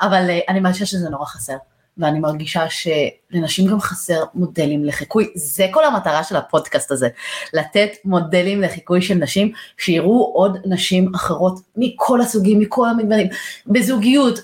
אבל 0.00 0.30
אה, 0.30 0.40
אני 0.48 0.60
מרגישה 0.60 0.86
שזה 0.86 1.10
נורא 1.10 1.24
חסר. 1.24 1.56
ואני 1.98 2.20
מרגישה 2.20 2.64
שלנשים 2.68 3.66
גם 3.66 3.80
חסר 3.80 4.24
מודלים 4.34 4.84
לחיקוי, 4.84 5.32
זה 5.34 5.66
כל 5.70 5.84
המטרה 5.84 6.24
של 6.24 6.36
הפודקאסט 6.36 6.90
הזה, 6.90 7.08
לתת 7.54 7.90
מודלים 8.04 8.60
לחיקוי 8.60 9.02
של 9.02 9.14
נשים, 9.14 9.52
שיראו 9.78 10.32
עוד 10.34 10.58
נשים 10.64 11.14
אחרות 11.14 11.60
מכל 11.76 12.20
הסוגים, 12.20 12.58
מכל 12.58 12.88
המגוונים, 12.88 13.26
בזוגיות, 13.66 14.38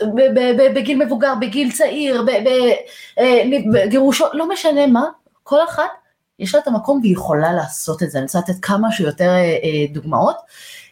בגיל 0.74 1.04
מבוגר, 1.04 1.34
בגיל 1.40 1.72
צעיר, 1.72 2.24
בגירושו, 3.72 4.24
לא 4.32 4.48
משנה 4.48 4.86
מה, 4.86 5.04
כל 5.42 5.64
אחת 5.64 5.90
יש 6.38 6.54
לה 6.54 6.60
את 6.60 6.66
המקום 6.66 7.00
והיא 7.02 7.12
יכולה 7.12 7.52
לעשות 7.52 8.02
את 8.02 8.10
זה, 8.10 8.18
אני 8.18 8.24
רוצה 8.24 8.38
לתת 8.38 8.54
כמה 8.62 8.92
שיותר 8.92 9.28
אה, 9.28 9.40
אה, 9.40 9.86
דוגמאות, 9.92 10.36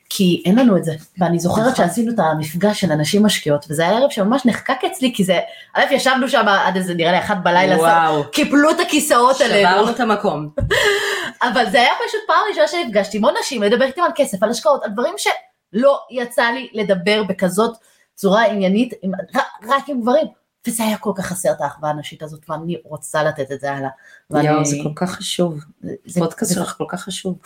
כי 0.08 0.42
אין 0.46 0.58
לנו 0.58 0.76
את 0.76 0.84
זה, 0.84 0.92
ואני 1.18 1.38
זוכרת 1.38 1.72
נכון. 1.72 1.74
שעשינו 1.76 2.12
את 2.12 2.18
המפגש 2.18 2.80
של 2.80 2.92
אנשים 2.92 3.26
משקיעות, 3.26 3.66
וזה 3.70 3.82
היה 3.82 3.98
ערב 3.98 4.10
שממש 4.10 4.46
נחקק 4.46 4.78
אצלי, 4.86 5.12
כי 5.14 5.24
זה, 5.24 5.38
א', 5.74 5.84
ישבנו 5.90 6.28
שם 6.28 6.48
עד 6.48 6.76
איזה 6.76 6.94
נראה 6.94 7.12
לי 7.12 7.18
אחת 7.18 7.36
בלילה, 7.42 7.76
וואו. 7.76 8.24
קיפלו 8.32 8.70
את 8.70 8.80
הכיסאות 8.80 9.40
עלינו, 9.40 9.70
שברנו 9.70 9.90
את 9.90 10.00
המקום. 10.00 10.48
אבל 11.48 11.70
זה 11.70 11.80
היה 11.80 11.90
פשוט 12.08 12.20
פעם 12.26 12.36
ראשונה 12.48 12.68
שנפגשתי 12.68 13.16
עם 13.16 13.24
עוד 13.24 13.34
נשים, 13.40 13.62
לדבר 13.62 13.84
איתם 13.84 14.02
על 14.02 14.10
כסף, 14.14 14.42
על 14.42 14.50
השקעות, 14.50 14.84
על 14.84 14.90
דברים 14.90 15.14
שלא 15.18 15.98
יצא 16.10 16.42
לי 16.42 16.68
לדבר 16.72 17.22
בכזאת 17.22 17.76
צורה 18.14 18.44
עניינית, 18.44 18.94
עם, 19.02 19.12
רק, 19.34 19.46
רק 19.68 19.88
עם 19.88 20.00
גברים. 20.00 20.26
וזה 20.68 20.84
היה 20.84 20.98
כל 20.98 21.12
כך 21.16 21.26
חסר 21.26 21.50
את 21.52 21.60
האחווה 21.60 21.90
הנשית 21.90 22.22
הזאת, 22.22 22.50
ואני 22.50 22.76
רוצה 22.84 23.22
לתת 23.22 23.52
את 23.52 23.60
זה 23.60 23.72
הלאה. 23.72 23.88
ואני- 24.30 24.48
יואו, 24.48 24.64
זה 24.64 24.76
כל 24.82 24.92
כך 24.96 25.10
חשוב. 25.10 25.60
זה- 26.06 26.20
פודקאסט 26.20 26.48
זה- 26.54 26.60
שלך 26.60 26.74
כל 26.78 26.84
כך 26.88 27.00
חשוב. 27.02 27.38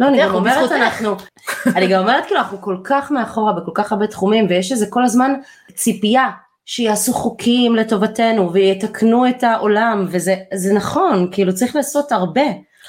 לא, 0.00 0.08
אני 0.08 0.18
גם 0.22 0.34
אומרת. 0.34 0.72
אנחנו, 0.72 1.16
אני 1.76 1.86
גם 1.88 2.00
אומרת 2.00 2.24
כאילו, 2.26 2.40
אנחנו 2.40 2.60
כל 2.60 2.76
כך 2.84 3.10
מאחורה 3.10 3.52
בכל 3.52 3.70
כך 3.74 3.92
הרבה 3.92 4.06
תחומים, 4.06 4.46
ויש 4.48 4.72
איזה 4.72 4.86
כל 4.90 5.04
הזמן 5.04 5.32
ציפייה 5.74 6.28
שיעשו 6.66 7.12
חוקים 7.14 7.76
לטובתנו, 7.76 8.52
ויתקנו 8.52 9.28
את 9.28 9.44
העולם, 9.44 10.06
וזה 10.10 10.34
זה 10.54 10.72
נכון, 10.74 11.28
כאילו 11.32 11.54
צריך 11.54 11.76
לעשות 11.76 12.12
הרבה, 12.12 12.42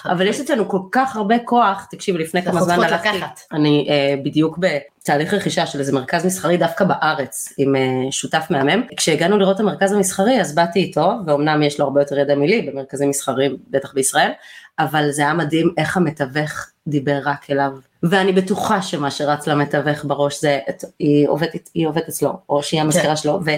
אבל 0.06 0.28
יש 0.28 0.40
אצלנו 0.40 0.70
כל 0.70 0.80
כך 0.92 1.16
הרבה 1.16 1.36
כוח, 1.40 1.88
תקשיב, 1.92 2.16
לפני 2.16 2.42
כמה 2.42 2.62
זמן 2.62 2.84
הלכתי. 2.84 3.10
אני 3.52 3.88
אה, 3.90 4.16
בדיוק 4.24 4.58
בתהליך 4.58 5.34
רכישה 5.34 5.66
של 5.66 5.80
איזה 5.80 5.94
מרכז 5.94 6.26
מסחרי 6.26 6.58
דווקא 6.58 6.86
בארץ, 6.86 7.54
עם 7.58 7.76
אה, 7.76 8.12
שותף 8.12 8.46
מהמם. 8.50 8.84
כשהגענו 8.98 9.38
לראות 9.38 9.56
את 9.56 9.60
המרכז 9.60 9.92
המסחרי, 9.92 10.42
אז 10.42 10.56
באתי 10.56 10.80
איתו, 10.80 11.12
ואומנם 11.26 11.64
יש 11.64 11.80
לו 11.80 11.86
הרבה 11.86 12.02
יותר 12.02 12.18
ידע 12.18 12.36
מלי 12.36 12.62
במרכזים 12.62 13.10
מסחריים, 13.10 13.58
בטח 13.70 13.94
בישראל, 13.94 14.32
אבל 14.80 15.12
זה 15.12 15.22
היה 15.22 15.34
מדהים 15.34 15.74
איך 15.78 15.98
המתווך 15.98 16.70
דיבר 16.88 17.20
רק 17.24 17.50
אליו. 17.50 17.72
ואני 18.04 18.32
בטוחה 18.32 18.82
שמה 18.82 19.12
שרץ 19.12 19.48
למתווך 19.48 20.06
בראש 20.06 20.42
זה, 20.42 20.60
היא, 21.00 21.28
עובדת, 21.28 21.70
היא 21.74 21.88
עובדת 21.88 22.08
אצלו, 22.08 22.34
או 22.50 22.64
שהיא 22.64 22.82
המזכירה 22.82 23.16
שלו, 23.16 23.40
ו, 23.46 23.52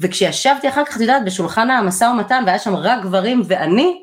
וכשישבתי 0.00 0.68
אחר 0.68 0.84
כך, 0.84 0.96
את 0.96 1.00
יודעת, 1.00 1.24
בשולחן 1.24 1.70
המשא 1.70 2.04
ומתן, 2.04 2.42
והיה 2.46 2.58
שם 2.58 2.76
רק 2.76 3.02
גברים 3.02 3.42
ואני, 3.46 4.02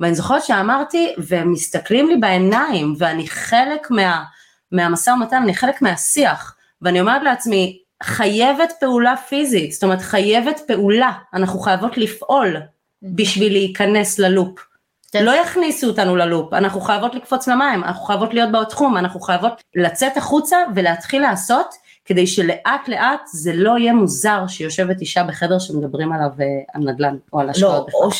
ואני 0.00 0.14
זוכרת 0.14 0.44
שאמרתי, 0.44 1.14
והם 1.18 1.52
מסתכלים 1.52 2.08
לי 2.08 2.16
בעיניים, 2.16 2.94
ואני 2.98 3.28
חלק 3.28 3.90
מה, 3.90 4.24
מהמשא 4.72 5.10
ומתן, 5.10 5.42
אני 5.42 5.54
חלק 5.54 5.82
מהשיח, 5.82 6.56
ואני 6.82 7.00
אומרת 7.00 7.22
לעצמי, 7.22 7.78
חייבת 8.02 8.72
פעולה 8.80 9.14
פיזית, 9.16 9.72
זאת 9.72 9.84
אומרת 9.84 10.00
חייבת 10.00 10.60
פעולה, 10.66 11.12
אנחנו 11.34 11.58
חייבות 11.58 11.98
לפעול 11.98 12.56
בשביל 13.02 13.52
להיכנס 13.52 14.18
ללופ. 14.18 14.66
כן. 15.12 15.24
לא 15.24 15.30
יכניסו 15.30 15.86
אותנו 15.86 16.16
ללופ, 16.16 16.52
אנחנו 16.52 16.80
חייבות 16.80 17.14
לקפוץ 17.14 17.48
למים, 17.48 17.84
אנחנו 17.84 18.04
חייבות 18.06 18.34
להיות 18.34 18.52
בתחום, 18.52 18.96
אנחנו 18.96 19.20
חייבות 19.20 19.62
לצאת 19.74 20.16
החוצה 20.16 20.56
ולהתחיל 20.74 21.22
לעשות, 21.22 21.74
כדי 22.04 22.26
שלאט 22.26 22.88
לאט 22.88 23.20
זה 23.26 23.52
לא 23.54 23.78
יהיה 23.78 23.92
מוזר 23.92 24.46
שיושבת 24.48 25.00
אישה 25.00 25.24
בחדר 25.24 25.58
שמדברים 25.58 26.12
עליו 26.12 26.30
אה, 26.40 26.44
על 26.74 26.82
נדל"ן 26.82 27.16
או 27.32 27.40
על 27.40 27.46
לא, 27.46 27.50
השקעות 27.50 27.86
בכלל. 27.86 28.00
או 28.02 28.10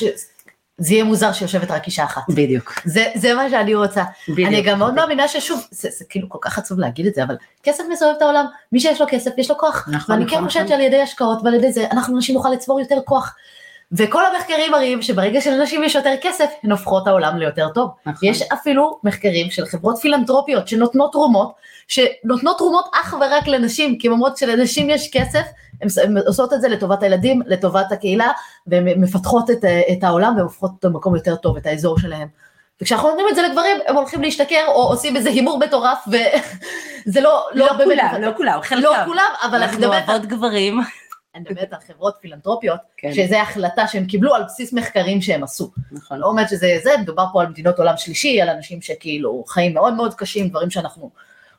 שזה 0.81 0.95
יהיה 0.95 1.05
מוזר 1.05 1.33
שיושבת 1.33 1.71
רק 1.71 1.87
אישה 1.87 2.05
אחת. 2.05 2.23
בדיוק. 2.29 2.81
זה, 2.85 3.05
זה 3.15 3.35
מה 3.35 3.51
שאני 3.51 3.75
רוצה. 3.75 4.05
בדיוק. 4.29 4.49
אני 4.49 4.63
גם 4.63 4.79
מאוד 4.79 4.95
מאמינה 4.95 5.29
ששוב, 5.29 5.67
זה, 5.71 5.89
זה 5.99 6.05
כאילו 6.09 6.29
כל 6.29 6.39
כך 6.41 6.59
עצוב 6.59 6.79
להגיד 6.79 7.07
את 7.07 7.15
זה, 7.15 7.23
אבל 7.23 7.37
כסף 7.63 7.85
מסובב 7.93 8.13
את 8.17 8.23
העולם, 8.23 8.47
מי 8.73 8.81
שיש 8.81 9.01
לו 9.01 9.07
כסף 9.11 9.31
יש 9.39 9.51
לו 9.51 9.59
כוח. 9.59 9.89
נכון, 9.93 10.15
ואני 10.15 10.25
נכון, 10.25 10.39
כן 10.39 10.45
חושבת 10.47 10.63
נכון. 10.63 10.77
שעל 10.77 10.87
ידי 10.87 11.03
השקעות 11.03 11.39
ועל 11.45 11.55
ידי 11.55 11.73
זה, 11.73 11.87
אנחנו 11.93 12.19
נשים 12.19 12.35
נוכל 12.35 12.51
לצבור 12.51 12.81
יותר 12.81 12.99
כוח. 13.05 13.37
וכל 13.93 14.23
המחקרים 14.27 14.73
מראים 14.73 15.03
שברגע 15.03 15.41
שלנשים 15.41 15.85
יש 15.85 15.95
יותר 15.95 16.15
כסף, 16.23 16.51
הן 16.63 16.71
הופכות 16.71 17.03
את 17.03 17.09
העולם 17.09 17.37
ליותר 17.37 17.69
טוב. 17.75 17.91
נכון. 18.07 18.29
יש 18.29 18.43
אפילו 18.43 18.99
מחקרים 19.05 19.51
של 19.51 19.67
חברות 19.67 19.99
פילנטרופיות 19.99 20.69
שנותנות 20.69 21.13
תרומות, 21.13 21.53
שנותנות 21.89 22.59
תרומות 22.59 22.85
אך 22.95 23.15
ורק 23.21 23.47
לנשים, 23.49 23.99
כי 23.99 24.07
הן 24.07 24.13
אומרות 24.13 24.37
שלנשים 24.37 24.91
יש 24.91 25.11
כסף, 25.13 25.47
הן 25.81 26.17
עושות 26.27 26.53
את 26.53 26.61
זה 26.61 26.69
לטובת 26.69 27.03
הילדים, 27.03 27.43
לטובת 27.47 27.93
הקהילה, 27.93 28.31
והן 28.67 29.01
מפתחות 29.01 29.51
את, 29.51 29.65
את 29.93 30.05
העולם 30.05 30.33
והן 30.37 30.45
הופכות 30.45 30.71
אותו 30.71 30.89
למקום 30.89 31.17
יותר 31.17 31.37
טוב, 31.37 31.57
את 31.57 31.67
האזור 31.67 31.99
שלהם. 31.99 32.29
וכשאנחנו 32.81 33.09
נותנים 33.09 33.27
את 33.31 33.35
זה 33.35 33.43
לגברים, 33.43 33.77
הם 33.87 33.97
הולכים 33.97 34.23
להשתכר 34.23 34.65
או 34.69 34.83
עושים 34.89 35.17
איזה 35.17 35.31
הימור 35.31 35.59
מטורף, 35.59 35.99
וזה 36.09 37.21
לא, 37.27 37.47
לא 37.55 37.73
באמת 37.73 37.85
כולם, 37.85 38.07
מפתח. 38.07 38.19
לא 38.21 38.37
כולם, 38.37 38.59
חלקם. 38.63 38.83
לא 38.83 39.05
כולם, 39.05 39.31
אבל 39.43 39.63
אנחנו 39.63 39.87
אוהבות 39.87 40.27
גברים. 40.27 40.81
אני 41.37 41.45
מדברת 41.51 41.73
על 41.73 41.79
חברות 41.87 42.15
פילנטרופיות, 42.21 42.81
כן. 42.97 43.13
שזה 43.13 43.43
החלטה 43.43 43.87
שהם 43.87 44.07
קיבלו 44.07 44.35
על 44.35 44.43
בסיס 44.43 44.73
מחקרים 44.73 45.23
שהם 45.23 45.45
עשו. 45.45 45.71
נכון. 45.93 46.19
לא 46.19 46.27
אומרת 46.27 46.49
שזה 46.49 46.79
זה, 46.83 46.91
מדובר 47.01 47.27
פה 47.33 47.41
על 47.41 47.49
מדינות 47.49 47.79
עולם 47.79 47.97
שלישי, 47.97 48.41
על 48.41 48.49
אנשים 48.49 48.83
שכאילו 48.83 49.45
חיים 49.49 49.75
מאוד 49.75 49.95
מאוד 49.95 50.15
קשים, 50.15 50.49
דברים 50.49 50.71
שאנחנו 50.71 51.11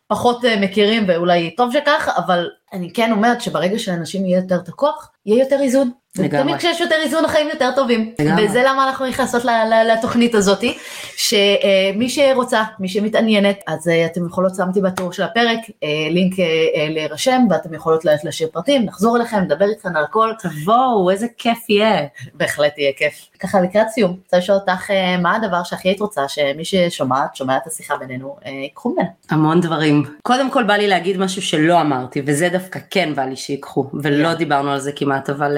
פחות 0.08 0.46
אה, 0.46 0.60
מכירים 0.60 1.04
ואולי 1.08 1.56
טוב 1.56 1.74
שכך, 1.74 2.10
אבל 2.18 2.50
אני 2.74 2.94
כן 2.94 3.12
אומרת 3.12 3.42
שברגע 3.42 3.80
שלאנשים 3.80 4.26
יהיה 4.26 4.40
יותר 4.40 4.56
את 4.56 4.70
הכוח, 4.70 5.12
יהיה 5.26 5.44
יותר 5.44 5.60
איזון. 5.62 5.92
לגמרי. 6.20 6.42
ותמיד 6.42 6.58
כשיש 6.58 6.82
יותר 6.82 6.96
איזון 7.04 7.26
החיים 7.26 7.50
יותר 7.50 7.70
טובים. 7.76 8.14
לגמרי. 8.20 8.46
וזה 8.46 8.64
למה 8.66 8.88
אנחנו 8.88 9.06
נכנסות 9.06 9.44
לתוכנית 9.86 10.36
הזאתי, 10.36 10.78
שמי 11.18 12.10
שרוצה, 12.10 12.64
מי 12.80 12.90
שמתעניינת, 12.90 13.60
אז 13.68 13.88
אה, 13.88 14.06
אתם 14.06 14.26
יכולות, 14.26 14.56
שמתי 14.56 14.82
בטור 14.82 15.14
של 15.14 15.24
הפרק, 15.24 15.60
אה, 15.84 16.08
לינק 16.10 16.40
אה, 16.40 16.46
להירשם, 16.90 17.42
ואתם 17.50 17.74
יכולות 17.74 18.06
להשאיר 18.06 18.50
פרטים, 18.54 18.86
נחזור 18.86 19.18
אליכם, 19.18 19.38
נדבר 19.38 19.66
איתכם 19.66 19.96
על 19.96 20.04
הכל, 20.04 20.32
תבואו, 20.40 21.10
איזה 21.10 21.28
כיף 21.38 21.70
יהיה. 21.70 22.08
בהחלט 22.34 22.78
יהיה 22.78 22.92
כיף. 22.98 23.14
ככה 23.40 23.62
לקראת 23.62 23.90
סיום, 23.90 24.12
רוצה 24.24 24.38
לשאול 24.38 24.58
אותך 24.58 24.92
מה 25.22 25.36
הדבר 25.36 25.64
שהכי 25.64 25.88
היית 25.88 26.00
רוצה 26.00 26.28
שמי 26.28 26.66
ששומעת, 26.66 27.36
שומע 27.36 27.58
את 27.58 27.68
השיחה 27.68 27.98
בינינו, 27.98 28.36
ייקחו 28.46 28.90
ממנה. 28.90 29.08
המון 29.30 29.62
דברים. 29.62 30.04
קודם 30.24 30.52
כל 30.52 30.64
בא 30.64 30.74
לי 30.74 30.88
להגיד 30.88 31.18
משהו 31.18 31.42
שלא 31.42 31.82
אמרתי, 31.82 32.22
וזה 32.26 32.50
דווקא 32.50 32.80
כן 32.90 33.16
בא 33.16 33.24
לי 33.24 33.36
שיקחו, 33.36 33.90
ולא 33.94 34.34
דיברנו 34.34 34.72
על 34.72 34.80
זה 34.80 34.92
כמעט, 34.92 35.30
אבל 35.30 35.58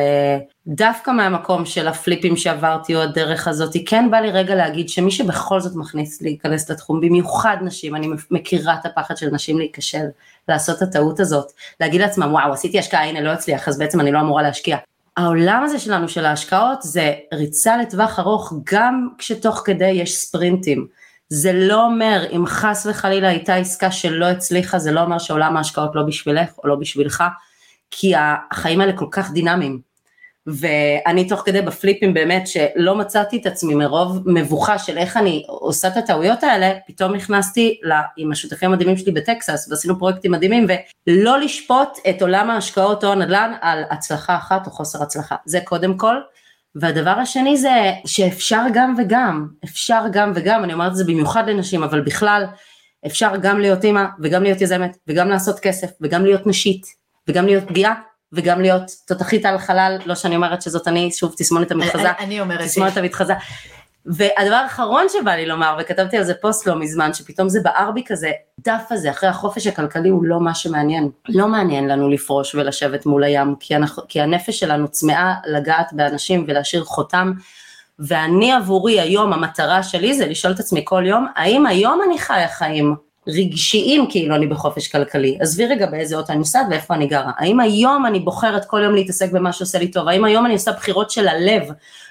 דווקא 0.68 1.12
מהמקום 1.12 1.66
של 1.66 1.88
הפליפים 1.88 2.38
שעברתי 2.38 2.96
או 2.96 3.02
הדרך 3.02 3.48
הזאת, 3.48 3.76
כן 3.86 4.12
בא 4.12 4.18
לי 4.18 4.32
רגע 4.32 4.56
להגיד 4.56 4.90
שמי 4.90 5.12
שבכל 5.12 5.60
זאת 5.60 5.76
מכניס 5.76 6.22
להיכנס 6.22 6.70
לתחום, 6.70 7.02
במיוחד 7.02 7.58
נשים, 7.62 7.96
אני 7.96 8.08
מכירה 8.32 8.76
את 8.82 8.86
הפחד 8.86 9.18
של 9.18 9.30
נשים 9.32 9.58
להיכשל, 9.58 10.06
לעשות 10.48 10.78
את 10.78 10.82
הטעות 10.82 11.20
הזאת, 11.20 11.52
להגיד 11.80 12.02
לעצמם 12.02 12.34
וואו 12.34 12.54
עשיתי 12.54 12.80
השקעה 12.80 13.10
הנה 13.10 13.22
לא 13.22 13.30
הצליח 13.30 13.68
אז 13.68 13.78
בעצם 13.78 14.00
אני 14.00 14.12
לא 14.12 14.20
אמורה 14.20 14.42
להשקיע. 14.42 14.78
העולם 15.18 15.64
הזה 15.66 15.80
שלנו 15.80 16.10
של 16.10 16.26
ההשקעות 16.26 16.82
זה 16.82 17.14
ריצה 17.34 17.78
לטווח 17.78 18.20
ארוך 18.20 18.54
גם 18.74 19.08
כשתוך 19.18 19.62
כדי 19.66 19.90
יש 19.90 20.18
ספרינטים. 20.18 20.88
זה 21.30 21.54
לא 21.54 21.86
אומר 21.86 22.26
אם 22.32 22.46
חס 22.46 22.88
וחלילה 22.90 23.28
הייתה 23.28 23.56
עסקה 23.56 23.92
שלא 23.92 24.26
הצליחה 24.26 24.80
זה 24.80 24.92
לא 24.92 25.02
אומר 25.02 25.18
שעולם 25.18 25.58
ההשקעות 25.58 25.96
לא 25.96 26.04
בשבילך 26.04 26.50
או 26.64 26.68
לא 26.68 26.76
בשבילך 26.76 27.24
כי 27.92 28.14
החיים 28.18 28.82
האלה 28.82 28.94
כל 28.98 29.08
כך 29.12 29.32
דינמיים. 29.32 29.89
ואני 30.54 31.28
תוך 31.28 31.42
כדי 31.46 31.62
בפליפים 31.62 32.14
באמת 32.14 32.48
שלא 32.48 32.96
מצאתי 32.96 33.38
את 33.38 33.46
עצמי 33.46 33.76
מרוב 33.76 34.22
מבוכה 34.26 34.80
של 34.80 34.98
איך 34.98 35.18
אני 35.18 35.44
עושה 35.48 35.88
את 35.88 35.98
הטעויות 35.98 36.44
האלה, 36.44 36.74
פתאום 36.88 37.16
נכנסתי 37.16 37.80
לה, 37.84 38.02
עם 38.18 38.32
השותפים 38.32 38.72
המדהימים 38.72 38.98
שלי 38.98 39.12
בטקסס 39.12 39.68
ועשינו 39.70 40.00
פרויקטים 40.00 40.32
מדהימים 40.32 40.68
ולא 41.08 41.40
לשפוט 41.40 41.98
את 42.10 42.22
עולם 42.22 42.50
ההשקעות 42.50 43.04
או 43.04 43.12
הנדל"ן 43.12 43.54
על 43.62 43.84
הצלחה 43.90 44.36
אחת 44.36 44.68
או 44.68 44.72
חוסר 44.72 45.04
הצלחה, 45.04 45.36
זה 45.46 45.60
קודם 45.64 45.98
כל. 45.98 46.16
והדבר 46.76 47.10
השני 47.10 47.58
זה 47.58 47.92
שאפשר 48.06 48.62
גם 48.74 48.96
וגם, 48.98 49.48
אפשר 49.66 50.02
גם 50.12 50.32
וגם, 50.36 50.64
אני 50.64 50.74
אומרת 50.74 50.92
את 50.92 50.96
זה 50.96 51.04
במיוחד 51.04 51.50
לנשים, 51.50 51.84
אבל 51.84 52.02
בכלל 52.02 52.46
אפשר 53.06 53.36
גם 53.42 53.60
להיות 53.60 53.84
אימא 53.84 54.06
וגם 54.20 54.44
להיות 54.44 54.62
יזמת 54.62 54.98
וגם 55.08 55.30
לעשות 55.30 55.60
כסף 55.60 55.90
וגם 56.02 56.26
להיות 56.26 56.48
נשית 56.48 56.86
וגם 57.28 57.46
להיות 57.46 57.64
פגיעה 57.68 57.94
וגם 58.34 58.62
להיות 58.62 58.84
תותחית 59.08 59.46
על 59.46 59.58
חלל, 59.58 59.98
לא 60.06 60.16
שאני 60.16 60.36
אומרת 60.36 60.62
שזאת 60.62 60.88
אני, 60.88 61.12
שוב 61.12 61.36
תסמונת 61.38 61.72
המתחזה, 61.72 62.12
אני- 62.20 62.42
אומרת, 62.42 62.62
תסמונת 62.62 62.98
המתחזה. 62.98 63.34
והדבר 64.06 64.56
האחרון 64.56 65.06
שבא 65.10 65.32
לי 65.32 65.46
לומר, 65.46 65.78
וכתבתי 65.82 66.18
על 66.18 66.24
זה 66.24 66.34
פוסט 66.34 66.68
לא 66.68 66.76
מזמן, 66.80 67.14
שפתאום 67.14 67.50
זה 67.50 67.60
בער 67.64 67.92
בי 67.92 68.04
כזה, 68.08 68.32
דף 68.60 68.84
הזה 68.92 69.12
אחרי 69.12 69.30
החופש 69.30 69.68
הכלכלי 69.68 70.10
הוא 70.10 70.24
לא 70.24 70.40
מה 70.40 70.56
שמעניין. 70.56 71.10
לא 71.30 71.48
מעניין 71.48 71.88
לנו 71.88 72.10
לפרוש 72.10 72.56
ולשבת 72.56 73.06
מול 73.06 73.24
הים, 73.24 73.56
כי, 73.60 73.76
אנחנו, 73.76 74.04
כי 74.08 74.22
הנפש 74.22 74.60
שלנו 74.60 74.88
צמאה 74.88 75.34
לגעת 75.46 75.94
באנשים 75.94 76.46
ולהשאיר 76.48 76.84
חותם. 76.84 77.34
ואני 78.00 78.52
עבורי 78.52 79.00
היום, 79.00 79.34
המטרה 79.34 79.84
שלי 79.84 80.14
זה 80.14 80.26
לשאול 80.26 80.54
את 80.54 80.60
עצמי 80.60 80.82
כל 80.86 81.04
יום, 81.06 81.28
האם 81.36 81.66
היום 81.66 82.02
אני 82.08 82.20
חיה 82.20 82.48
חיים 82.48 82.96
רגשיים 83.38 84.06
כאילו 84.10 84.36
אני 84.36 84.48
בחופש 84.48 84.88
כלכלי, 84.88 85.38
עזבי 85.42 85.66
רגע 85.66 85.86
באיזה 85.86 86.16
אות 86.16 86.30
אני 86.30 86.38
נוסעת 86.38 86.66
ואיפה 86.70 86.94
אני 86.94 87.08
גרה, 87.08 87.32
האם 87.38 87.60
היום 87.60 88.06
אני 88.06 88.20
בוחרת 88.20 88.66
כל 88.66 88.82
יום 88.84 88.96
להתעסק 88.96 89.32
במה 89.32 89.54
שעושה 89.54 89.80
לי 89.80 89.88
טוב, 89.92 90.08
האם 90.08 90.26
היום 90.26 90.46
אני 90.46 90.54
עושה 90.54 90.72
בחירות 90.72 91.12
של 91.12 91.28
הלב 91.28 91.64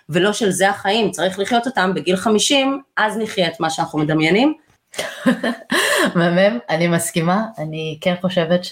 ולא 0.09 0.33
של 0.33 0.51
זה 0.51 0.71
החיים, 0.71 1.11
צריך 1.11 1.39
לחיות 1.39 1.67
אותם 1.67 1.95
בגיל 1.95 2.17
50, 2.17 2.83
אז 2.97 3.19
נחיה 3.19 3.49
את 3.49 3.61
מה 3.61 3.71
שאנחנו 3.71 3.99
מדמיינים. 3.99 4.55
מהמם, 6.15 6.59
אני 6.71 6.89
מסכימה, 6.89 7.43
אני 7.59 7.99
כן 8.01 8.15
חושבת 8.21 8.65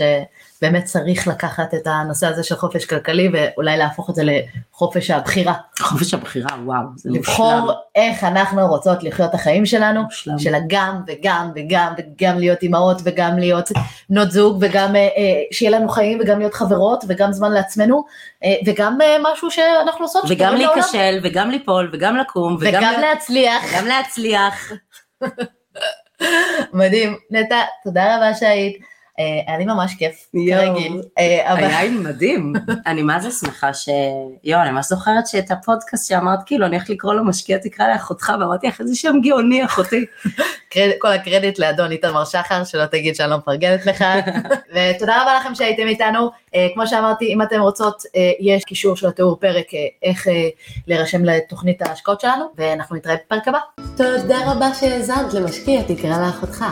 שבאמת 0.59 0.85
צריך 0.85 1.29
לקחת 1.29 1.75
את 1.75 1.87
הנושא 1.87 2.27
הזה 2.27 2.43
של 2.43 2.57
חופש 2.57 2.85
כלכלי 2.85 3.29
ואולי 3.33 3.77
להפוך 3.77 4.11
את 4.11 4.15
זה 4.15 4.23
לחופש 4.25 5.11
הבחירה. 5.11 5.55
חופש 5.81 6.15
הבחירה, 6.15 6.49
וואו, 6.65 6.83
זה 6.97 7.11
לבחור 7.13 7.61
מושלם. 7.61 7.75
איך 7.95 8.25
אנחנו 8.25 8.67
רוצות 8.67 9.03
לחיות 9.03 9.31
את 9.31 9.35
החיים 9.35 9.67
שלנו, 9.67 10.03
מושלם. 10.03 10.39
של 10.39 10.55
הגם 10.55 11.01
וגם 11.07 11.51
וגם 11.55 11.93
וגם 11.99 12.39
להיות 12.39 12.63
אימהות 12.63 12.97
וגם 13.05 13.39
להיות 13.39 13.71
בנות 14.11 14.31
זוג 14.31 14.59
וגם 14.61 14.97
אה, 14.97 15.01
אה, 15.01 15.09
שיהיה 15.53 15.79
לנו 15.79 15.89
חיים 15.89 16.19
וגם 16.23 16.39
להיות 16.39 16.55
חברות 16.55 17.05
וגם 17.09 17.33
זמן 17.33 17.53
לעצמנו 17.53 18.05
אה, 18.45 18.55
וגם 18.67 18.99
אה, 19.01 19.17
משהו 19.33 19.51
שאנחנו 19.51 20.05
עושות 20.05 20.25
וגם. 20.29 20.55
להיכשל, 20.55 21.21
וגם 21.25 21.51
ליפול, 21.51 21.91
וגם 21.93 22.17
לקום, 22.17 22.57
וגם 22.61 22.69
וגם 22.69 22.83
להיות- 22.83 23.05
להצליח. 23.15 23.63
וגם 23.73 23.87
להצליח. 23.87 24.73
מדהים. 26.73 27.17
נטע, 27.31 27.57
תודה 27.85 28.17
רבה 28.17 28.35
שהיית. 28.35 28.96
אה, 29.19 29.25
היה 29.47 29.59
לי 29.59 29.65
ממש 29.65 29.95
כיף. 29.95 30.27
כרגיל. 30.51 31.01
אה, 31.19 31.53
אבל- 31.53 31.65
היה 31.65 31.83
לי 31.83 31.89
מדהים. 31.91 32.53
אני 32.87 33.03
מה 33.03 33.21
זה 33.21 33.31
שמחה 33.31 33.75
ש... 33.75 33.89
יואו, 34.45 34.63
אני 34.63 34.71
ממש 34.71 34.87
זוכרת 34.87 35.27
שאת 35.27 35.51
הפודקאסט 35.51 36.09
שאמרת, 36.09 36.39
כאילו, 36.47 36.67
אני 36.67 36.77
הולכת 36.77 36.91
לקרוא 36.91 37.15
לו 37.15 37.25
משקיע 37.25 37.59
תקרא 37.59 37.89
לאחותך, 37.89 38.33
ואמרתי 38.41 38.67
לך, 38.67 38.81
איזה 38.81 38.95
שם 38.97 39.15
גאוני, 39.23 39.65
אחותי. 39.65 40.05
כל 41.01 41.13
הקרדיט 41.13 41.59
לאדון 41.59 41.91
איתמר 41.93 42.25
שחר, 42.25 42.65
שלא 42.65 42.87
תגיד 42.87 43.15
שאני 43.17 43.31
לא 43.31 43.37
מפרגנת 43.37 43.87
לך. 43.87 44.05
ותודה 44.75 45.23
רבה 45.23 45.37
לכם 45.41 45.55
שהייתם 45.55 45.87
איתנו. 45.87 46.31
אה, 46.55 46.67
כמו 46.75 46.87
שאמרתי, 46.87 47.27
אם 47.35 47.43
אתם 47.43 47.61
רוצות, 47.61 48.03
אה, 48.17 48.31
יש 48.41 48.65
קישור 48.65 48.97
של 48.97 49.09
התיאור 49.09 49.37
פרק, 49.41 49.75
אה, 49.75 49.79
איך 50.03 50.29
אה, 50.29 50.33
להירשם 50.87 51.25
לתוכנית 51.25 51.83
ההשקעות 51.83 52.21
שלנו, 52.21 52.45
ואנחנו 52.57 52.97
נתראה 52.97 53.15
בפרק 53.27 53.49
הבא. 53.49 53.59
תודה 53.97 54.53
רבה 54.53 54.75
שהאזנת 54.75 55.35
למשקיע 55.35 55.83
תקרא 55.83 56.27
לאחותך. 56.27 56.65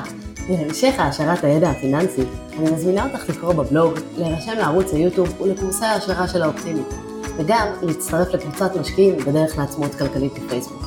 להמשך 0.49 0.95
העשרת 0.99 1.45
הידע 1.45 1.70
הפיננסי, 1.70 2.22
אני 2.59 2.70
מזמינה 2.70 3.05
אותך 3.05 3.28
לקרוא 3.28 3.53
בבלוג, 3.53 3.92
להירשם 4.18 4.53
לערוץ 4.59 4.92
היוטיוב 4.92 5.42
ולקורסי 5.42 5.84
ההשערה 5.84 6.28
של 6.28 6.42
האופטימית, 6.42 6.95
וגם 7.36 7.66
להצטרף 7.82 8.28
לקבוצת 8.34 8.76
משקיעים 8.80 9.16
בדרך 9.16 9.59
לעצמאות 9.59 9.95
כלכלית 9.95 10.32
בפייסבוק. 10.32 10.82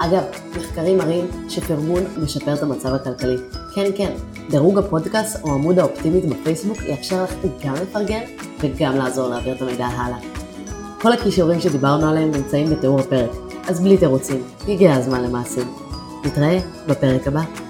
אגב, 0.00 0.22
מחקרים 0.56 0.98
מראים 0.98 1.26
שפרגון 1.48 2.02
משפר 2.22 2.54
את 2.54 2.62
המצב 2.62 2.94
הכלכלי. 2.94 3.36
כן, 3.74 3.90
כן, 3.96 4.12
דירוג 4.50 4.78
הפודקאסט 4.78 5.44
או 5.44 5.52
עמוד 5.52 5.78
האופטימית 5.78 6.24
בפייסבוק 6.24 6.78
יאפשר 6.82 7.24
לך 7.24 7.34
גם 7.64 7.74
לפרגן 7.74 8.22
וגם 8.60 8.96
לעזור 8.96 9.28
להעביר 9.28 9.54
את 9.56 9.62
המידע 9.62 9.86
הלאה. 9.86 10.18
כל 11.00 11.12
הכישורים 11.12 11.60
שדיברנו 11.60 12.10
עליהם 12.10 12.30
נמצאים 12.30 12.70
בתיאור 12.70 13.00
הפרק, 13.00 13.30
אז 13.68 13.80
בלי 13.80 13.96
תירוצים, 13.96 14.42
הגיע 14.68 14.94
הזמן 14.94 15.24
למעשים. 15.24 15.74
נתראה 16.24 16.58
בפרק 16.86 17.26
הבא. 17.26 17.67